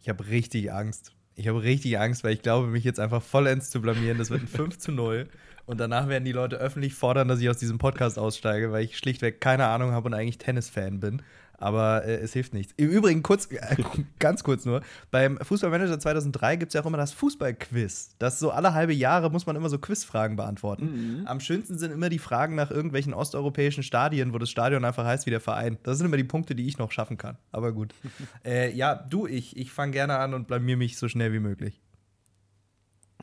Ich 0.00 0.08
habe 0.08 0.26
richtig 0.28 0.72
Angst. 0.72 1.14
Ich 1.34 1.48
habe 1.48 1.62
richtig 1.62 1.98
Angst, 1.98 2.24
weil 2.24 2.34
ich 2.34 2.42
glaube, 2.42 2.66
mich 2.66 2.84
jetzt 2.84 3.00
einfach 3.00 3.22
vollends 3.22 3.70
zu 3.70 3.80
blamieren. 3.80 4.18
Das 4.18 4.30
wird 4.30 4.42
ein 4.42 4.48
5 4.48 4.78
zu 4.78 4.92
0. 4.92 5.28
Und 5.64 5.78
danach 5.78 6.08
werden 6.08 6.24
die 6.24 6.32
Leute 6.32 6.56
öffentlich 6.56 6.94
fordern, 6.94 7.28
dass 7.28 7.40
ich 7.40 7.48
aus 7.48 7.58
diesem 7.58 7.78
Podcast 7.78 8.18
aussteige, 8.18 8.72
weil 8.72 8.84
ich 8.84 8.98
schlichtweg 8.98 9.40
keine 9.40 9.66
Ahnung 9.66 9.92
habe 9.92 10.08
und 10.08 10.14
eigentlich 10.14 10.38
Tennisfan 10.38 11.00
bin. 11.00 11.22
Aber 11.62 12.04
äh, 12.04 12.16
es 12.16 12.32
hilft 12.32 12.54
nichts. 12.54 12.74
Im 12.76 12.90
Übrigen, 12.90 13.22
kurz, 13.22 13.48
äh, 13.50 13.76
ganz 14.18 14.44
kurz 14.44 14.64
nur, 14.64 14.82
beim 15.10 15.38
Fußballmanager 15.38 15.98
2003 15.98 16.56
gibt 16.56 16.70
es 16.70 16.74
ja 16.74 16.82
auch 16.82 16.86
immer 16.86 16.98
das 16.98 17.12
Fußballquiz. 17.12 18.16
Das 18.18 18.38
so 18.38 18.50
alle 18.50 18.74
halbe 18.74 18.92
Jahre 18.92 19.30
muss 19.30 19.46
man 19.46 19.56
immer 19.56 19.68
so 19.68 19.78
Quizfragen 19.78 20.36
beantworten. 20.36 21.20
Mhm. 21.20 21.26
Am 21.26 21.40
schönsten 21.40 21.78
sind 21.78 21.92
immer 21.92 22.08
die 22.08 22.18
Fragen 22.18 22.54
nach 22.54 22.70
irgendwelchen 22.70 23.14
osteuropäischen 23.14 23.82
Stadien, 23.82 24.32
wo 24.32 24.38
das 24.38 24.50
Stadion 24.50 24.84
einfach 24.84 25.04
heißt 25.04 25.26
wie 25.26 25.30
der 25.30 25.40
Verein. 25.40 25.78
Das 25.82 25.98
sind 25.98 26.06
immer 26.06 26.16
die 26.16 26.24
Punkte, 26.24 26.54
die 26.54 26.66
ich 26.66 26.78
noch 26.78 26.92
schaffen 26.92 27.16
kann. 27.16 27.38
Aber 27.52 27.72
gut. 27.72 27.94
äh, 28.44 28.70
ja, 28.74 28.94
du, 28.94 29.26
ich, 29.26 29.56
ich 29.56 29.70
fange 29.72 29.92
gerne 29.92 30.18
an 30.18 30.34
und 30.34 30.46
blamier 30.46 30.76
mich 30.76 30.98
so 30.98 31.08
schnell 31.08 31.32
wie 31.32 31.40
möglich. 31.40 31.80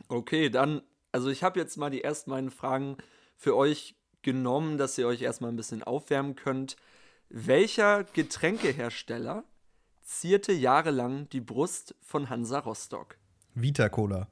Okay, 0.08 0.50
dann 0.50 0.80
also 1.12 1.30
ich 1.30 1.42
habe 1.42 1.58
jetzt 1.58 1.76
mal 1.76 1.90
die 1.90 2.04
ersten 2.04 2.30
meinen 2.30 2.50
Fragen 2.50 2.96
für 3.36 3.56
euch 3.56 3.96
genommen, 4.22 4.78
dass 4.78 4.98
ihr 4.98 5.06
euch 5.06 5.22
erstmal 5.22 5.50
ein 5.50 5.56
bisschen 5.56 5.82
aufwärmen 5.82 6.36
könnt. 6.36 6.76
Welcher 7.30 8.04
Getränkehersteller 8.04 9.44
zierte 10.02 10.52
jahrelang 10.52 11.28
die 11.30 11.40
Brust 11.40 11.94
von 12.02 12.28
Hansa 12.28 12.58
Rostock? 12.58 13.16
Vita 13.54 13.88
Cola. 13.88 14.28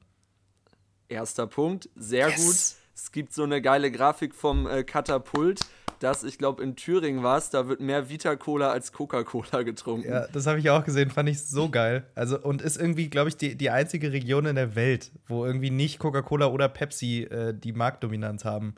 Erster 1.07 1.47
Punkt, 1.47 1.89
sehr 1.95 2.29
yes. 2.29 2.45
gut. 2.45 2.93
Es 2.95 3.11
gibt 3.11 3.33
so 3.33 3.43
eine 3.43 3.61
geile 3.61 3.91
Grafik 3.91 4.35
vom 4.35 4.67
äh, 4.67 4.83
Katapult 4.83 5.61
dass 5.99 6.23
ich 6.23 6.37
glaube, 6.37 6.63
in 6.63 6.75
Thüringen 6.75 7.23
war 7.23 7.37
es, 7.37 7.49
da 7.49 7.67
wird 7.67 7.81
mehr 7.81 8.09
Vita-Cola 8.09 8.71
als 8.71 8.93
Coca-Cola 8.93 9.63
getrunken. 9.63 10.09
Ja, 10.09 10.27
das 10.27 10.47
habe 10.47 10.59
ich 10.59 10.69
auch 10.69 10.83
gesehen, 10.83 11.11
fand 11.11 11.29
ich 11.29 11.45
so 11.45 11.69
geil. 11.69 12.05
Also, 12.15 12.39
und 12.39 12.61
ist 12.61 12.77
irgendwie, 12.77 13.09
glaube 13.09 13.29
ich, 13.29 13.37
die, 13.37 13.55
die 13.55 13.69
einzige 13.69 14.11
Region 14.11 14.45
in 14.45 14.55
der 14.55 14.75
Welt, 14.75 15.11
wo 15.27 15.45
irgendwie 15.45 15.71
nicht 15.71 15.99
Coca-Cola 15.99 16.47
oder 16.47 16.69
Pepsi 16.69 17.23
äh, 17.23 17.53
die 17.53 17.73
Marktdominanz 17.73 18.45
haben. 18.45 18.75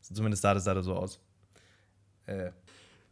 Zumindest 0.00 0.42
sah 0.42 0.54
das 0.54 0.64
da 0.64 0.82
so 0.82 0.94
aus. 0.94 1.20
Äh, 2.26 2.50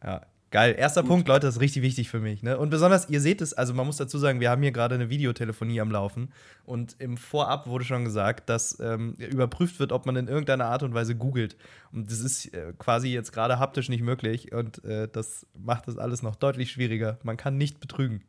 ja, 0.03 0.21
Geil. 0.49 0.75
Erster 0.77 1.01
Gut. 1.01 1.09
Punkt, 1.09 1.27
Leute, 1.27 1.45
das 1.45 1.55
ist 1.55 1.61
richtig 1.61 1.83
wichtig 1.83 2.09
für 2.09 2.21
mich. 2.21 2.41
Ne? 2.41 2.57
Und 2.57 2.69
besonders, 2.69 3.09
ihr 3.09 3.19
seht 3.19 3.41
es, 3.41 3.53
also 3.53 3.73
man 3.73 3.85
muss 3.85 3.97
dazu 3.97 4.17
sagen, 4.17 4.39
wir 4.39 4.49
haben 4.49 4.61
hier 4.61 4.71
gerade 4.71 4.95
eine 4.95 5.09
Videotelefonie 5.09 5.81
am 5.81 5.91
Laufen. 5.91 6.31
Und 6.65 6.95
im 6.99 7.17
Vorab 7.17 7.67
wurde 7.67 7.83
schon 7.83 8.05
gesagt, 8.05 8.49
dass 8.49 8.79
ähm, 8.79 9.15
überprüft 9.15 9.79
wird, 9.79 9.91
ob 9.91 10.05
man 10.05 10.15
in 10.15 10.29
irgendeiner 10.29 10.67
Art 10.67 10.83
und 10.83 10.93
Weise 10.93 11.15
googelt. 11.15 11.57
Und 11.91 12.09
das 12.09 12.21
ist 12.21 12.53
äh, 12.53 12.73
quasi 12.77 13.09
jetzt 13.09 13.33
gerade 13.33 13.59
haptisch 13.59 13.89
nicht 13.89 14.01
möglich. 14.01 14.53
Und 14.53 14.83
äh, 14.85 15.09
das 15.09 15.45
macht 15.53 15.89
das 15.89 15.97
alles 15.97 16.23
noch 16.23 16.35
deutlich 16.35 16.71
schwieriger. 16.71 17.19
Man 17.23 17.35
kann 17.35 17.57
nicht 17.57 17.81
betrügen. 17.81 18.23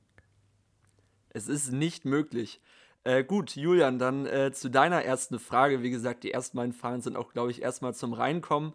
Es 1.31 1.47
ist 1.47 1.71
nicht 1.71 2.05
möglich. 2.05 2.61
Äh, 3.05 3.23
gut, 3.23 3.55
Julian, 3.55 4.01
dann 4.01 4.27
äh, 4.27 4.51
zu 4.51 4.71
deiner 4.71 5.05
ersten 5.05 5.39
Frage. 5.39 5.85
Wie 5.85 5.91
gesagt, 5.91 6.25
die 6.25 6.33
ersten 6.33 6.57
beiden 6.57 6.73
Fragen 6.73 7.01
sind 7.01 7.17
auch, 7.17 7.33
glaube 7.33 7.53
ich, 7.53 7.63
erstmal 7.63 7.95
zum 7.95 8.13
Reinkommen. 8.13 8.73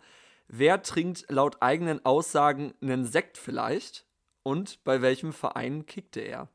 Wer 0.48 0.82
trinkt 0.84 1.26
laut 1.30 1.62
eigenen 1.62 2.06
Aussagen 2.06 2.74
einen 2.82 3.06
Sekt 3.06 3.38
vielleicht? 3.38 4.06
Und 4.44 4.84
bei 4.84 5.02
welchem 5.02 5.32
Verein 5.32 5.86
kickte 5.86 6.20
er? 6.20 6.50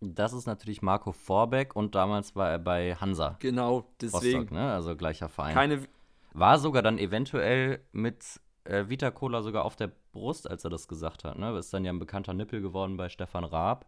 Das 0.00 0.32
ist 0.32 0.46
natürlich 0.46 0.82
Marco 0.82 1.12
Vorbeck 1.12 1.74
und 1.74 1.94
damals 1.94 2.36
war 2.36 2.50
er 2.50 2.58
bei 2.58 2.94
Hansa. 2.94 3.36
Genau, 3.40 3.90
deswegen. 4.00 4.40
Rostock, 4.40 4.52
ne? 4.52 4.72
Also 4.72 4.94
gleicher 4.94 5.28
Verein. 5.28 5.54
Keine 5.54 5.88
war 6.32 6.58
sogar 6.58 6.82
dann 6.82 6.98
eventuell 6.98 7.80
mit 7.92 8.40
äh, 8.64 8.88
Vita 8.88 9.10
Cola 9.10 9.42
sogar 9.42 9.64
auf 9.64 9.74
der 9.74 9.90
Brust, 10.12 10.48
als 10.50 10.64
er 10.64 10.70
das 10.70 10.86
gesagt 10.86 11.24
hat. 11.24 11.38
Ne? 11.38 11.56
Ist 11.58 11.72
dann 11.72 11.84
ja 11.84 11.92
ein 11.92 11.98
bekannter 11.98 12.34
Nippel 12.34 12.60
geworden 12.60 12.96
bei 12.96 13.08
Stefan 13.08 13.44
Raab. 13.44 13.86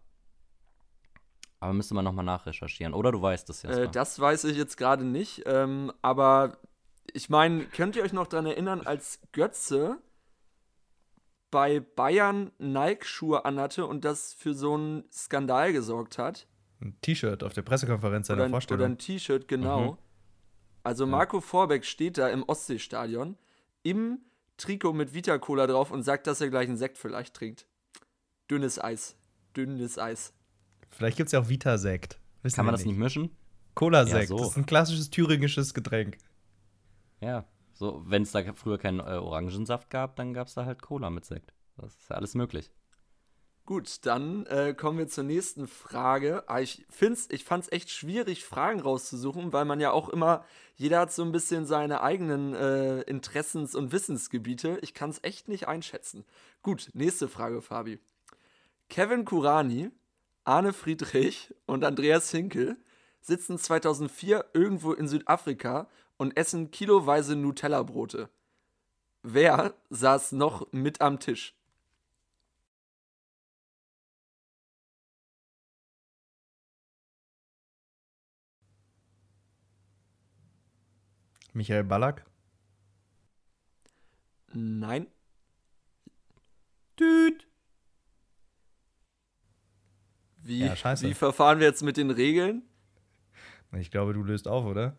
Aber 1.61 1.73
müsste 1.73 1.95
man 1.95 2.05
nochmal 2.05 2.25
nachrecherchieren. 2.25 2.95
Oder 2.95 3.13
du 3.13 3.21
weißt 3.21 3.51
es 3.51 3.63
ja. 3.63 3.71
Äh, 3.71 3.89
das 3.89 4.19
weiß 4.19 4.45
ich 4.45 4.57
jetzt 4.57 4.77
gerade 4.77 5.05
nicht. 5.05 5.43
Ähm, 5.47 5.93
aber 6.03 6.59
ich 7.13 7.29
meine, 7.29 7.65
könnt 7.65 7.97
ihr 7.97 8.03
euch 8.03 8.13
noch 8.13 8.27
daran 8.27 8.47
erinnern, 8.47 8.83
als 8.83 9.21
Götze 9.33 9.99
bei 11.51 11.81
Bayern 11.81 12.53
Nike-Schuhe 12.59 13.45
anhatte 13.45 13.87
und 13.87 14.05
das 14.05 14.35
für 14.35 14.55
so 14.55 14.75
einen 14.75 15.05
Skandal 15.11 15.73
gesorgt 15.73 16.19
hat? 16.19 16.47
Ein 16.81 16.97
T-Shirt 17.01 17.43
auf 17.43 17.55
der 17.55 17.63
Pressekonferenz 17.63 18.29
seiner 18.29 18.43
oder, 18.43 18.51
Vorstellung. 18.51 18.81
Oder 18.81 18.91
ein 18.91 18.99
T-Shirt, 18.99 19.49
genau. 19.49 19.93
Mhm. 19.93 19.99
Also 20.83 21.07
Marco 21.07 21.39
ja. 21.39 21.41
Vorbeck 21.41 21.85
steht 21.85 22.19
da 22.19 22.29
im 22.29 22.45
Ostseestadion 22.45 23.37
im 23.83 24.21
Trikot 24.59 24.93
mit 24.93 25.15
Vita 25.15 25.39
Cola 25.39 25.67
drauf 25.67 25.91
und 25.91 26.03
sagt, 26.03 26.27
dass 26.27 26.41
er 26.41 26.51
gleich 26.51 26.69
einen 26.69 26.77
Sekt 26.77 26.99
vielleicht 26.99 27.35
trinkt. 27.35 27.67
Dünnes 28.51 28.83
Eis. 28.83 29.17
Dünnes 29.57 29.99
Eis. 29.99 30.33
Vielleicht 30.91 31.17
gibt 31.17 31.29
es 31.29 31.33
ja 31.33 31.41
auch 31.41 31.49
Vita-Sekt. 31.49 32.19
Kann 32.55 32.65
man 32.65 32.75
das 32.75 32.85
nicht 32.85 32.97
mischen? 32.97 33.31
Cola-Sekt. 33.75 34.31
Ja, 34.31 34.37
so. 34.37 34.39
Das 34.39 34.51
ist 34.51 34.57
ein 34.57 34.67
klassisches 34.67 35.11
thüringisches 35.11 35.75
Getränk. 35.75 36.19
Ja, 37.21 37.45
so, 37.73 38.03
wenn 38.07 38.23
es 38.23 38.33
da 38.33 38.43
früher 38.55 38.79
keinen 38.79 39.01
äh, 39.01 39.19
Orangensaft 39.19 39.91
gab, 39.91 40.17
dann 40.17 40.35
gab 40.35 40.49
es 40.49 40.55
da 40.55 40.65
halt 40.65 40.83
Cola 40.83 41.11
mit 41.11 41.25
Sekt. 41.25 41.53
Das 41.77 41.95
ist 41.95 42.11
ja 42.11 42.17
alles 42.17 42.35
möglich. 42.35 42.73
Gut, 43.69 44.07
dann 44.07 44.47
äh, 44.47 44.73
kommen 44.73 44.97
wir 44.97 45.09
zur 45.09 45.25
nächsten 45.25 45.69
Frage. 45.69 46.43
Ah, 46.47 46.61
ich 46.61 46.87
ich 47.29 47.45
fand 47.45 47.65
es 47.65 47.71
echt 47.71 47.91
schwierig, 47.91 48.45
Fragen 48.45 48.81
rauszusuchen, 48.81 49.53
weil 49.53 49.67
man 49.67 49.79
ja 49.79 49.91
auch 49.91 50.09
immer, 50.09 50.43
jeder 50.75 51.01
hat 51.01 51.13
so 51.13 51.23
ein 51.23 51.33
bisschen 51.33 51.67
seine 51.67 52.01
eigenen 52.01 52.55
äh, 52.55 53.03
Interessens- 53.03 53.75
und 53.75 53.93
Wissensgebiete. 53.93 54.79
Ich 54.81 54.95
kann 54.95 55.11
es 55.11 55.23
echt 55.23 55.49
nicht 55.49 55.69
einschätzen. 55.69 56.25
Gut, 56.63 56.89
nächste 56.95 57.29
Frage, 57.29 57.61
Fabi. 57.61 58.01
Kevin 58.89 59.27
Kurani, 59.27 59.91
Arne 60.45 60.73
Friedrich 60.73 61.55
und 61.67 61.85
Andreas 61.85 62.31
Hinkel 62.31 62.79
sitzen 63.21 63.59
2004 63.59 64.47
irgendwo 64.55 64.95
in 64.95 65.09
Südafrika 65.09 65.89
und 66.19 66.37
essen 66.37 66.71
kiloweise 66.71 67.35
Nutella-Brote. 67.37 68.29
Wer 69.23 69.75
saß 69.91 70.33
noch 70.33 70.71
mit 70.73 71.01
am 71.01 71.19
Tisch? 71.19 71.55
Michael 81.55 81.85
Ballack? 81.85 82.25
Nein. 84.53 85.09
Düt. 86.99 87.49
Wie, 90.39 90.61
Ja, 90.61 90.75
wie 91.03 91.15
verfahren 91.15 91.59
wir 91.59 91.67
jetzt 91.67 91.83
mit 91.83 91.97
den 91.97 92.11
Regeln? 92.11 92.63
Ich 93.73 93.91
glaube, 93.91 94.15
du 94.15 94.23
löst 94.23 94.49
auf, 94.49 94.65
oder? 94.65 94.97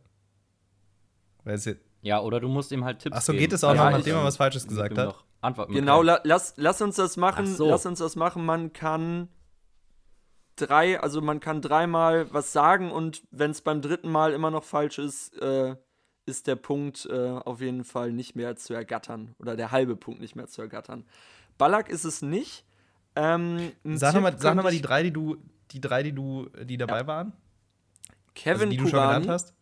Ja, 2.02 2.22
oder 2.22 2.40
du 2.40 2.48
musst 2.48 2.72
ihm 2.72 2.86
halt 2.86 3.00
Tipps 3.00 3.18
Ach 3.18 3.22
so, 3.22 3.34
geben. 3.34 3.42
geht 3.42 3.54
es 3.54 3.64
auch 3.64 3.74
noch, 3.74 3.84
Also, 3.84 3.98
nachdem 3.98 4.16
er 4.16 4.20
ähm, 4.20 4.26
was 4.26 4.38
Falsches 4.38 4.68
gesagt 4.68 4.98
hat? 4.98 5.16
Antworten 5.42 5.74
Genau, 5.74 6.02
la, 6.02 6.20
lass, 6.24 6.54
lass 6.58 6.82
uns 6.82 6.96
das 6.96 7.18
machen. 7.18 7.46
Ach 7.48 7.56
so. 7.56 7.70
Lass 7.70 7.86
uns 7.86 8.00
das 8.00 8.16
machen. 8.16 8.46
Man 8.46 8.74
kann 8.74 9.30
drei, 10.56 11.00
also 11.00 11.22
man 11.22 11.40
kann 11.40 11.62
dreimal 11.62 12.32
was 12.34 12.52
sagen 12.52 12.92
und 12.92 13.24
wenn 13.32 13.52
es 13.52 13.62
beim 13.62 13.82
dritten 13.82 14.12
Mal 14.12 14.34
immer 14.34 14.52
noch 14.52 14.64
falsch 14.64 14.98
ist, 15.00 15.38
äh, 15.42 15.76
ist 16.26 16.48
der 16.48 16.56
Punkt 16.56 17.06
äh, 17.06 17.30
auf 17.30 17.62
jeden 17.62 17.84
Fall 17.84 18.12
nicht 18.12 18.36
mehr 18.36 18.56
zu 18.56 18.74
ergattern. 18.74 19.36
Oder 19.40 19.56
der 19.56 19.72
halbe 19.72 19.96
Punkt 19.96 20.22
nicht 20.22 20.36
mehr 20.36 20.48
zu 20.48 20.62
ergattern. 20.62 21.06
Ballack 21.58 21.90
ist 21.90 22.06
es 22.06 22.22
nicht. 22.22 22.66
Ähm, 23.16 23.72
Sag 23.84 24.14
nochmal 24.14 24.38
sag 24.38 24.56
noch 24.56 24.64
mal 24.64 24.72
die 24.72 24.82
drei, 24.82 25.04
die 25.04 25.12
du, 25.12 25.38
die 25.72 25.82
drei, 25.82 26.04
die 26.04 26.14
du, 26.14 26.48
die 26.64 26.78
dabei 26.78 27.08
waren. 27.08 27.34
Kevin 28.36 28.70
also, 28.70 28.72
die 28.72 28.78
du 28.78 28.88
schon 28.88 29.00
genannt 29.00 29.28
hast. 29.28 29.54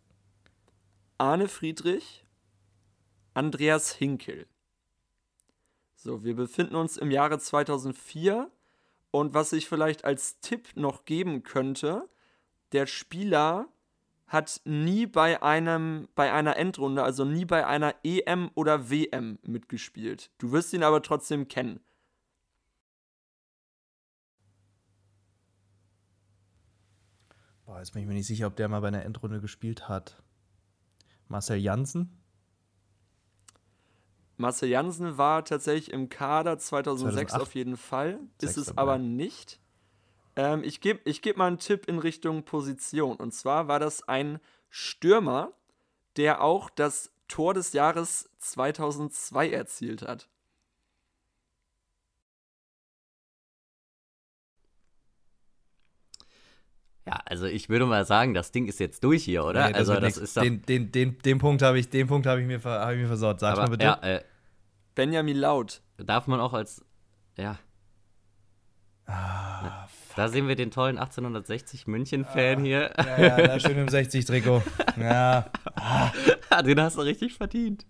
Arne 1.19 1.47
Friedrich, 1.47 2.25
Andreas 3.33 3.91
Hinkel. 3.91 4.45
So, 5.95 6.23
wir 6.23 6.35
befinden 6.35 6.75
uns 6.75 6.95
im 6.95 7.09
Jahre 7.09 7.39
2004 7.39 8.51
und 9.09 9.33
was 9.33 9.51
ich 9.51 9.67
vielleicht 9.67 10.05
als 10.05 10.39
Tipp 10.41 10.69
noch 10.75 11.05
geben 11.05 11.41
könnte, 11.41 12.07
der 12.71 12.85
Spieler 12.85 13.67
hat 14.27 14.61
nie 14.65 15.07
bei 15.07 15.41
einem 15.41 16.07
bei 16.13 16.31
einer 16.31 16.57
Endrunde, 16.57 17.01
also 17.01 17.25
nie 17.25 17.45
bei 17.45 17.65
einer 17.65 17.95
EM 18.03 18.51
oder 18.53 18.91
WM 18.91 19.39
mitgespielt. 19.41 20.29
Du 20.37 20.51
wirst 20.51 20.71
ihn 20.73 20.83
aber 20.83 21.01
trotzdem 21.01 21.47
kennen. 21.47 21.79
Boah, 27.65 27.79
jetzt 27.79 27.93
bin 27.93 28.03
ich 28.03 28.07
mir 28.07 28.13
nicht 28.13 28.27
sicher, 28.27 28.47
ob 28.47 28.55
der 28.55 28.69
mal 28.69 28.81
bei 28.81 28.89
einer 28.89 29.03
Endrunde 29.03 29.41
gespielt 29.41 29.89
hat. 29.89 30.21
Marcel 31.29 31.57
Janssen? 31.57 32.11
Marcel 34.37 34.69
Jansen 34.69 35.17
war 35.17 35.43
tatsächlich 35.43 35.91
im 35.91 36.09
Kader 36.09 36.57
2006 36.59 37.31
2008. 37.31 37.41
auf 37.41 37.55
jeden 37.55 37.77
Fall, 37.77 38.19
ist 38.41 38.53
Sechs 38.53 38.69
es 38.69 38.77
aber 38.77 38.97
nicht. 38.97 39.59
Ähm, 40.35 40.63
ich 40.63 40.79
gebe 40.79 40.99
ich 41.05 41.21
geb 41.21 41.37
mal 41.37 41.47
einen 41.47 41.59
Tipp 41.59 41.87
in 41.87 41.97
Richtung 41.97 42.43
Position. 42.43 43.17
Und 43.17 43.33
zwar 43.33 43.67
war 43.67 43.79
das 43.79 44.07
ein 44.07 44.39
Stürmer, 44.69 45.53
der 46.15 46.41
auch 46.41 46.69
das 46.69 47.11
Tor 47.27 47.53
des 47.53 47.73
Jahres 47.73 48.29
2002 48.37 49.49
erzielt 49.49 50.03
hat. 50.03 50.29
Ja, 57.07 57.21
also 57.25 57.45
ich 57.45 57.69
würde 57.69 57.85
mal 57.85 58.05
sagen, 58.05 58.33
das 58.33 58.51
Ding 58.51 58.67
ist 58.67 58.79
jetzt 58.81 59.01
durch 59.03 59.23
hier, 59.23 59.45
oder? 59.45 59.69
Nee, 59.69 59.75
also 59.75 59.93
wird 59.93 60.03
das 60.03 60.17
nix. 60.17 60.29
ist 60.29 60.37
doch. 60.37 60.41
den, 60.41 60.61
den, 60.63 60.91
den, 60.91 61.17
den 61.19 61.37
Punkt 61.37 61.61
habe 61.61 61.79
ich, 61.79 61.89
den 61.89 62.05
Punkt 62.07 62.27
habe 62.27 62.41
ich, 62.41 62.47
mir 62.47 62.61
hab 62.61 62.91
ich 62.91 62.99
mir 62.99 63.07
versaut. 63.07 63.39
Sag 63.39 63.53
aber, 63.53 63.61
mal 63.63 63.69
bitte. 63.69 63.85
Ja, 63.85 63.99
äh, 64.01 64.23
Benjamin 64.93 65.37
Laut. 65.37 65.81
darf 65.97 66.27
man 66.27 66.41
auch 66.41 66.53
als. 66.53 66.83
Ja. 67.37 67.57
Ah, 69.05 69.87
da 70.17 70.27
sehen 70.27 70.49
wir 70.49 70.57
den 70.57 70.69
tollen 70.69 70.97
1860 70.97 71.87
München-Fan 71.87 72.65
hier. 72.65 72.91
ja, 72.97 73.21
ja, 73.21 73.47
da 73.47 73.59
schön 73.59 73.77
im 73.77 73.87
60-Trikot. 73.87 74.61
Ja, 74.99 75.49
den 76.65 76.81
hast 76.81 76.97
du 76.97 77.01
richtig 77.01 77.35
verdient. 77.35 77.85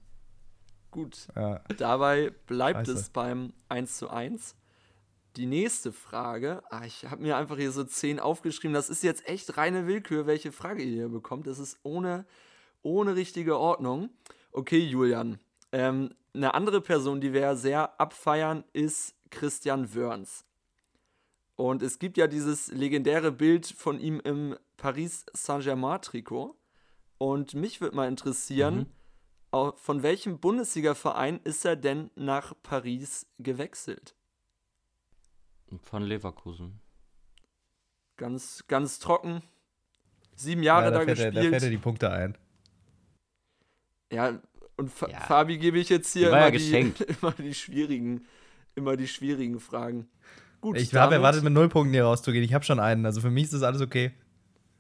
Gut, 0.91 1.27
ja. 1.36 1.62
dabei 1.77 2.32
bleibt 2.45 2.88
Scheiße. 2.88 2.99
es 2.99 3.10
beim 3.10 3.53
1 3.69 3.97
zu 3.97 4.10
1. 4.10 4.56
Die 5.38 5.45
nächste 5.45 5.91
Frage, 5.93 6.63
ah, 6.71 6.84
ich 6.84 7.06
habe 7.06 7.21
mir 7.21 7.38
einfach 7.38 7.58
hier 7.58 7.71
so 7.71 7.84
10 7.84 8.19
aufgeschrieben, 8.19 8.73
das 8.73 8.89
ist 8.89 9.04
jetzt 9.04 9.28
echt 9.30 9.56
reine 9.56 9.86
Willkür, 9.86 10.26
welche 10.26 10.52
Frage 10.52 10.82
ihr 10.82 10.93
hier 10.95 11.10
bekommt. 11.10 11.45
Das 11.45 11.60
ist 11.60 11.78
ohne, 11.84 12.26
ohne 12.82 13.15
richtige 13.15 13.58
Ordnung. 13.60 14.10
Okay, 14.52 14.80
Julian. 14.80 15.39
Ähm, 15.71 16.15
eine 16.34 16.56
andere 16.56 16.82
Person, 16.82 17.21
die 17.21 17.34
wir 17.34 17.41
ja 17.41 17.56
sehr 17.56 18.00
abfeiern, 18.02 18.63
ist 18.73 19.13
Christian 19.30 19.93
Wörns. 19.93 20.43
Und 21.56 21.84
es 21.84 22.00
gibt 22.00 22.17
ja 22.17 22.26
dieses 22.28 22.69
legendäre 22.69 23.32
Bild 23.32 23.67
von 23.67 24.00
ihm 24.00 24.19
im 24.23 24.56
Paris 24.78 25.26
Saint-Germain-Trikot. 25.34 26.56
Und 27.19 27.54
mich 27.54 27.80
würde 27.82 27.95
mal 27.95 28.08
interessieren, 28.08 28.88
au- 29.52 29.73
von 29.76 30.02
welchem 30.02 30.39
Bundesliga-Verein 30.39 31.39
ist 31.43 31.63
er 31.65 31.76
denn 31.76 32.10
nach 32.15 32.54
Paris 32.63 33.28
gewechselt? 33.38 34.15
Von 35.82 36.03
Leverkusen. 36.03 36.80
Ganz, 38.15 38.63
ganz 38.67 38.99
trocken. 38.99 39.41
Sieben 40.36 40.63
Jahre 40.63 40.86
ja, 40.86 40.91
da, 40.91 40.99
da, 40.99 41.06
fährt 41.06 41.19
er, 41.19 41.25
da 41.25 41.32
gespielt. 41.32 41.49
fährt 41.51 41.63
er 41.63 41.69
die 41.69 41.77
Punkte 41.77 42.12
ein. 42.12 42.38
ja, 44.12 44.39
und 44.77 44.91
Fa 44.91 45.10
Ja. 45.10 45.19
Fabi 45.21 45.58
gebe 45.58 45.80
ich 45.80 45.89
jetzt 45.89 46.13
hier 46.13 46.32
war 46.32 46.39
ja 46.39 46.47
immer, 46.47 46.51
die, 46.51 46.58
geschenkt. 46.58 47.01
immer 47.21 47.32
die 47.32 47.53
schwierigen, 47.53 48.25
immer 48.75 48.95
die 48.95 49.08
schwierigen 49.08 49.60
Fragen. 49.60 50.08
Gut, 50.62 50.77
Ich 50.77 50.93
habe 50.95 51.15
erwartet, 51.15 51.43
mit 51.43 51.53
null 51.53 51.69
Punkten 51.69 51.93
hier 51.93 52.06
rauszugehen. 52.06 52.43
Ich 52.43 52.53
habe 52.53 52.63
schon 52.65 52.80
einen. 52.80 53.06
Also 53.06 53.21
für 53.21 53.30
mich 53.30 53.45
ist 53.45 53.53
das 53.53 53.63
alles 53.63 53.82
okay. 53.82 54.12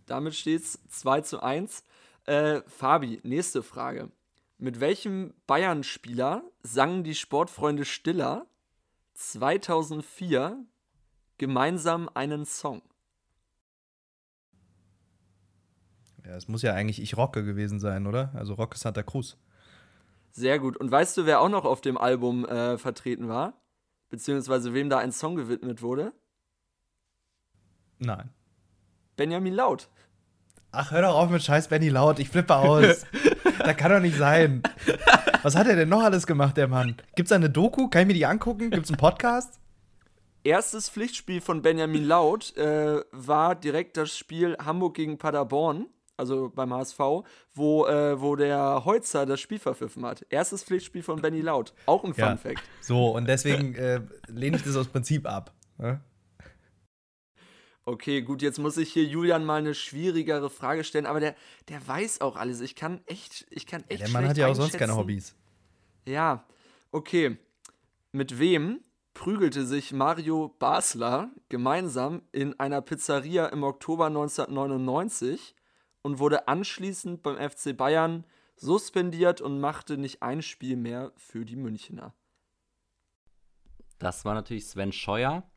Damit 0.05 0.35
steht 0.35 0.61
es 0.61 0.79
2 0.89 1.21
zu 1.21 1.41
1. 1.41 1.83
Äh, 2.25 2.61
Fabi, 2.67 3.19
nächste 3.23 3.61
Frage. 3.61 4.11
Mit 4.57 4.79
welchem 4.79 5.33
Bayern-Spieler 5.45 6.43
sangen 6.63 7.03
die 7.03 7.13
Sportfreunde 7.13 7.85
Stiller 7.85 8.47
2004 9.13 10.65
gemeinsam 11.37 12.09
einen 12.13 12.45
Song? 12.45 12.81
Ja, 16.25 16.35
es 16.35 16.47
muss 16.47 16.61
ja 16.61 16.73
eigentlich 16.73 17.01
Ich 17.01 17.15
Rocke 17.15 17.43
gewesen 17.43 17.79
sein, 17.79 18.05
oder? 18.05 18.31
Also 18.35 18.53
Rocke 18.53 18.77
Santa 18.77 19.03
Cruz. 19.03 19.37
Sehr 20.31 20.59
gut. 20.59 20.77
Und 20.77 20.91
weißt 20.91 21.17
du, 21.17 21.25
wer 21.25 21.39
auch 21.41 21.49
noch 21.49 21.65
auf 21.65 21.81
dem 21.81 21.97
Album 21.97 22.45
äh, 22.45 22.77
vertreten 22.77 23.29
war? 23.29 23.53
Beziehungsweise 24.09 24.73
wem 24.73 24.89
da 24.89 24.99
ein 24.99 25.11
Song 25.11 25.35
gewidmet 25.35 25.81
wurde? 25.81 26.13
Nein. 27.99 28.29
Benjamin 29.15 29.53
Laut. 29.53 29.89
Ach, 30.71 30.91
hör 30.91 31.01
doch 31.01 31.15
auf 31.15 31.29
mit 31.29 31.41
Scheiß 31.41 31.69
Benny 31.69 31.89
Laut. 31.89 32.19
Ich 32.19 32.29
flippe 32.29 32.55
aus. 32.55 33.05
das 33.59 33.77
kann 33.77 33.91
doch 33.91 33.99
nicht 33.99 34.17
sein. 34.17 34.61
Was 35.43 35.55
hat 35.55 35.67
er 35.67 35.75
denn 35.75 35.89
noch 35.89 36.03
alles 36.03 36.27
gemacht, 36.27 36.57
der 36.57 36.67
Mann? 36.67 36.97
Gibt's 37.15 37.29
da 37.29 37.35
eine 37.35 37.49
Doku? 37.49 37.87
Kann 37.87 38.01
ich 38.01 38.07
mir 38.07 38.13
die 38.13 38.25
angucken? 38.25 38.69
Gibt's 38.69 38.89
einen 38.89 38.97
Podcast? 38.97 39.59
Erstes 40.47 40.89
Pflichtspiel 40.89 41.41
von 41.41 41.61
Benjamin 41.61 42.05
Laut 42.05 42.55
äh, 42.55 43.01
war 43.11 43.53
direkt 43.53 43.97
das 43.97 44.17
Spiel 44.17 44.55
Hamburg 44.57 44.95
gegen 44.95 45.17
Paderborn, 45.17 45.87
also 46.15 46.49
beim 46.55 46.73
HSV, 46.73 46.99
wo, 47.53 47.85
äh, 47.85 48.21
wo 48.21 48.37
der 48.37 48.85
Heutzer 48.85 49.25
das 49.25 49.41
Spiel 49.41 49.59
verpfiffen 49.59 50.05
hat. 50.05 50.25
Erstes 50.29 50.63
Pflichtspiel 50.63 51.03
von 51.03 51.21
Benny 51.21 51.41
Laut. 51.41 51.73
Auch 51.85 52.05
ein 52.05 52.13
Ja. 52.15 52.29
Fun 52.29 52.37
Fact. 52.37 52.63
So, 52.79 53.09
und 53.09 53.27
deswegen 53.27 53.75
äh, 53.75 53.99
lehne 54.29 54.55
ich 54.55 54.63
das 54.63 54.77
aus 54.77 54.87
Prinzip 54.87 55.25
ab. 55.25 55.53
Ne? 55.79 55.99
Okay, 57.83 58.21
gut, 58.21 58.41
jetzt 58.41 58.57
muss 58.57 58.77
ich 58.77 58.93
hier 58.93 59.03
Julian 59.03 59.43
mal 59.43 59.59
eine 59.59 59.73
schwierigere 59.73 60.49
Frage 60.49 60.85
stellen, 60.85 61.07
aber 61.07 61.19
der, 61.19 61.35
der 61.67 61.85
weiß 61.85 62.21
auch 62.21 62.37
alles. 62.37 62.61
Ich 62.61 62.75
kann 62.75 63.01
echt, 63.05 63.45
ich 63.49 63.67
kann 63.67 63.81
Ja, 63.81 63.87
echt 63.89 64.01
der 64.03 64.09
Mann 64.11 64.29
hat 64.29 64.37
ja 64.37 64.47
auch 64.47 64.55
sonst 64.55 64.77
keine. 64.77 64.95
Hobbys. 64.95 65.35
Ja, 66.05 66.45
okay. 66.93 67.35
Mit 68.13 68.39
wem 68.39 68.79
prügelte 69.17 69.65
sich 69.65 69.93
Mario 69.93 70.55
Basler 70.59 71.31
gemeinsam 71.49 72.21
in 72.31 72.59
einer 72.59 72.83
Pizzeria 72.83 73.47
im 73.47 73.63
Oktober 73.63 74.05
1999 74.05 75.55
und 76.03 76.19
wurde 76.19 76.47
anschließend 76.47 77.23
beim 77.23 77.35
FC 77.37 77.75
Bayern 77.75 78.25
suspendiert 78.57 79.41
und 79.41 79.59
machte 79.59 79.97
nicht 79.97 80.21
ein 80.21 80.43
Spiel 80.43 80.77
mehr 80.77 81.13
für 81.15 81.45
die 81.45 81.55
Münchner. 81.55 82.13
Das 83.97 84.23
war 84.23 84.35
natürlich 84.35 84.67
Sven 84.67 84.91
Scheuer, 84.91 85.49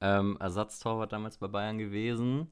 ähm, 0.00 0.36
Ersatztorwart 0.38 1.12
damals 1.12 1.38
bei 1.38 1.48
Bayern 1.48 1.78
gewesen. 1.78 2.48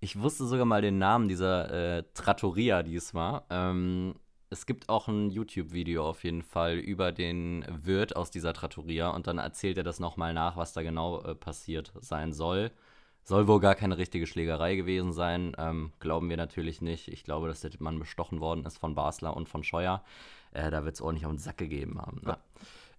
Ich 0.00 0.18
wusste 0.18 0.44
sogar 0.46 0.66
mal 0.66 0.82
den 0.82 0.98
Namen 0.98 1.28
dieser 1.28 1.98
äh, 1.98 2.02
Trattoria, 2.14 2.82
die 2.82 2.96
es 2.96 3.14
war. 3.14 3.46
Ähm, 3.50 4.16
es 4.50 4.66
gibt 4.66 4.88
auch 4.88 5.08
ein 5.08 5.30
YouTube-Video 5.30 6.08
auf 6.08 6.24
jeden 6.24 6.42
Fall 6.42 6.76
über 6.76 7.12
den 7.12 7.64
Wirt 7.68 8.14
aus 8.14 8.30
dieser 8.30 8.52
Trattoria 8.52 9.10
und 9.10 9.26
dann 9.26 9.38
erzählt 9.38 9.76
er 9.76 9.84
das 9.84 10.00
nochmal 10.00 10.34
nach, 10.34 10.56
was 10.56 10.72
da 10.72 10.82
genau 10.82 11.20
äh, 11.22 11.34
passiert 11.34 11.92
sein 12.00 12.32
soll. 12.32 12.70
Soll 13.24 13.48
wohl 13.48 13.58
gar 13.58 13.74
keine 13.74 13.98
richtige 13.98 14.26
Schlägerei 14.26 14.76
gewesen 14.76 15.12
sein. 15.12 15.56
Ähm, 15.58 15.92
glauben 15.98 16.30
wir 16.30 16.36
natürlich 16.36 16.80
nicht. 16.80 17.08
Ich 17.08 17.24
glaube, 17.24 17.48
dass 17.48 17.60
der 17.60 17.72
Mann 17.80 17.98
bestochen 17.98 18.40
worden 18.40 18.64
ist 18.64 18.78
von 18.78 18.94
Basler 18.94 19.36
und 19.36 19.48
von 19.48 19.64
Scheuer. 19.64 20.04
Äh, 20.52 20.70
da 20.70 20.84
wird 20.84 20.94
es 20.94 21.00
ordentlich 21.00 21.26
auf 21.26 21.32
den 21.32 21.38
Sack 21.38 21.56
gegeben 21.58 22.00
haben. 22.00 22.20
Ne? 22.24 22.36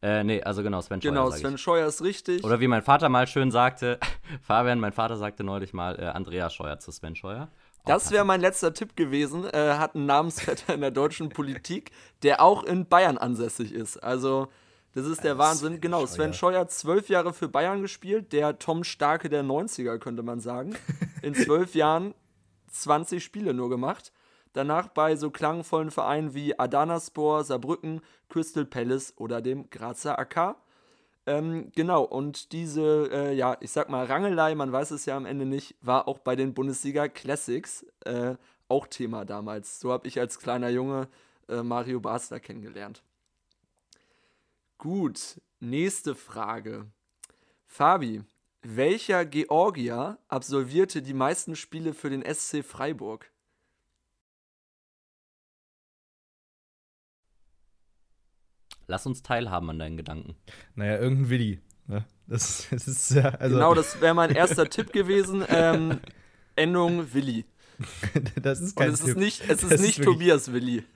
Äh, 0.01 0.25
nee, 0.25 0.43
also 0.43 0.63
genau, 0.63 0.81
Sven 0.81 1.01
Scheuer. 1.01 1.11
Genau, 1.11 1.31
Sven. 1.31 1.57
Scheuer 1.57 1.87
ist 1.87 2.03
richtig. 2.03 2.43
Oder 2.43 2.59
wie 2.59 2.67
mein 2.67 2.81
Vater 2.81 3.07
mal 3.07 3.25
schön 3.25 3.51
sagte, 3.51 3.99
Fabian, 4.41 4.81
mein 4.81 4.91
Vater 4.91 5.15
sagte 5.15 5.45
neulich 5.45 5.73
mal 5.73 5.97
äh, 5.97 6.05
Andrea 6.07 6.49
Scheuer 6.49 6.77
zu 6.77 6.91
Sven 6.91 7.15
Scheuer. 7.15 7.47
Das 7.85 8.11
wäre 8.11 8.25
mein 8.25 8.41
letzter 8.41 8.73
Tipp 8.73 8.95
gewesen. 8.95 9.45
Äh, 9.45 9.75
hat 9.77 9.95
einen 9.95 10.05
Namensvetter 10.05 10.73
in 10.73 10.81
der 10.81 10.91
deutschen 10.91 11.29
Politik, 11.29 11.91
der 12.23 12.41
auch 12.41 12.63
in 12.63 12.87
Bayern 12.87 13.17
ansässig 13.17 13.71
ist. 13.73 13.97
Also, 13.97 14.49
das 14.93 15.05
ist 15.05 15.23
der 15.23 15.33
Äh, 15.33 15.37
Wahnsinn. 15.37 15.73
Sven 15.73 15.81
genau, 15.81 16.05
Sven 16.05 16.33
Scheuer 16.33 16.67
zwölf 16.67 17.07
Jahre 17.07 17.33
für 17.33 17.47
Bayern 17.47 17.81
gespielt. 17.81 18.33
Der 18.33 18.59
Tom 18.59 18.83
Starke 18.83 19.29
der 19.29 19.43
90er, 19.43 19.99
könnte 19.99 20.23
man 20.23 20.41
sagen. 20.41 20.75
In 21.21 21.33
zwölf 21.35 21.75
Jahren 21.75 22.13
20 22.71 23.23
Spiele 23.23 23.53
nur 23.53 23.69
gemacht. 23.69 24.11
Danach 24.53 24.87
bei 24.87 25.15
so 25.15 25.29
klangvollen 25.29 25.91
Vereinen 25.91 26.33
wie 26.33 26.57
Adanaspor, 26.57 27.43
Saarbrücken, 27.43 28.01
Crystal 28.27 28.65
Palace 28.65 29.13
oder 29.17 29.41
dem 29.41 29.69
Grazer 29.69 30.17
AK. 30.17 30.55
Ähm, 31.27 31.73
genau, 31.75 32.03
und 32.03 32.53
diese, 32.53 33.09
äh, 33.11 33.33
ja, 33.35 33.57
ich 33.59 33.71
sag 33.71 33.89
mal, 33.89 34.05
Rangelei, 34.05 34.55
man 34.55 34.71
weiß 34.71 34.91
es 34.91 35.05
ja 35.05 35.17
am 35.17 35.25
Ende 35.25 35.45
nicht, 35.45 35.75
war 35.81 36.07
auch 36.07 36.19
bei 36.19 36.37
den 36.37 36.53
Bundesliga 36.53 37.09
Classics 37.09 37.85
äh, 38.05 38.35
auch 38.69 38.87
Thema 38.87 39.25
damals. 39.25 39.81
So 39.81 39.91
habe 39.91 40.07
ich 40.07 40.21
als 40.21 40.39
kleiner 40.39 40.69
Junge 40.69 41.09
äh, 41.49 41.63
Mario 41.63 41.99
Basler 41.99 42.39
kennengelernt. 42.39 43.03
Gut, 44.77 45.41
nächste 45.59 46.15
Frage. 46.15 46.85
Fabi, 47.65 48.23
welcher 48.61 49.25
Georgier 49.25 50.19
absolvierte 50.29 51.01
die 51.01 51.13
meisten 51.13 51.57
Spiele 51.57 51.93
für 51.93 52.09
den 52.09 52.23
SC 52.23 52.63
Freiburg? 52.63 53.29
Lass 58.87 59.05
uns 59.05 59.21
teilhaben 59.21 59.69
an 59.69 59.79
deinen 59.79 59.97
Gedanken. 59.97 60.35
Naja, 60.75 60.97
irgendein 60.97 61.29
Willi. 61.29 61.61
Ne? 61.87 62.05
Das, 62.25 62.67
das 62.69 62.87
ist 62.87 63.11
ja, 63.11 63.29
also, 63.29 63.55
Genau, 63.55 63.73
das 63.73 63.99
wäre 64.01 64.13
mein 64.13 64.31
erster 64.33 64.69
Tipp 64.69 64.91
gewesen. 64.93 65.43
Ähm, 65.49 65.99
Endung 66.55 67.13
Willi. 67.13 67.45
das 68.41 68.59
ist 68.61 68.77
Und 68.77 68.83
kein 68.83 68.93
es 68.93 68.99
Tipp. 68.99 69.09
ist 69.09 69.17
nicht, 69.17 69.41
es 69.49 69.63
ist 69.63 69.71
Das 69.71 69.81
nicht 69.81 69.99
wirklich- 69.99 70.05
Tobias 70.15 70.51
Willi. 70.51 70.83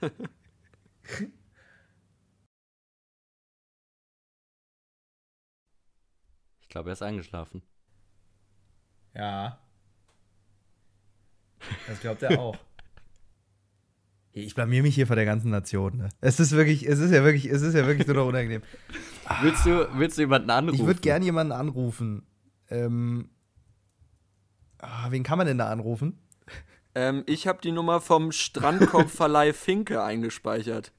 Ich 6.60 6.68
glaube, 6.68 6.90
er 6.90 6.94
ist 6.94 7.02
eingeschlafen. 7.02 7.62
Ja. 9.14 9.58
Das 11.86 12.00
glaubt 12.00 12.22
er 12.22 12.40
auch. 12.40 12.56
Ich 14.34 14.54
blamier 14.54 14.82
mich 14.82 14.94
hier 14.94 15.06
vor 15.06 15.16
der 15.16 15.26
ganzen 15.26 15.50
Nation. 15.50 15.98
Ne? 15.98 16.08
Es 16.20 16.40
ist 16.40 16.52
wirklich, 16.52 16.88
es 16.88 16.98
ist 16.98 17.10
ja 17.10 17.22
wirklich, 17.22 17.46
es 17.46 17.60
ist 17.60 17.74
ja 17.74 17.86
wirklich 17.86 18.06
nur 18.06 18.16
noch 18.16 18.26
unangenehm. 18.26 18.62
Willst 19.42 19.66
du, 19.66 19.88
willst 19.94 20.18
du 20.18 20.22
jemanden 20.22 20.50
anrufen? 20.50 20.80
Ich 20.80 20.86
würde 20.86 21.00
gerne 21.00 21.24
jemanden 21.24 21.52
anrufen. 21.52 22.26
Ähm, 22.68 23.30
ah, 24.78 25.10
wen 25.10 25.22
kann 25.22 25.38
man 25.38 25.46
denn 25.46 25.58
da 25.58 25.70
anrufen? 25.70 26.18
Ähm, 26.94 27.22
ich 27.26 27.46
habe 27.46 27.60
die 27.62 27.72
Nummer 27.72 28.00
vom 28.00 28.32
Strandkorbverleih 28.32 29.52
Finke 29.54 30.02
eingespeichert. 30.02 30.92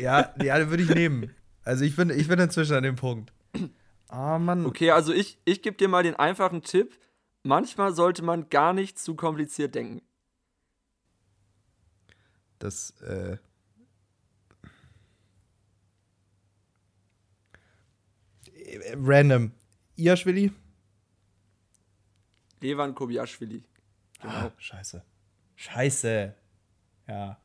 Ja, 0.00 0.32
ja, 0.42 0.58
den 0.58 0.70
würde 0.70 0.82
ich 0.82 0.94
nehmen. 0.94 1.34
Also 1.64 1.84
ich 1.84 1.96
bin, 1.96 2.10
ich 2.10 2.28
bin 2.28 2.38
inzwischen 2.38 2.76
an 2.76 2.82
dem 2.82 2.96
Punkt. 2.96 3.32
Ah, 4.08 4.38
Mann. 4.38 4.64
Okay, 4.64 4.90
also 4.90 5.12
ich, 5.12 5.38
ich 5.44 5.60
gebe 5.60 5.76
dir 5.76 5.88
mal 5.88 6.02
den 6.02 6.16
einfachen 6.16 6.62
Tipp. 6.62 6.98
Manchmal 7.42 7.94
sollte 7.94 8.22
man 8.22 8.48
gar 8.48 8.72
nicht 8.72 8.98
zu 8.98 9.14
kompliziert 9.14 9.74
denken. 9.74 10.02
Das, 12.58 12.90
äh. 13.02 13.36
äh, 18.54 18.96
Random. 18.96 19.52
Iaschwili? 19.96 20.52
Levan 22.60 22.94
Kobiaschwili. 22.94 23.62
Genau. 24.20 24.32
Ah, 24.32 24.52
scheiße. 24.58 25.02
Scheiße. 25.56 26.34
Ja. 27.08 27.38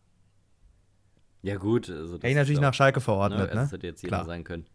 Ja, 1.42 1.58
gut. 1.58 1.90
Also 1.90 2.16
Hätte 2.16 2.28
ich 2.28 2.36
natürlich 2.36 2.62
nach 2.62 2.74
Schalke 2.74 3.02
verordnet, 3.02 3.50
ne? 3.50 3.56
ne? 3.56 3.62
Das 3.62 3.72
hätte 3.72 3.88
jetzt 3.88 4.02
jeder 4.02 4.18
Klar. 4.18 4.26
sein 4.26 4.44
können. 4.44 4.66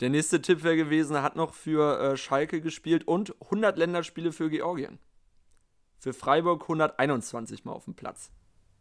Der 0.00 0.10
nächste 0.10 0.42
Tipp 0.42 0.62
wäre 0.62 0.76
gewesen, 0.76 1.16
er 1.16 1.22
hat 1.22 1.36
noch 1.36 1.54
für 1.54 1.98
äh, 1.98 2.16
Schalke 2.16 2.60
gespielt 2.60 3.08
und 3.08 3.34
100 3.44 3.78
Länderspiele 3.78 4.30
für 4.30 4.50
Georgien. 4.50 4.98
Für 5.98 6.12
Freiburg 6.12 6.62
121 6.62 7.64
Mal 7.64 7.72
auf 7.72 7.84
dem 7.84 7.94
Platz. 7.94 8.30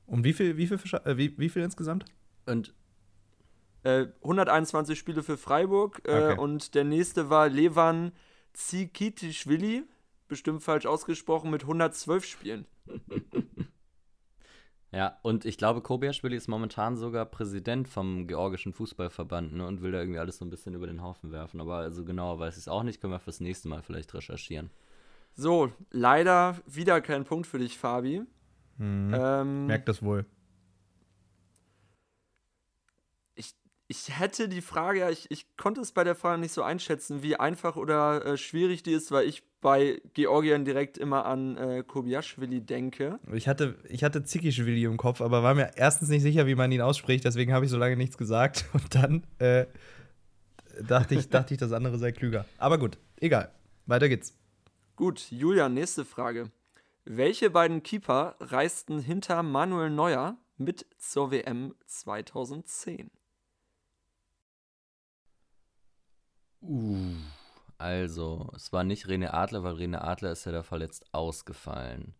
Und 0.05 0.23
wie 0.23 0.33
viel, 0.33 0.57
wie 0.57 0.67
viel, 0.67 0.79
äh, 1.05 1.17
wie, 1.17 1.37
wie 1.37 1.49
viel 1.49 1.63
insgesamt? 1.63 2.05
Und 2.45 2.73
Äh, 3.83 4.07
121 4.23 4.97
Spiele 4.97 5.21
für 5.23 5.37
Freiburg 5.37 6.01
äh, 6.05 6.33
Okay. 6.33 6.39
und 6.39 6.73
der 6.73 6.83
nächste 6.83 7.29
war 7.29 7.49
Levan 7.49 8.13
Zikitischwili, 8.53 9.83
bestimmt 10.27 10.63
falsch 10.63 10.85
ausgesprochen, 10.87 11.51
mit 11.51 11.63
112 11.63 12.25
Spielen. 12.25 12.65
ja, 14.91 15.19
und 15.23 15.45
ich 15.45 15.57
glaube, 15.57 15.81
Kobiaschwili 15.81 16.35
ist 16.35 16.47
momentan 16.47 16.95
sogar 16.95 17.25
Präsident 17.25 17.87
vom 17.87 18.27
georgischen 18.27 18.73
Fußballverband 18.73 19.53
ne, 19.53 19.67
und 19.67 19.81
will 19.81 19.91
da 19.91 19.99
irgendwie 19.99 20.19
alles 20.19 20.37
so 20.37 20.45
ein 20.45 20.49
bisschen 20.49 20.73
über 20.73 20.87
den 20.87 21.01
Haufen 21.03 21.31
werfen. 21.31 21.59
Aber 21.61 21.77
also 21.77 22.05
genauer 22.05 22.39
weiß 22.39 22.55
ich 22.55 22.61
es 22.61 22.67
auch 22.67 22.83
nicht. 22.83 23.01
Können 23.01 23.13
wir 23.13 23.19
fürs 23.19 23.39
nächste 23.41 23.67
Mal 23.67 23.81
vielleicht 23.83 24.13
recherchieren. 24.13 24.71
So, 25.35 25.71
leider 25.91 26.57
wieder 26.65 27.01
kein 27.01 27.25
Punkt 27.25 27.45
für 27.45 27.59
dich, 27.59 27.77
Fabi. 27.77 28.23
Mhm. 28.77 29.15
Ähm, 29.17 29.65
Merkt 29.67 29.87
das 29.87 30.01
wohl. 30.01 30.25
Ich 33.87 34.19
hätte 34.19 34.49
die 34.49 34.61
Frage, 34.61 35.01
ja, 35.01 35.09
ich, 35.11 35.29
ich 35.29 35.45
konnte 35.57 35.79
es 35.79 35.91
bei 35.91 36.03
der 36.03 36.15
Frage 36.15 36.41
nicht 36.41 36.53
so 36.53 36.63
einschätzen, 36.63 37.21
wie 37.21 37.35
einfach 37.35 37.75
oder 37.75 38.25
äh, 38.25 38.37
schwierig 38.37 38.81
die 38.81 38.93
ist, 38.93 39.11
weil 39.11 39.27
ich 39.27 39.43
bei 39.61 40.01
Georgien 40.15 40.65
direkt 40.65 40.97
immer 40.97 41.25
an 41.25 41.55
äh, 41.57 41.83
Kobiaschwili 41.83 42.61
denke. 42.61 43.19
Ich 43.31 43.47
hatte, 43.47 43.75
ich 43.87 44.03
hatte 44.03 44.23
Zikischwili 44.23 44.83
im 44.85 44.97
Kopf, 44.97 45.21
aber 45.21 45.43
war 45.43 45.53
mir 45.53 45.71
erstens 45.75 46.09
nicht 46.09 46.23
sicher, 46.23 46.47
wie 46.47 46.55
man 46.55 46.71
ihn 46.71 46.81
ausspricht, 46.81 47.25
deswegen 47.25 47.53
habe 47.53 47.65
ich 47.65 47.71
so 47.71 47.77
lange 47.77 47.95
nichts 47.95 48.17
gesagt. 48.17 48.65
Und 48.73 48.95
dann 48.95 49.23
äh, 49.37 49.67
dachte, 50.81 51.13
ich, 51.13 51.29
dachte 51.29 51.53
ich, 51.53 51.59
das 51.59 51.71
andere 51.71 51.99
sei 51.99 52.11
klüger. 52.11 52.45
Aber 52.57 52.79
gut, 52.79 52.97
egal. 53.17 53.51
Weiter 53.85 54.09
geht's. 54.09 54.33
Gut, 54.95 55.29
Julian, 55.29 55.75
nächste 55.75 56.05
Frage. 56.05 56.49
Welche 57.05 57.51
beiden 57.51 57.83
Keeper 57.83 58.35
reisten 58.39 58.99
hinter 58.99 59.43
Manuel 59.43 59.91
Neuer 59.91 60.37
mit 60.57 60.87
zur 60.97 61.29
WM 61.31 61.75
2010? 61.85 63.11
Uh, 66.61 67.13
also, 67.77 68.49
es 68.55 68.73
war 68.73 68.83
nicht 68.83 69.07
Rene 69.07 69.33
Adler, 69.35 69.63
weil 69.63 69.75
Rene 69.75 70.01
Adler 70.01 70.31
ist 70.31 70.45
ja 70.45 70.51
da 70.51 70.63
verletzt 70.63 71.05
ausgefallen. 71.13 72.15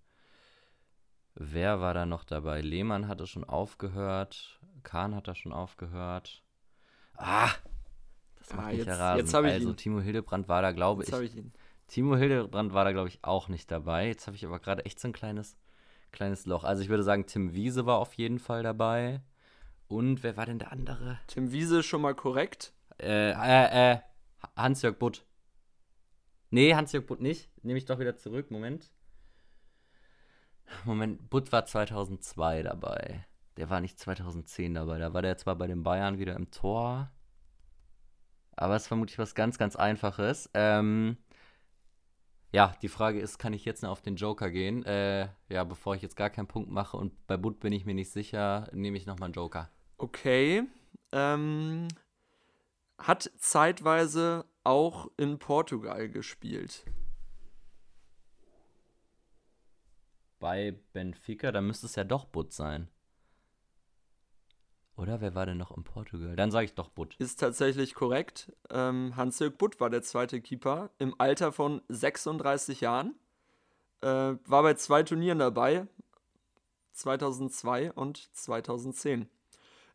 Wer 1.34 1.80
war 1.82 1.94
da 1.96 2.06
noch 2.06 2.24
dabei? 2.24 2.62
Lehmann 2.62 3.08
hatte 3.08 3.26
schon 3.26 3.44
aufgehört. 3.44 4.62
Kahn 4.84 5.16
hat 5.16 5.28
da 5.28 5.34
schon 5.34 5.52
aufgehört. 5.52 6.44
Ah! 7.16 7.50
Das 8.38 8.54
macht 8.54 8.66
Ah, 8.66 8.70
mich 8.70 8.78
jetzt- 8.78 8.88
ja 8.88 8.96
rasend. 8.98 9.28
jetzt 9.28 9.36
Also, 9.36 9.70
ihn. 9.72 9.78
Timo 9.78 10.00
Hildebrand 10.00 10.48
war 10.48 10.62
da, 10.62 10.72
glaube 10.72 11.02
Jetzt 11.02 11.10
ich. 11.10 11.14
habe 11.16 11.26
ich 11.26 11.36
ihn. 11.36 11.52
Timo 11.88 12.16
Hildebrand 12.16 12.74
war 12.74 12.86
da, 12.86 12.92
glaube 12.92 13.10
ich, 13.10 13.24
auch 13.24 13.48
nicht 13.48 13.70
dabei. 13.72 14.08
Jetzt 14.08 14.28
habe 14.28 14.36
ich 14.36 14.46
aber 14.46 14.60
gerade 14.60 14.86
echt 14.86 15.00
so 15.00 15.08
ein 15.08 15.14
kleines, 15.14 15.58
kleines 16.12 16.46
Loch. 16.46 16.64
Also, 16.64 16.82
ich 16.82 16.90
würde 16.90 17.04
sagen, 17.04 17.26
Tim 17.26 17.54
Wiese 17.54 17.86
war 17.86 18.00
auf 18.00 18.14
jeden 18.14 18.40
Fall 18.40 18.64
dabei. 18.64 19.22
Und 19.88 20.24
wer 20.24 20.36
war 20.36 20.46
denn 20.46 20.60
der 20.60 20.72
andere? 20.72 21.20
Tim 21.28 21.52
Wiese 21.52 21.84
schon 21.84 22.02
mal 22.02 22.16
korrekt. 22.16 22.74
Äh, 23.00 23.32
äh, 23.32 23.94
äh, 23.94 24.00
Hans-Jörg 24.56 24.98
Butt. 24.98 25.26
Nee, 26.50 26.74
Hans-Jörg 26.74 27.06
Butt 27.06 27.22
nicht. 27.22 27.50
Nehme 27.64 27.78
ich 27.78 27.86
doch 27.86 28.00
wieder 28.00 28.16
zurück. 28.16 28.50
Moment. 28.50 28.90
Moment, 30.86 31.30
Butt 31.30 31.52
war 31.52 31.66
2002 31.66 32.64
dabei. 32.64 33.26
Der 33.58 33.70
war 33.70 33.82
nicht 33.82 34.00
2010 34.00 34.74
dabei. 34.74 35.00
Da 35.00 35.14
war 35.14 35.22
der 35.22 35.38
zwar 35.38 35.56
bei 35.56 35.68
den 35.68 35.84
Bayern 35.84 36.18
wieder 36.18 36.36
im 36.36 36.52
Tor. 36.52 37.12
Aber 38.56 38.76
es 38.76 38.84
ist 38.84 38.88
vermutlich 38.88 39.20
was 39.20 39.36
ganz, 39.36 39.58
ganz 39.58 39.76
Einfaches. 39.76 40.50
Ähm, 40.54 41.18
Ja, 42.56 42.74
die 42.82 42.88
Frage 42.88 43.20
ist, 43.20 43.38
kann 43.38 43.51
ich 43.51 43.66
jetzt 43.66 43.84
noch 43.84 43.89
auf 43.89 44.01
den 44.01 44.16
Joker 44.16 44.49
gehen? 44.49 44.86
Äh, 44.86 45.28
ja, 45.49 45.66
bevor 45.66 45.93
ich 45.93 46.01
jetzt 46.01 46.16
gar 46.16 46.30
keinen 46.30 46.47
Punkt 46.47 46.72
mache 46.72 46.95
und 46.95 47.28
bei 47.28 47.36
Butt 47.36 47.60
bin 47.60 47.74
ich 47.74 47.84
mir 47.86 47.93
nicht 47.93 48.12
sicher, 48.12 48.70
nehme 48.72 48.95
ich 48.95 49.06
nochmal 49.06 49.28
einen 49.28 49.34
Joker. 49.34 49.70
Okay. 49.97 50.64
Ähm, 51.12 51.89
hat 52.97 53.30
zeitweise 53.38 54.45
auch 54.64 55.12
in 55.18 55.38
Portugal 55.38 56.08
gespielt. 56.08 56.86
Bei 60.39 60.80
Benfica, 60.93 61.51
dann 61.51 61.68
müsste 61.68 61.88
es 61.88 61.95
ja 61.95 62.06
doch 62.06 62.24
Butt 62.24 62.53
sein. 62.53 62.88
Oder 64.98 65.20
wer 65.20 65.36
war 65.36 65.46
denn 65.46 65.58
noch 65.58 65.76
in 65.76 65.84
Portugal? 65.84 66.36
Dann 66.36 66.52
sage 66.52 66.66
ich 66.66 66.74
doch 66.74 66.89
Butt. 66.89 67.16
Ist 67.20 67.39
tatsächlich 67.39 67.96
korrekt. 67.96 68.54
Ähm, 68.70 69.16
Hans-Jörg 69.16 69.58
Butt 69.58 69.80
war 69.80 69.89
der 69.89 70.02
zweite 70.02 70.39
Keeper 70.41 70.89
im 71.00 71.14
Alter 71.18 71.52
von 71.52 71.82
36 71.89 72.82
Jahren. 72.82 73.16
Äh, 74.02 74.08
war 74.08 74.64
bei 74.64 74.76
zwei 74.76 75.04
Turnieren 75.04 75.39
dabei, 75.39 75.88
2002 76.93 77.91
und 77.91 78.30
2010. 78.36 79.28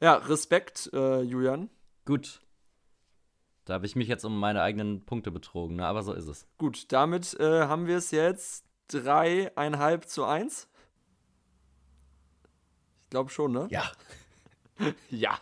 Ja, 0.01 0.15
Respekt, 0.15 0.91
äh, 0.93 1.23
Julian. 1.23 1.71
Gut. 2.05 2.41
Da 3.65 3.75
habe 3.75 3.87
ich 3.87 3.97
mich 3.97 4.09
jetzt 4.09 4.25
um 4.25 4.39
meine 4.39 4.63
eigenen 4.63 5.05
Punkte 5.05 5.31
betrogen, 5.31 5.77
ne? 5.77 5.87
aber 5.87 6.03
so 6.03 6.13
ist 6.13 6.27
es. 6.27 6.47
Gut, 6.59 6.93
damit 6.93 7.39
äh, 7.39 7.63
haben 7.63 7.87
wir 7.87 7.99
es 7.99 8.11
jetzt 8.11 8.67
dreieinhalb 8.89 10.09
zu 10.09 10.25
eins. 10.25 10.69
Ich 13.05 13.11
glaube 13.11 13.31
schon, 13.31 13.53
ne? 13.53 13.69
Ja. 13.71 13.91
ja. 15.11 15.39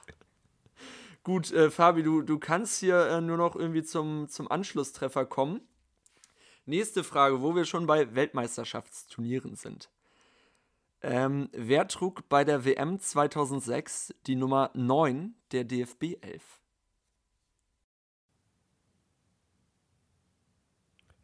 Gut, 1.23 1.53
äh, 1.53 1.71
Fabi, 1.71 2.03
du, 2.03 2.23
du 2.23 2.39
kannst 2.39 2.81
hier 2.81 3.07
äh, 3.07 3.21
nur 3.21 3.37
noch 3.37 3.55
irgendwie 3.55 3.83
zum, 3.83 4.29
zum 4.29 4.51
Anschlusstreffer 4.51 5.27
kommen. 5.27 5.61
Nächste 6.65 7.05
Frage, 7.05 7.41
wo 7.41 7.55
wir 7.55 7.65
schon 7.65 7.87
bei 7.87 8.15
Weltmeisterschaftsturnieren 8.15 9.57
sind. 9.57 9.91
Ähm, 11.01 11.49
wer 11.53 11.87
trug 11.87 12.29
bei 12.29 12.45
der 12.45 12.65
WM 12.65 12.99
2006 12.99 14.15
die 14.27 14.37
Nummer 14.37 14.71
9 14.75 15.35
der 15.53 15.65
DFB 15.65 16.17
11? 16.21 16.43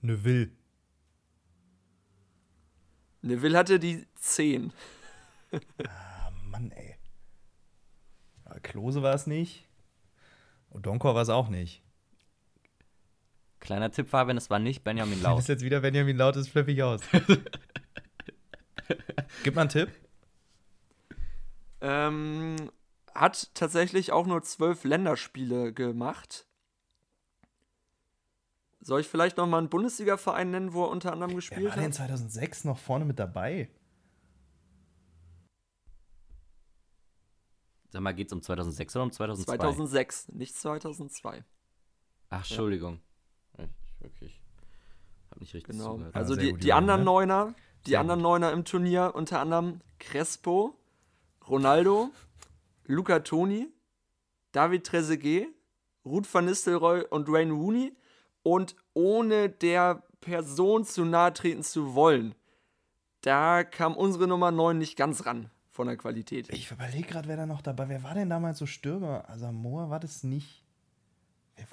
Neville. 0.01 0.51
Neville 3.23 3.59
hatte 3.59 3.81
die 3.81 4.07
10. 4.17 4.73
Ah, 5.87 6.31
Mann, 6.51 6.71
ey. 6.73 6.94
Klose 8.65 9.03
war 9.03 9.15
es 9.15 9.29
nicht. 9.29 9.69
Odonkor 10.71 11.15
war 11.15 11.23
es 11.23 11.29
auch 11.29 11.49
nicht. 11.49 11.83
Kleiner 13.61 13.91
Tipp, 13.93 14.09
Fabian, 14.09 14.37
es 14.37 14.51
war 14.51 14.59
nicht 14.59 14.83
Benjamin 14.83 15.15
Das 15.15 15.23
Laut. 15.23 15.39
ist 15.39 15.49
jetzt 15.49 15.63
wieder 15.63 15.81
Benjamin 15.81 16.17
Laut, 16.17 16.35
ist 16.37 16.49
flippig 16.49 16.83
aus. 16.83 17.01
Gib 19.45 19.55
mal 19.55 19.63
einen 19.63 19.71
Tipp. 19.71 19.91
Ähm, 21.81 22.57
hat 23.15 23.55
tatsächlich 23.55 24.13
auch 24.13 24.27
nur 24.27 24.43
zwölf 24.43 24.85
Länderspiele 24.85 25.73
gemacht. 25.73 26.47
Soll 28.81 29.01
ich 29.01 29.09
vielleicht 29.09 29.39
noch 29.39 29.47
mal 29.47 29.59
einen 29.59 29.71
Bundesliga-Verein 29.71 30.51
nennen, 30.51 30.73
wo 30.75 30.85
er 30.85 30.91
unter 30.91 31.13
anderem 31.13 31.31
Wer 31.31 31.37
gespielt 31.37 31.69
war 31.71 31.77
denn 31.77 31.85
hat? 31.87 31.95
2006 31.95 32.65
noch 32.65 32.79
vorne 32.79 33.05
mit 33.07 33.19
dabei? 33.19 33.71
Sag 37.95 38.03
mal, 38.03 38.13
geht's 38.13 38.33
um 38.33 38.43
2006 38.43 38.97
oder 38.97 39.05
um 39.05 39.13
2002? 39.13 39.57
2006, 39.57 40.29
nicht 40.33 40.57
2002. 40.57 41.45
Ach, 42.29 42.39
Entschuldigung. 42.39 43.01
Ich 43.57 43.69
wirklich. 44.01 44.43
Hab 45.31 45.41
nicht 45.41 45.55
richtig 45.55 45.77
Genau. 45.77 45.93
zugehört. 45.93 46.13
Also 46.17 46.35
sehr 46.35 46.43
die, 46.43 46.55
die 46.55 46.73
anderen 46.73 47.03
ne? 47.03 47.05
Neuner, 47.05 47.55
die 47.87 47.91
Sehr 47.91 48.01
anderen 48.01 48.19
gut. 48.19 48.25
Neuner 48.25 48.51
im 48.51 48.65
Turnier, 48.65 49.13
unter 49.15 49.39
anderem 49.39 49.81
Crespo, 50.01 50.77
Ronaldo, 51.47 52.11
Luca 52.87 53.21
Toni, 53.21 53.69
David 54.51 54.85
Trezeguet, 54.85 55.47
Ruth 56.05 56.35
van 56.35 56.47
Nistelrooy 56.47 57.05
und 57.11 57.29
Wayne 57.31 57.53
Rooney. 57.53 57.97
Und 58.43 58.75
ohne 58.93 59.51
der 59.51 60.03
Person 60.21 60.85
zu 60.85 61.05
nahe 61.05 61.33
treten 61.33 61.63
zu 61.63 61.95
wollen, 61.95 62.35
da 63.21 63.63
kam 63.63 63.97
unsere 63.97 64.27
Nummer 64.27 64.51
9 64.51 64.79
nicht 64.79 64.97
ganz 64.97 65.27
ran 65.27 65.49
von 65.75 65.89
der 65.89 65.97
Qualität. 65.97 66.49
Ich 66.53 66.71
überlege 66.71 67.09
gerade, 67.09 67.29
wer 67.29 67.37
da 67.37 67.47
noch 67.47 67.61
dabei 67.61 67.89
Wer 67.89 68.05
war 68.05 68.15
denn 68.15 68.31
damals 68.31 68.59
so 68.59 68.67
Stürmer? 68.67 69.29
Also 69.29 69.51
Moa 69.51 69.91
war 69.91 69.99
das 69.99 70.23
nicht. 70.23 70.63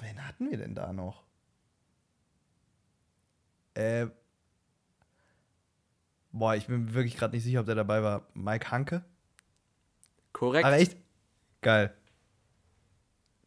Wen 0.00 0.26
hatten 0.26 0.50
wir 0.50 0.58
denn 0.58 0.74
da 0.74 0.92
noch? 0.92 1.22
Äh. 3.74 4.08
Boah, 6.32 6.56
ich 6.56 6.66
bin 6.66 6.92
wirklich 6.94 7.16
gerade 7.16 7.36
nicht 7.36 7.44
sicher, 7.44 7.60
ob 7.60 7.66
der 7.66 7.76
dabei 7.76 8.02
war. 8.02 8.26
Mike 8.34 8.72
Hanke? 8.72 9.04
Korrekt. 10.32 10.64
Aber 10.64 10.76
echt? 10.76 10.96
Geil. 11.60 11.94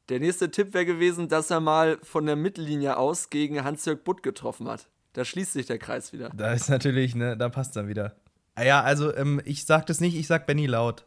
Der 0.07 0.21
nächste 0.21 0.51
Tipp 0.51 0.73
wäre 0.73 0.85
gewesen, 0.85 1.27
dass 1.27 1.49
er 1.51 1.59
mal 1.59 1.99
von 2.01 2.25
der 2.25 2.37
Mittellinie 2.37 2.95
aus 2.95 3.29
gegen 3.29 3.63
Hans-Jörg 3.63 4.03
Butt 4.03 4.23
getroffen 4.23 4.69
hat. 4.69 4.87
Da 5.13 5.25
schließt 5.25 5.53
sich 5.53 5.65
der 5.65 5.79
Kreis 5.79 6.13
wieder. 6.13 6.29
Da 6.29 6.53
ist 6.53 6.69
natürlich, 6.69 7.13
ne, 7.13 7.35
da 7.35 7.49
passt 7.49 7.75
dann 7.75 7.87
wieder. 7.89 8.15
Ah 8.55 8.63
ja, 8.63 8.81
also 8.81 9.13
ähm, 9.13 9.41
ich 9.45 9.65
sag 9.65 9.85
das 9.85 9.99
nicht, 9.99 10.15
ich 10.15 10.27
sag 10.27 10.47
Benny 10.47 10.65
Laut. 10.65 11.05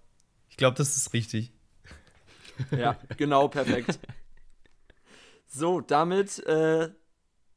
Ich 0.48 0.56
glaube, 0.56 0.76
das 0.76 0.96
ist 0.96 1.12
richtig. 1.12 1.52
Ja, 2.72 2.98
genau, 3.16 3.46
perfekt. 3.46 4.00
So, 5.46 5.80
damit 5.80 6.40
äh, 6.40 6.90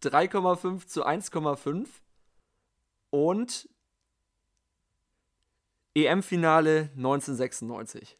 3,5 0.03 0.85
zu 0.85 1.03
1,5 1.03 1.87
und 3.09 3.67
EM-Finale 5.95 6.91
1996. 6.95 8.15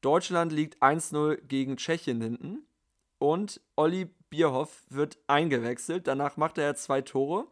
Deutschland 0.00 0.50
liegt 0.50 0.82
1-0 0.82 1.36
gegen 1.42 1.76
Tschechien 1.76 2.20
hinten 2.20 2.66
und 3.18 3.60
Olli 3.76 4.06
Bierhoff 4.30 4.82
wird 4.88 5.18
eingewechselt. 5.28 6.06
Danach 6.06 6.36
macht 6.36 6.58
er 6.58 6.74
zwei 6.74 7.02
Tore. 7.02 7.46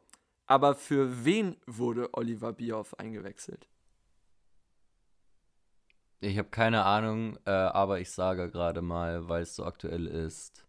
Aber 0.52 0.74
für 0.74 1.24
wen 1.24 1.56
wurde 1.66 2.12
Oliver 2.12 2.52
Bierhoff 2.52 2.92
eingewechselt? 2.98 3.66
Ich 6.20 6.36
habe 6.36 6.50
keine 6.50 6.84
Ahnung, 6.84 7.38
äh, 7.46 7.50
aber 7.52 8.00
ich 8.00 8.10
sage 8.10 8.50
gerade 8.50 8.82
mal, 8.82 9.30
weil 9.30 9.44
es 9.44 9.56
so 9.56 9.64
aktuell 9.64 10.06
ist 10.06 10.66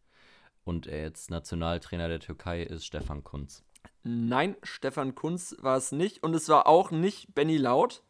und 0.63 0.87
er 0.87 1.01
jetzt 1.01 1.29
Nationaltrainer 1.29 2.07
der 2.07 2.21
Türkei 2.21 2.63
ist, 2.63 2.85
Stefan 2.85 3.25
Kunz. 3.25 3.65
Nein, 4.03 4.55
Stefan 4.63 5.15
Kunz 5.15 5.53
war 5.59 5.75
es 5.75 5.91
nicht. 5.91 6.23
Und 6.23 6.33
es 6.33 6.47
war 6.47 6.65
auch 6.65 6.91
nicht 6.91 7.35
Benny 7.35 7.57
Laut, 7.57 8.03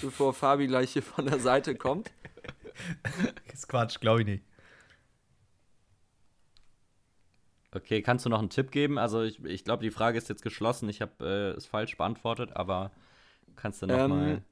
bevor 0.00 0.32
Fabi 0.32 0.68
gleich 0.68 0.92
hier 0.92 1.02
von 1.02 1.26
der 1.26 1.40
Seite 1.40 1.74
kommt. 1.74 2.12
Das 3.02 3.54
ist 3.54 3.68
Quatsch, 3.68 3.98
glaube 3.98 4.20
ich 4.20 4.26
nicht. 4.28 4.44
Okay, 7.70 8.00
kannst 8.00 8.24
du 8.24 8.30
noch 8.30 8.38
einen 8.38 8.50
Tipp 8.50 8.70
geben? 8.70 8.98
Also 8.98 9.22
ich, 9.22 9.44
ich 9.44 9.64
glaube, 9.64 9.82
die 9.82 9.90
Frage 9.90 10.16
ist 10.16 10.28
jetzt 10.28 10.42
geschlossen. 10.42 10.88
Ich 10.88 11.02
habe 11.02 11.12
äh, 11.20 11.56
es 11.56 11.66
falsch 11.66 11.96
beantwortet, 11.96 12.52
aber 12.54 12.90
kannst 13.56 13.82
du 13.82 13.86
noch 13.86 13.98
ähm, 13.98 14.10
mal 14.10 14.42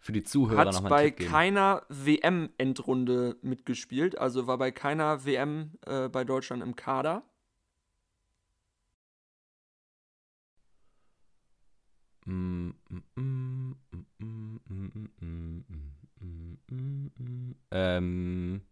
für 0.00 0.12
die 0.12 0.22
Zuhörer 0.22 0.72
nochmal 0.72 0.92
einen 0.92 1.08
Tipp 1.08 1.18
geben? 1.18 1.30
keiner 1.30 1.82
WM-Endrunde 1.88 3.36
mitgespielt, 3.42 4.18
also 4.18 4.46
war 4.46 4.56
bei 4.58 4.70
keiner 4.70 5.26
WM 5.26 5.72
äh, 5.86 6.08
bei 6.08 6.24
Deutschland 6.24 6.62
im 6.62 6.74
Kader. 6.74 7.22
Ähm, 17.70 18.62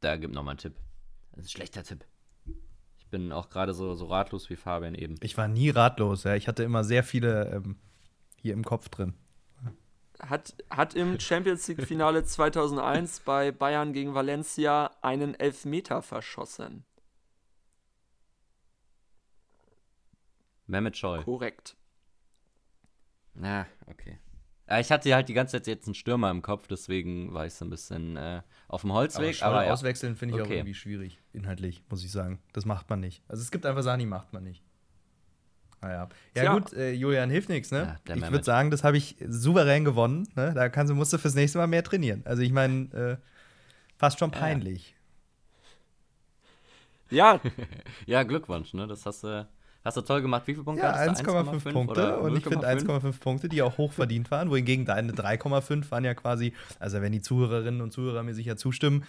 da 0.00 0.16
gibt 0.16 0.32
noch 0.34 0.42
mal 0.42 0.52
einen 0.52 0.58
Tipp. 0.58 0.76
Das 1.32 1.44
ist 1.44 1.46
ein 1.46 1.50
schlechter 1.50 1.82
Tipp. 1.84 2.06
Ich 3.06 3.10
bin 3.10 3.30
auch 3.30 3.50
gerade 3.50 3.72
so, 3.72 3.94
so 3.94 4.06
ratlos 4.06 4.50
wie 4.50 4.56
Fabian 4.56 4.96
eben. 4.96 5.14
Ich 5.22 5.36
war 5.36 5.46
nie 5.46 5.70
ratlos, 5.70 6.24
ja. 6.24 6.34
Ich 6.34 6.48
hatte 6.48 6.64
immer 6.64 6.82
sehr 6.82 7.04
viele 7.04 7.52
ähm, 7.52 7.76
hier 8.34 8.52
im 8.52 8.64
Kopf 8.64 8.88
drin. 8.88 9.14
Hat, 10.18 10.56
hat 10.70 10.94
im 10.94 11.20
Champions 11.20 11.68
League-Finale 11.68 12.24
2001 12.24 13.20
bei 13.20 13.52
Bayern 13.52 13.92
gegen 13.92 14.14
Valencia 14.14 14.90
einen 15.02 15.36
Elfmeter 15.36 16.02
verschossen. 16.02 16.84
Mehmet 20.66 20.96
Scholl. 20.96 21.22
Korrekt. 21.22 21.76
Na, 23.34 23.66
okay. 23.86 24.18
Ich 24.80 24.90
hatte 24.90 25.14
halt 25.14 25.28
die 25.28 25.34
ganze 25.34 25.52
Zeit 25.52 25.66
jetzt 25.68 25.86
einen 25.86 25.94
Stürmer 25.94 26.30
im 26.30 26.42
Kopf, 26.42 26.66
deswegen 26.66 27.32
war 27.32 27.46
ich 27.46 27.54
so 27.54 27.64
ein 27.64 27.70
bisschen 27.70 28.16
äh, 28.16 28.42
auf 28.66 28.80
dem 28.80 28.92
Holzweg. 28.92 29.36
Scholl 29.36 29.48
Aber, 29.48 29.64
ja. 29.64 29.72
auswechseln 29.72 30.16
finde 30.16 30.34
ich 30.34 30.40
auch 30.40 30.46
Okay. 30.46 30.56
irgendwie 30.56 30.74
schwierig, 30.74 31.20
inhaltlich, 31.32 31.82
muss 31.88 32.02
ich 32.04 32.10
sagen. 32.10 32.40
Das 32.52 32.64
macht 32.64 32.90
man 32.90 32.98
nicht. 32.98 33.22
Also 33.28 33.42
es 33.42 33.50
gibt 33.52 33.64
einfach 33.64 33.82
Sachen, 33.82 34.00
die 34.00 34.06
macht 34.06 34.32
man 34.32 34.42
nicht. 34.42 34.62
Ah 35.80 35.90
ja. 35.90 36.08
Ja, 36.34 36.52
gut, 36.52 36.72
äh, 36.72 36.90
Julian 36.92 37.30
hilft 37.30 37.48
nichts, 37.48 37.70
ne? 37.70 37.96
Ja, 38.08 38.14
ich 38.16 38.30
würde 38.30 38.44
sagen, 38.44 38.72
das 38.72 38.82
habe 38.82 38.96
ich 38.96 39.14
souverän 39.28 39.84
gewonnen. 39.84 40.26
Ne? 40.34 40.52
Da 40.54 40.68
kannst, 40.68 40.90
du- 40.90 40.96
musst 40.96 41.12
du 41.12 41.18
fürs 41.18 41.34
nächste 41.36 41.58
Mal 41.58 41.68
mehr 41.68 41.84
trainieren. 41.84 42.22
Also 42.24 42.42
ich 42.42 42.50
meine, 42.50 42.92
äh, 42.92 43.16
fast 43.96 44.18
schon 44.18 44.32
peinlich. 44.32 44.96
Ja, 47.10 47.40
ja, 48.06 48.22
Glückwunsch, 48.24 48.74
ne? 48.74 48.86
Das 48.88 49.06
hast 49.06 49.22
du, 49.22 49.46
Hast 49.86 49.96
du 49.96 50.00
toll 50.00 50.20
gemacht. 50.20 50.42
Wie 50.48 50.52
viele 50.54 50.64
Punkte 50.64 50.82
Ja, 50.82 50.98
hattest 50.98 51.24
du? 51.24 51.30
1,5 51.30 51.72
Punkte. 51.72 52.18
Und 52.18 52.36
ich 52.36 52.42
finde 52.42 52.66
1,5 52.66 53.20
Punkte, 53.20 53.48
die 53.48 53.62
auch 53.62 53.78
hoch 53.78 53.92
verdient 53.92 54.32
waren. 54.32 54.50
Wohingegen 54.50 54.84
deine 54.84 55.12
3,5 55.12 55.92
waren 55.92 56.02
ja 56.02 56.12
quasi, 56.12 56.54
also 56.80 57.00
wenn 57.00 57.12
die 57.12 57.20
Zuhörerinnen 57.20 57.80
und 57.80 57.92
Zuhörer 57.92 58.24
mir 58.24 58.34
sicher 58.34 58.56
zustimmen, 58.56 59.04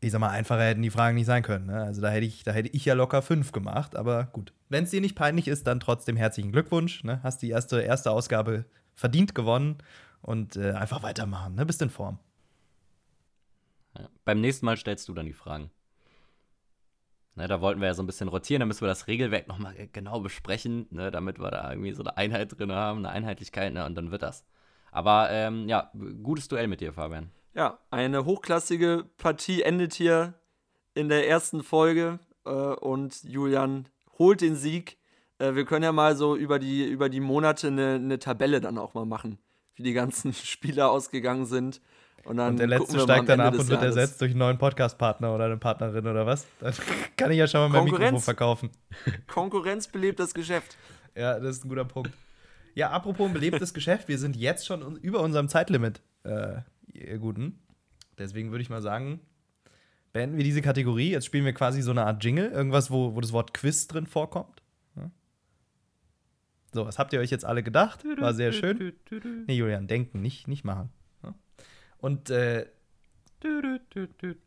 ich 0.00 0.12
sag 0.12 0.20
mal, 0.20 0.28
einfacher 0.28 0.60
hätten 0.60 0.82
die 0.82 0.90
Fragen 0.90 1.14
nicht 1.14 1.24
sein 1.24 1.42
können. 1.42 1.68
Ne? 1.68 1.82
Also 1.84 2.02
da 2.02 2.10
hätte, 2.10 2.26
ich, 2.26 2.42
da 2.44 2.52
hätte 2.52 2.68
ich 2.68 2.84
ja 2.84 2.92
locker 2.92 3.22
5 3.22 3.52
gemacht. 3.52 3.96
Aber 3.96 4.24
gut, 4.24 4.52
wenn 4.68 4.84
es 4.84 4.90
dir 4.90 5.00
nicht 5.00 5.16
peinlich 5.16 5.48
ist, 5.48 5.66
dann 5.66 5.80
trotzdem 5.80 6.18
herzlichen 6.18 6.52
Glückwunsch. 6.52 7.02
Ne? 7.02 7.20
Hast 7.22 7.40
die 7.40 7.48
erste, 7.48 7.80
erste 7.80 8.10
Ausgabe 8.10 8.66
verdient 8.94 9.34
gewonnen 9.34 9.78
und 10.20 10.56
äh, 10.56 10.72
einfach 10.72 11.02
weitermachen. 11.02 11.54
Ne? 11.54 11.64
Bist 11.64 11.80
in 11.80 11.88
Form. 11.88 12.18
Ja. 13.98 14.06
Beim 14.26 14.42
nächsten 14.42 14.66
Mal 14.66 14.76
stellst 14.76 15.08
du 15.08 15.14
dann 15.14 15.24
die 15.24 15.32
Fragen. 15.32 15.70
Ne, 17.36 17.48
da 17.48 17.60
wollten 17.60 17.80
wir 17.80 17.88
ja 17.88 17.94
so 17.94 18.02
ein 18.02 18.06
bisschen 18.06 18.28
rotieren, 18.28 18.60
dann 18.60 18.68
müssen 18.68 18.82
wir 18.82 18.88
das 18.88 19.08
Regelwerk 19.08 19.48
nochmal 19.48 19.74
genau 19.92 20.20
besprechen, 20.20 20.86
ne, 20.90 21.10
damit 21.10 21.40
wir 21.40 21.50
da 21.50 21.68
irgendwie 21.68 21.92
so 21.92 22.02
eine 22.02 22.16
Einheit 22.16 22.56
drin 22.56 22.70
haben, 22.70 23.00
eine 23.00 23.08
Einheitlichkeit, 23.08 23.72
ne, 23.72 23.84
und 23.86 23.96
dann 23.96 24.12
wird 24.12 24.22
das. 24.22 24.44
Aber 24.92 25.30
ähm, 25.30 25.68
ja, 25.68 25.90
gutes 26.22 26.46
Duell 26.46 26.68
mit 26.68 26.80
dir, 26.80 26.92
Fabian. 26.92 27.30
Ja, 27.54 27.78
eine 27.90 28.24
hochklassige 28.24 29.04
Partie 29.16 29.62
endet 29.62 29.94
hier 29.94 30.34
in 30.94 31.08
der 31.08 31.28
ersten 31.28 31.64
Folge 31.64 32.20
äh, 32.44 32.50
und 32.50 33.24
Julian 33.24 33.88
holt 34.18 34.40
den 34.40 34.54
Sieg. 34.54 34.96
Äh, 35.38 35.54
wir 35.54 35.64
können 35.64 35.82
ja 35.82 35.92
mal 35.92 36.16
so 36.16 36.36
über 36.36 36.60
die, 36.60 36.84
über 36.84 37.08
die 37.08 37.20
Monate 37.20 37.66
eine, 37.66 37.94
eine 37.94 38.18
Tabelle 38.20 38.60
dann 38.60 38.78
auch 38.78 38.94
mal 38.94 39.06
machen, 39.06 39.38
wie 39.74 39.82
die 39.82 39.92
ganzen 39.92 40.32
Spieler 40.32 40.90
ausgegangen 40.90 41.46
sind. 41.46 41.80
Und, 42.24 42.38
dann 42.38 42.52
und 42.52 42.58
der 42.58 42.66
letzte 42.66 42.98
steigt 43.00 43.28
dann 43.28 43.40
ab 43.40 43.52
und 43.52 43.68
wird 43.68 43.82
Jahres. 43.82 43.96
ersetzt 43.96 44.20
durch 44.20 44.30
einen 44.30 44.38
neuen 44.38 44.58
Podcast-Partner 44.58 45.34
oder 45.34 45.44
eine 45.44 45.58
Partnerin 45.58 46.06
oder 46.06 46.24
was? 46.24 46.46
Dann 46.60 46.72
kann 47.16 47.30
ich 47.30 47.38
ja 47.38 47.46
schon 47.46 47.60
mal 47.60 47.68
mein 47.68 47.84
Mikrofon 47.84 48.20
verkaufen. 48.20 48.70
Konkurrenz 49.26 49.88
belebt 49.88 50.18
das 50.20 50.32
Geschäft. 50.32 50.78
Ja, 51.14 51.38
das 51.38 51.58
ist 51.58 51.64
ein 51.64 51.68
guter 51.68 51.84
Punkt. 51.84 52.10
Ja, 52.74 52.90
apropos 52.90 53.30
belebtes 53.30 53.74
Geschäft, 53.74 54.08
wir 54.08 54.18
sind 54.18 54.36
jetzt 54.36 54.66
schon 54.66 54.96
über 54.96 55.20
unserem 55.20 55.48
Zeitlimit, 55.48 56.00
äh, 56.24 56.60
ihr 56.92 57.18
Guten. 57.18 57.58
Deswegen 58.18 58.50
würde 58.50 58.62
ich 58.62 58.70
mal 58.70 58.80
sagen, 58.80 59.20
beenden 60.12 60.38
wir 60.38 60.44
diese 60.44 60.62
Kategorie. 60.62 61.10
Jetzt 61.10 61.26
spielen 61.26 61.44
wir 61.44 61.52
quasi 61.52 61.82
so 61.82 61.90
eine 61.90 62.06
Art 62.06 62.24
Jingle, 62.24 62.50
irgendwas, 62.50 62.90
wo, 62.90 63.14
wo 63.14 63.20
das 63.20 63.32
Wort 63.32 63.52
Quiz 63.52 63.86
drin 63.86 64.06
vorkommt. 64.06 64.62
So, 66.72 66.84
was 66.84 66.98
habt 66.98 67.12
ihr 67.12 67.20
euch 67.20 67.30
jetzt 67.30 67.44
alle 67.44 67.62
gedacht? 67.62 68.04
War 68.18 68.34
sehr 68.34 68.52
schön. 68.52 68.94
Nee, 69.46 69.54
Julian, 69.54 69.86
denken, 69.86 70.20
nicht, 70.20 70.48
nicht 70.48 70.64
machen. 70.64 70.90
Und 72.04 72.28
äh, 72.28 72.66
ich 73.42 73.44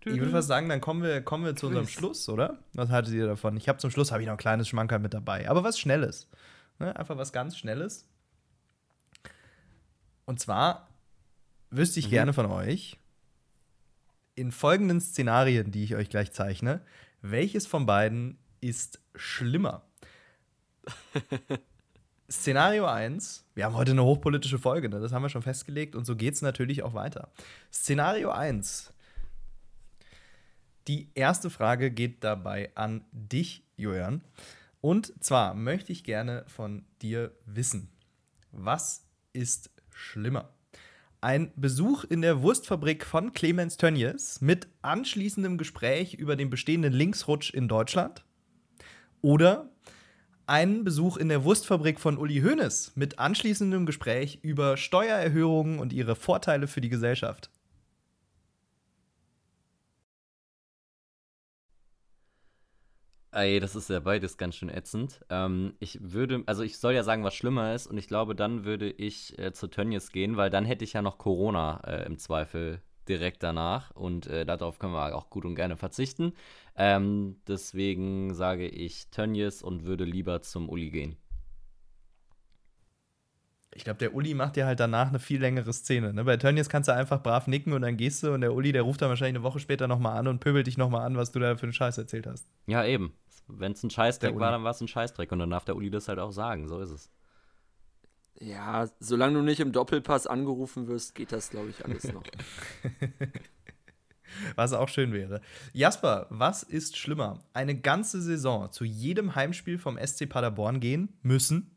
würde 0.05 0.29
fast 0.29 0.47
sagen, 0.47 0.69
dann 0.69 0.79
kommen 0.79 1.01
wir, 1.01 1.23
kommen 1.23 1.43
wir 1.43 1.55
zu 1.55 1.65
unserem 1.65 1.87
Schluss, 1.87 2.29
oder? 2.29 2.59
Was 2.73 2.91
haltet 2.91 3.15
ihr 3.15 3.25
davon? 3.25 3.57
Ich 3.57 3.67
habe 3.67 3.79
zum 3.79 3.89
Schluss 3.89 4.11
habe 4.11 4.21
ich 4.21 4.27
noch 4.27 4.35
ein 4.35 4.37
kleines 4.37 4.67
Schmankerl 4.67 4.99
mit 4.99 5.15
dabei, 5.15 5.49
aber 5.49 5.63
was 5.63 5.79
Schnelles. 5.79 6.27
Ne? 6.77 6.95
Einfach 6.95 7.17
was 7.17 7.33
ganz 7.33 7.57
Schnelles. 7.57 8.07
Und 10.25 10.39
zwar 10.39 10.87
wüsste 11.71 11.99
ich 11.99 12.05
mhm. 12.05 12.11
gerne 12.11 12.33
von 12.33 12.45
euch, 12.45 12.99
in 14.35 14.51
folgenden 14.51 15.01
Szenarien, 15.01 15.71
die 15.71 15.83
ich 15.83 15.95
euch 15.95 16.11
gleich 16.11 16.33
zeichne, 16.33 16.81
welches 17.23 17.65
von 17.65 17.87
beiden 17.87 18.37
ist 18.61 19.01
schlimmer? 19.15 19.81
Szenario 22.29 22.85
1, 22.85 23.45
wir 23.55 23.63
haben 23.63 23.75
heute 23.75 23.91
eine 23.91 24.03
hochpolitische 24.03 24.59
Folge, 24.59 24.89
ne? 24.89 24.99
das 24.99 25.13
haben 25.13 25.21
wir 25.21 25.29
schon 25.29 25.43
festgelegt 25.43 25.95
und 25.95 26.03
so 26.03 26.17
geht 26.17 26.33
es 26.33 26.41
natürlich 26.41 26.83
auch 26.83 26.93
weiter. 26.93 27.31
Szenario 27.71 28.31
1. 28.31 28.91
Die 30.89 31.09
erste 31.15 31.49
Frage 31.49 31.89
geht 31.89 32.25
dabei 32.25 32.71
an 32.75 33.05
dich, 33.13 33.63
Julian. 33.77 34.25
Und 34.81 35.13
zwar 35.23 35.53
möchte 35.53 35.93
ich 35.93 36.03
gerne 36.03 36.43
von 36.47 36.83
dir 37.01 37.31
wissen, 37.45 37.89
was 38.51 39.05
ist 39.31 39.69
schlimmer? 39.93 40.53
Ein 41.21 41.53
Besuch 41.55 42.03
in 42.03 42.21
der 42.21 42.41
Wurstfabrik 42.41 43.05
von 43.05 43.31
Clemens 43.31 43.77
Tönnies 43.77 44.41
mit 44.41 44.67
anschließendem 44.81 45.57
Gespräch 45.57 46.15
über 46.15 46.35
den 46.35 46.49
bestehenden 46.49 46.91
Linksrutsch 46.91 47.53
in 47.53 47.69
Deutschland? 47.69 48.25
Oder 49.21 49.69
einen 50.47 50.83
Besuch 50.83 51.17
in 51.17 51.29
der 51.29 51.43
Wurstfabrik 51.43 51.99
von 51.99 52.17
Uli 52.17 52.41
Hoeneß 52.41 52.93
mit 52.95 53.19
anschließendem 53.19 53.85
Gespräch 53.85 54.39
über 54.41 54.77
Steuererhöhungen 54.77 55.79
und 55.79 55.93
ihre 55.93 56.15
Vorteile 56.15 56.67
für 56.67 56.81
die 56.81 56.89
Gesellschaft. 56.89 57.51
Ey, 63.31 63.59
das 63.59 63.75
ist 63.75 63.89
ja 63.89 63.99
beides 63.99 64.37
ganz 64.37 64.55
schön 64.55 64.69
ätzend. 64.69 65.23
Ähm, 65.29 65.75
ich 65.79 65.99
würde, 66.01 66.43
also 66.47 66.63
ich 66.63 66.79
soll 66.79 66.93
ja 66.93 67.03
sagen, 67.03 67.23
was 67.23 67.35
schlimmer 67.35 67.75
ist, 67.75 67.85
und 67.85 67.97
ich 67.97 68.07
glaube, 68.07 68.33
dann 68.35 68.63
würde 68.65 68.89
ich 68.89 69.37
äh, 69.37 69.51
zu 69.53 69.67
Tönnies 69.67 70.11
gehen, 70.11 70.37
weil 70.37 70.49
dann 70.49 70.65
hätte 70.65 70.83
ich 70.85 70.93
ja 70.93 71.01
noch 71.01 71.17
Corona 71.17 71.81
äh, 71.85 72.05
im 72.05 72.17
Zweifel 72.17 72.81
direkt 73.09 73.43
danach 73.43 73.91
und 73.91 74.27
äh, 74.27 74.45
darauf 74.45 74.79
können 74.79 74.93
wir 74.93 75.15
auch 75.15 75.29
gut 75.29 75.45
und 75.45 75.55
gerne 75.55 75.77
verzichten. 75.77 76.33
Ähm, 76.75 77.37
deswegen 77.47 78.33
sage 78.33 78.67
ich 78.67 79.09
Tönnies 79.09 79.61
und 79.61 79.85
würde 79.85 80.03
lieber 80.03 80.41
zum 80.41 80.69
Uli 80.69 80.89
gehen. 80.89 81.17
Ich 83.73 83.83
glaube, 83.83 83.99
der 83.99 84.15
Uli 84.15 84.33
macht 84.33 84.55
dir 84.55 84.65
halt 84.65 84.79
danach 84.79 85.09
eine 85.09 85.19
viel 85.19 85.39
längere 85.39 85.71
Szene. 85.71 86.11
Ne? 86.11 86.23
Bei 86.23 86.37
Tönnies 86.37 86.67
kannst 86.67 86.89
du 86.89 86.93
einfach 86.93 87.21
brav 87.21 87.45
nicken 87.47 87.73
und 87.73 87.83
dann 87.83 87.95
gehst 87.95 88.23
du 88.23 88.33
und 88.33 88.41
der 88.41 88.53
Uli, 88.53 88.71
der 88.71 88.81
ruft 88.81 89.01
dann 89.01 89.09
wahrscheinlich 89.09 89.35
eine 89.35 89.43
Woche 89.43 89.59
später 89.59 89.87
nochmal 89.87 90.17
an 90.17 90.27
und 90.27 90.39
pöbelt 90.39 90.65
dich 90.65 90.77
nochmal 90.77 91.05
an, 91.05 91.15
was 91.15 91.31
du 91.31 91.39
da 91.39 91.55
für 91.57 91.63
einen 91.63 91.73
Scheiß 91.73 91.97
erzählt 91.97 92.25
hast. 92.25 92.49
Ja, 92.65 92.83
eben. 92.85 93.13
Wenn 93.47 93.73
es 93.73 93.83
ein 93.83 93.91
Scheißdreck 93.91 94.37
war, 94.39 94.51
dann 94.51 94.63
war 94.63 94.71
es 94.71 94.81
ein 94.81 94.87
Scheißdreck 94.87 95.31
und 95.31 95.39
dann 95.39 95.51
darf 95.51 95.63
der 95.63 95.75
Uli 95.75 95.89
das 95.89 96.07
halt 96.07 96.19
auch 96.19 96.31
sagen. 96.31 96.67
So 96.67 96.79
ist 96.79 96.89
es. 96.89 97.11
Ja, 98.39 98.87
solange 98.99 99.35
du 99.35 99.41
nicht 99.41 99.59
im 99.59 99.71
Doppelpass 99.71 100.27
angerufen 100.27 100.87
wirst, 100.87 101.15
geht 101.15 101.31
das, 101.31 101.49
glaube 101.49 101.69
ich, 101.69 101.83
alles 101.83 102.11
noch. 102.13 102.23
was 104.55 104.73
auch 104.73 104.89
schön 104.89 105.11
wäre. 105.11 105.41
Jasper, 105.73 106.27
was 106.29 106.63
ist 106.63 106.97
schlimmer? 106.97 107.39
Eine 107.53 107.79
ganze 107.79 108.21
Saison 108.21 108.71
zu 108.71 108.85
jedem 108.85 109.35
Heimspiel 109.35 109.77
vom 109.77 109.97
SC 109.97 110.29
Paderborn 110.29 110.79
gehen 110.79 111.17
müssen 111.23 111.71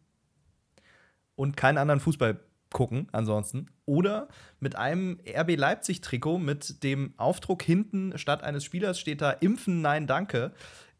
und 1.34 1.56
keinen 1.56 1.78
anderen 1.78 2.00
Fußball 2.00 2.40
gucken 2.72 3.08
ansonsten 3.10 3.66
oder 3.84 4.28
mit 4.60 4.76
einem 4.76 5.18
RB 5.26 5.56
Leipzig 5.56 6.02
Trikot 6.02 6.38
mit 6.38 6.84
dem 6.84 7.14
Aufdruck 7.16 7.62
hinten 7.62 8.16
statt 8.16 8.44
eines 8.44 8.62
Spielers 8.62 9.00
steht 9.00 9.20
da 9.20 9.32
impfen 9.32 9.80
nein 9.80 10.06
danke 10.06 10.52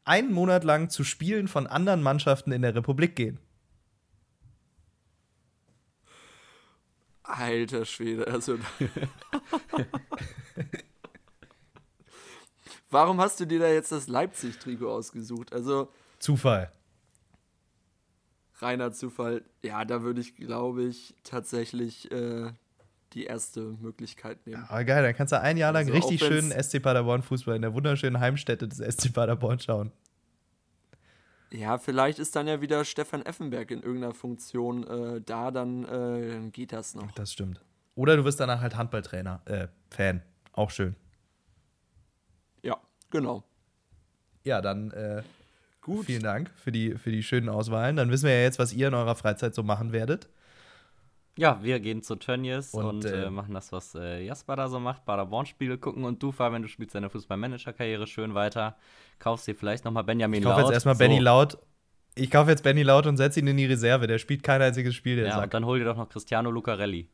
einen 0.04 0.32
Monat 0.32 0.64
lang 0.64 0.90
zu 0.90 1.04
Spielen 1.04 1.46
von 1.46 1.68
anderen 1.68 2.02
Mannschaften 2.02 2.50
in 2.50 2.62
der 2.62 2.74
Republik 2.74 3.14
gehen. 3.14 3.38
Alter 7.31 7.85
Schwede, 7.85 8.26
also. 8.26 8.59
Warum 12.91 13.20
hast 13.20 13.39
du 13.39 13.47
dir 13.47 13.61
da 13.61 13.68
jetzt 13.68 13.93
das 13.93 14.09
Leipzig-Trikot 14.09 14.91
ausgesucht? 14.91 15.53
Also. 15.53 15.93
Zufall. 16.18 16.72
Reiner 18.59 18.93
Zufall. 18.93 19.43
Ja, 19.62 19.85
da 19.85 20.03
würde 20.03 20.20
ich, 20.20 20.35
glaube 20.37 20.83
ich, 20.83 21.14
tatsächlich 21.22 22.11
äh, 22.11 22.51
die 23.12 23.24
erste 23.24 23.61
Möglichkeit 23.81 24.47
nehmen. 24.47 24.64
Aber 24.68 24.85
geil, 24.85 25.03
dann 25.03 25.14
kannst 25.14 25.33
du 25.33 25.41
ein 25.41 25.57
Jahr 25.57 25.72
lang 25.72 25.87
also 25.87 25.95
richtig 25.95 26.20
schönen 26.20 26.51
SC 26.51 26.83
Paderborn 26.83 27.22
Fußball 27.22 27.57
in 27.57 27.62
der 27.62 27.74
wunderschönen 27.74 28.20
Heimstätte 28.20 28.68
des 28.68 28.78
SC 28.78 29.12
Paderborn 29.12 29.59
schauen. 29.61 29.93
Ja, 31.53 31.78
vielleicht 31.78 32.18
ist 32.18 32.36
dann 32.36 32.46
ja 32.46 32.61
wieder 32.61 32.84
Stefan 32.84 33.22
Effenberg 33.26 33.70
in 33.70 33.82
irgendeiner 33.82 34.14
Funktion 34.14 34.86
äh, 34.86 35.20
da, 35.20 35.51
dann 35.51 35.84
äh, 35.84 36.51
geht 36.51 36.72
das 36.72 36.94
noch. 36.94 37.11
Das 37.12 37.32
stimmt. 37.32 37.61
Oder 37.96 38.16
du 38.16 38.24
wirst 38.24 38.38
danach 38.38 38.61
halt 38.61 38.76
Handballtrainer, 38.76 39.42
äh, 39.46 39.66
Fan. 39.90 40.22
Auch 40.53 40.70
schön. 40.70 40.94
Ja, 42.62 42.76
genau. 43.11 43.42
Ja, 44.44 44.61
dann 44.61 44.92
äh, 44.92 45.22
gut. 45.80 46.07
Vielen 46.07 46.22
Dank 46.22 46.51
für 46.57 46.70
die, 46.70 46.96
für 46.96 47.11
die 47.11 47.22
schönen 47.22 47.48
Auswahlen. 47.48 47.96
Dann 47.96 48.11
wissen 48.11 48.26
wir 48.26 48.34
ja 48.34 48.42
jetzt, 48.42 48.59
was 48.59 48.72
ihr 48.72 48.88
in 48.88 48.94
eurer 48.94 49.16
Freizeit 49.16 49.55
so 49.55 49.62
machen 49.62 49.92
werdet. 49.92 50.28
Ja, 51.41 51.59
wir 51.62 51.80
gehen 51.80 52.03
zu 52.03 52.16
Tönnies 52.16 52.74
und, 52.74 52.84
und 52.84 53.05
äh, 53.07 53.24
äh, 53.24 53.30
machen 53.30 53.55
das, 53.55 53.72
was 53.72 53.95
äh, 53.95 54.22
Jasper 54.22 54.57
da 54.57 54.68
so 54.68 54.78
macht, 54.78 55.07
Paderborn-Spiele 55.07 55.78
gucken 55.78 56.05
und 56.05 56.22
du, 56.22 56.32
Fabian, 56.32 56.61
du 56.61 56.68
spielst 56.68 56.95
deine 56.95 57.09
Fußballmanager-Karriere 57.09 58.07
schön 58.07 58.34
weiter, 58.34 58.76
kaufst 59.18 59.47
dir 59.47 59.55
vielleicht 59.55 59.86
nochmal 59.86 60.05
Benjamin 60.05 60.43
Laut. 60.43 60.51
Ich 60.51 60.55
kaufe 60.55 60.66
jetzt 60.66 60.74
erstmal 60.74 60.97
so. 60.97 60.99
Benny 60.99 61.18
Laut. 61.18 61.57
Ich 62.14 62.30
kaufe 62.30 62.51
jetzt 62.51 62.62
Benny 62.62 62.82
Laut 62.82 63.07
und 63.07 63.16
setze 63.16 63.41
ihn 63.41 63.47
in 63.47 63.57
die 63.57 63.64
Reserve. 63.64 64.07
Der 64.07 64.18
spielt 64.18 64.43
kein 64.43 64.61
einziges 64.61 64.95
Spiel, 64.95 65.16
der 65.16 65.28
Ja, 65.28 65.30
sagt. 65.36 65.45
und 65.45 65.55
dann 65.55 65.64
hol 65.64 65.78
dir 65.78 65.86
doch 65.86 65.97
noch 65.97 66.11
Cristiano 66.11 66.51
Lucarelli. 66.51 67.09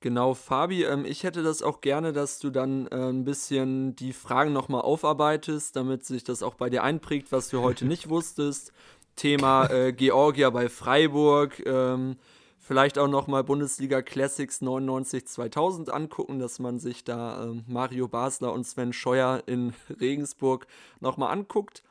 Genau, 0.00 0.32
Fabi, 0.34 0.84
ähm, 0.84 1.04
ich 1.04 1.24
hätte 1.24 1.42
das 1.42 1.60
auch 1.60 1.80
gerne, 1.80 2.12
dass 2.12 2.38
du 2.38 2.50
dann 2.50 2.86
äh, 2.86 3.10
ein 3.10 3.24
bisschen 3.24 3.96
die 3.96 4.12
Fragen 4.12 4.52
nochmal 4.52 4.82
aufarbeitest, 4.82 5.74
damit 5.74 6.04
sich 6.06 6.22
das 6.22 6.44
auch 6.44 6.54
bei 6.54 6.70
dir 6.70 6.84
einprägt, 6.84 7.32
was 7.32 7.48
du 7.48 7.60
heute 7.62 7.84
nicht 7.84 8.08
wusstest. 8.08 8.72
Thema 9.18 9.68
äh, 9.70 9.92
Georgia 9.92 10.48
bei 10.50 10.68
Freiburg, 10.68 11.60
ähm, 11.66 12.16
vielleicht 12.58 12.98
auch 12.98 13.08
nochmal 13.08 13.42
Bundesliga 13.42 14.00
Classics 14.00 14.62
99-2000 14.62 15.90
angucken, 15.90 16.38
dass 16.38 16.60
man 16.60 16.78
sich 16.78 17.02
da 17.02 17.42
ähm, 17.42 17.64
Mario 17.66 18.06
Basler 18.06 18.52
und 18.52 18.64
Sven 18.64 18.92
Scheuer 18.92 19.42
in 19.46 19.74
Regensburg 20.00 20.66
nochmal 21.00 21.32
anguckt. 21.32 21.82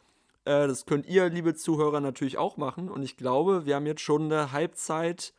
Äh, 0.45 0.67
das 0.67 0.85
könnt 0.85 1.05
ihr, 1.05 1.29
liebe 1.29 1.53
Zuhörer, 1.53 1.99
natürlich 1.99 2.37
auch 2.37 2.55
machen. 2.55 2.89
Und 2.89 3.03
ich 3.03 3.17
glaube, 3.17 3.65
wir 3.65 3.75
haben 3.75 3.85
jetzt 3.85 4.01
schon 4.01 4.31
eine 4.31 4.53
Halbzeit 4.53 5.33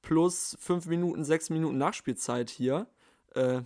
plus 0.00 0.56
fünf 0.58 0.86
Minuten, 0.86 1.24
sechs 1.24 1.50
Minuten 1.50 1.76
Nachspielzeit 1.76 2.48
hier 2.48 2.86
äh, 3.34 3.60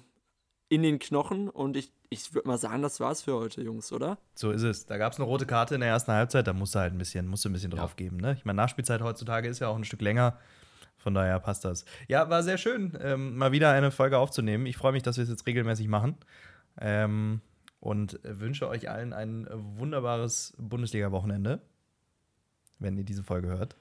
in 0.68 0.82
den 0.82 0.98
Knochen. 0.98 1.48
Und 1.48 1.76
ich, 1.76 1.92
ich 2.10 2.34
würde 2.34 2.48
mal 2.48 2.58
sagen, 2.58 2.82
das 2.82 3.00
war's 3.00 3.22
für 3.22 3.34
heute, 3.34 3.62
Jungs, 3.62 3.92
oder? 3.92 4.18
So 4.34 4.50
ist 4.50 4.62
es. 4.62 4.86
Da 4.86 4.98
gab 4.98 5.12
es 5.12 5.18
eine 5.18 5.26
rote 5.26 5.46
Karte 5.46 5.74
in 5.74 5.80
der 5.80 5.90
ersten 5.90 6.12
Halbzeit, 6.12 6.46
da 6.46 6.52
musst 6.52 6.74
du 6.74 6.78
halt 6.78 6.92
ein 6.92 6.98
bisschen, 6.98 7.26
musst 7.26 7.44
du 7.44 7.48
ein 7.48 7.52
bisschen 7.52 7.70
drauf 7.70 7.96
geben. 7.96 8.18
Ne? 8.18 8.34
Ich 8.38 8.44
meine, 8.44 8.56
Nachspielzeit 8.56 9.02
heutzutage 9.02 9.48
ist 9.48 9.58
ja 9.60 9.68
auch 9.68 9.76
ein 9.76 9.84
Stück 9.84 10.02
länger. 10.02 10.38
Von 10.96 11.14
daher 11.14 11.38
passt 11.38 11.64
das. 11.64 11.84
Ja, 12.08 12.28
war 12.28 12.42
sehr 12.42 12.58
schön, 12.58 12.98
ähm, 13.00 13.36
mal 13.36 13.52
wieder 13.52 13.70
eine 13.70 13.92
Folge 13.92 14.18
aufzunehmen. 14.18 14.66
Ich 14.66 14.76
freue 14.76 14.92
mich, 14.92 15.04
dass 15.04 15.16
wir 15.16 15.22
es 15.22 15.30
jetzt 15.30 15.46
regelmäßig 15.46 15.86
machen. 15.86 16.16
Ähm, 16.80 17.40
und 17.80 18.18
wünsche 18.24 18.68
euch 18.68 18.90
allen 18.90 19.12
ein 19.12 19.46
wunderbares 19.52 20.54
Bundesliga-Wochenende, 20.58 21.60
wenn 22.80 22.96
ihr 22.96 23.04
diese 23.04 23.22
Folge 23.22 23.48
hört. 23.48 23.76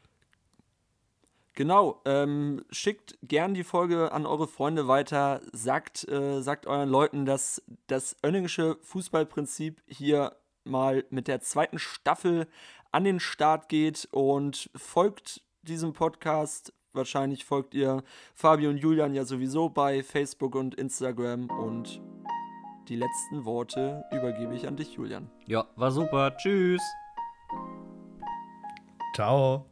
Genau, 1.57 2.03
ähm, 2.05 2.63
schickt 2.69 3.17
gern 3.23 3.55
die 3.55 3.63
Folge 3.63 4.11
an 4.11 4.27
eure 4.27 4.47
Freunde 4.47 4.87
weiter, 4.87 5.41
sagt, 5.53 6.07
äh, 6.07 6.39
sagt 6.43 6.67
euren 6.67 6.87
Leuten, 6.87 7.25
dass 7.25 7.63
das 7.87 8.15
Önningische 8.23 8.77
Fußballprinzip 8.83 9.81
hier 9.87 10.35
mal 10.65 11.03
mit 11.09 11.27
der 11.27 11.41
zweiten 11.41 11.79
Staffel 11.79 12.45
an 12.91 13.05
den 13.05 13.19
Start 13.19 13.69
geht 13.69 14.07
und 14.11 14.69
folgt 14.75 15.41
diesem 15.63 15.93
Podcast. 15.93 16.73
Wahrscheinlich 16.93 17.43
folgt 17.43 17.73
ihr 17.73 18.03
Fabio 18.35 18.69
und 18.69 18.77
Julian 18.77 19.15
ja 19.15 19.25
sowieso 19.25 19.67
bei 19.67 20.03
Facebook 20.03 20.53
und 20.53 20.75
Instagram 20.75 21.49
und 21.49 21.99
die 22.87 22.97
letzten 22.97 23.45
Worte 23.45 24.03
übergebe 24.11 24.53
ich 24.53 24.67
an 24.67 24.75
dich, 24.77 24.93
Julian. 24.93 25.31
Ja, 25.47 25.65
war 25.75 25.89
super. 25.89 26.37
Tschüss. 26.37 26.83
Ciao. 29.15 29.65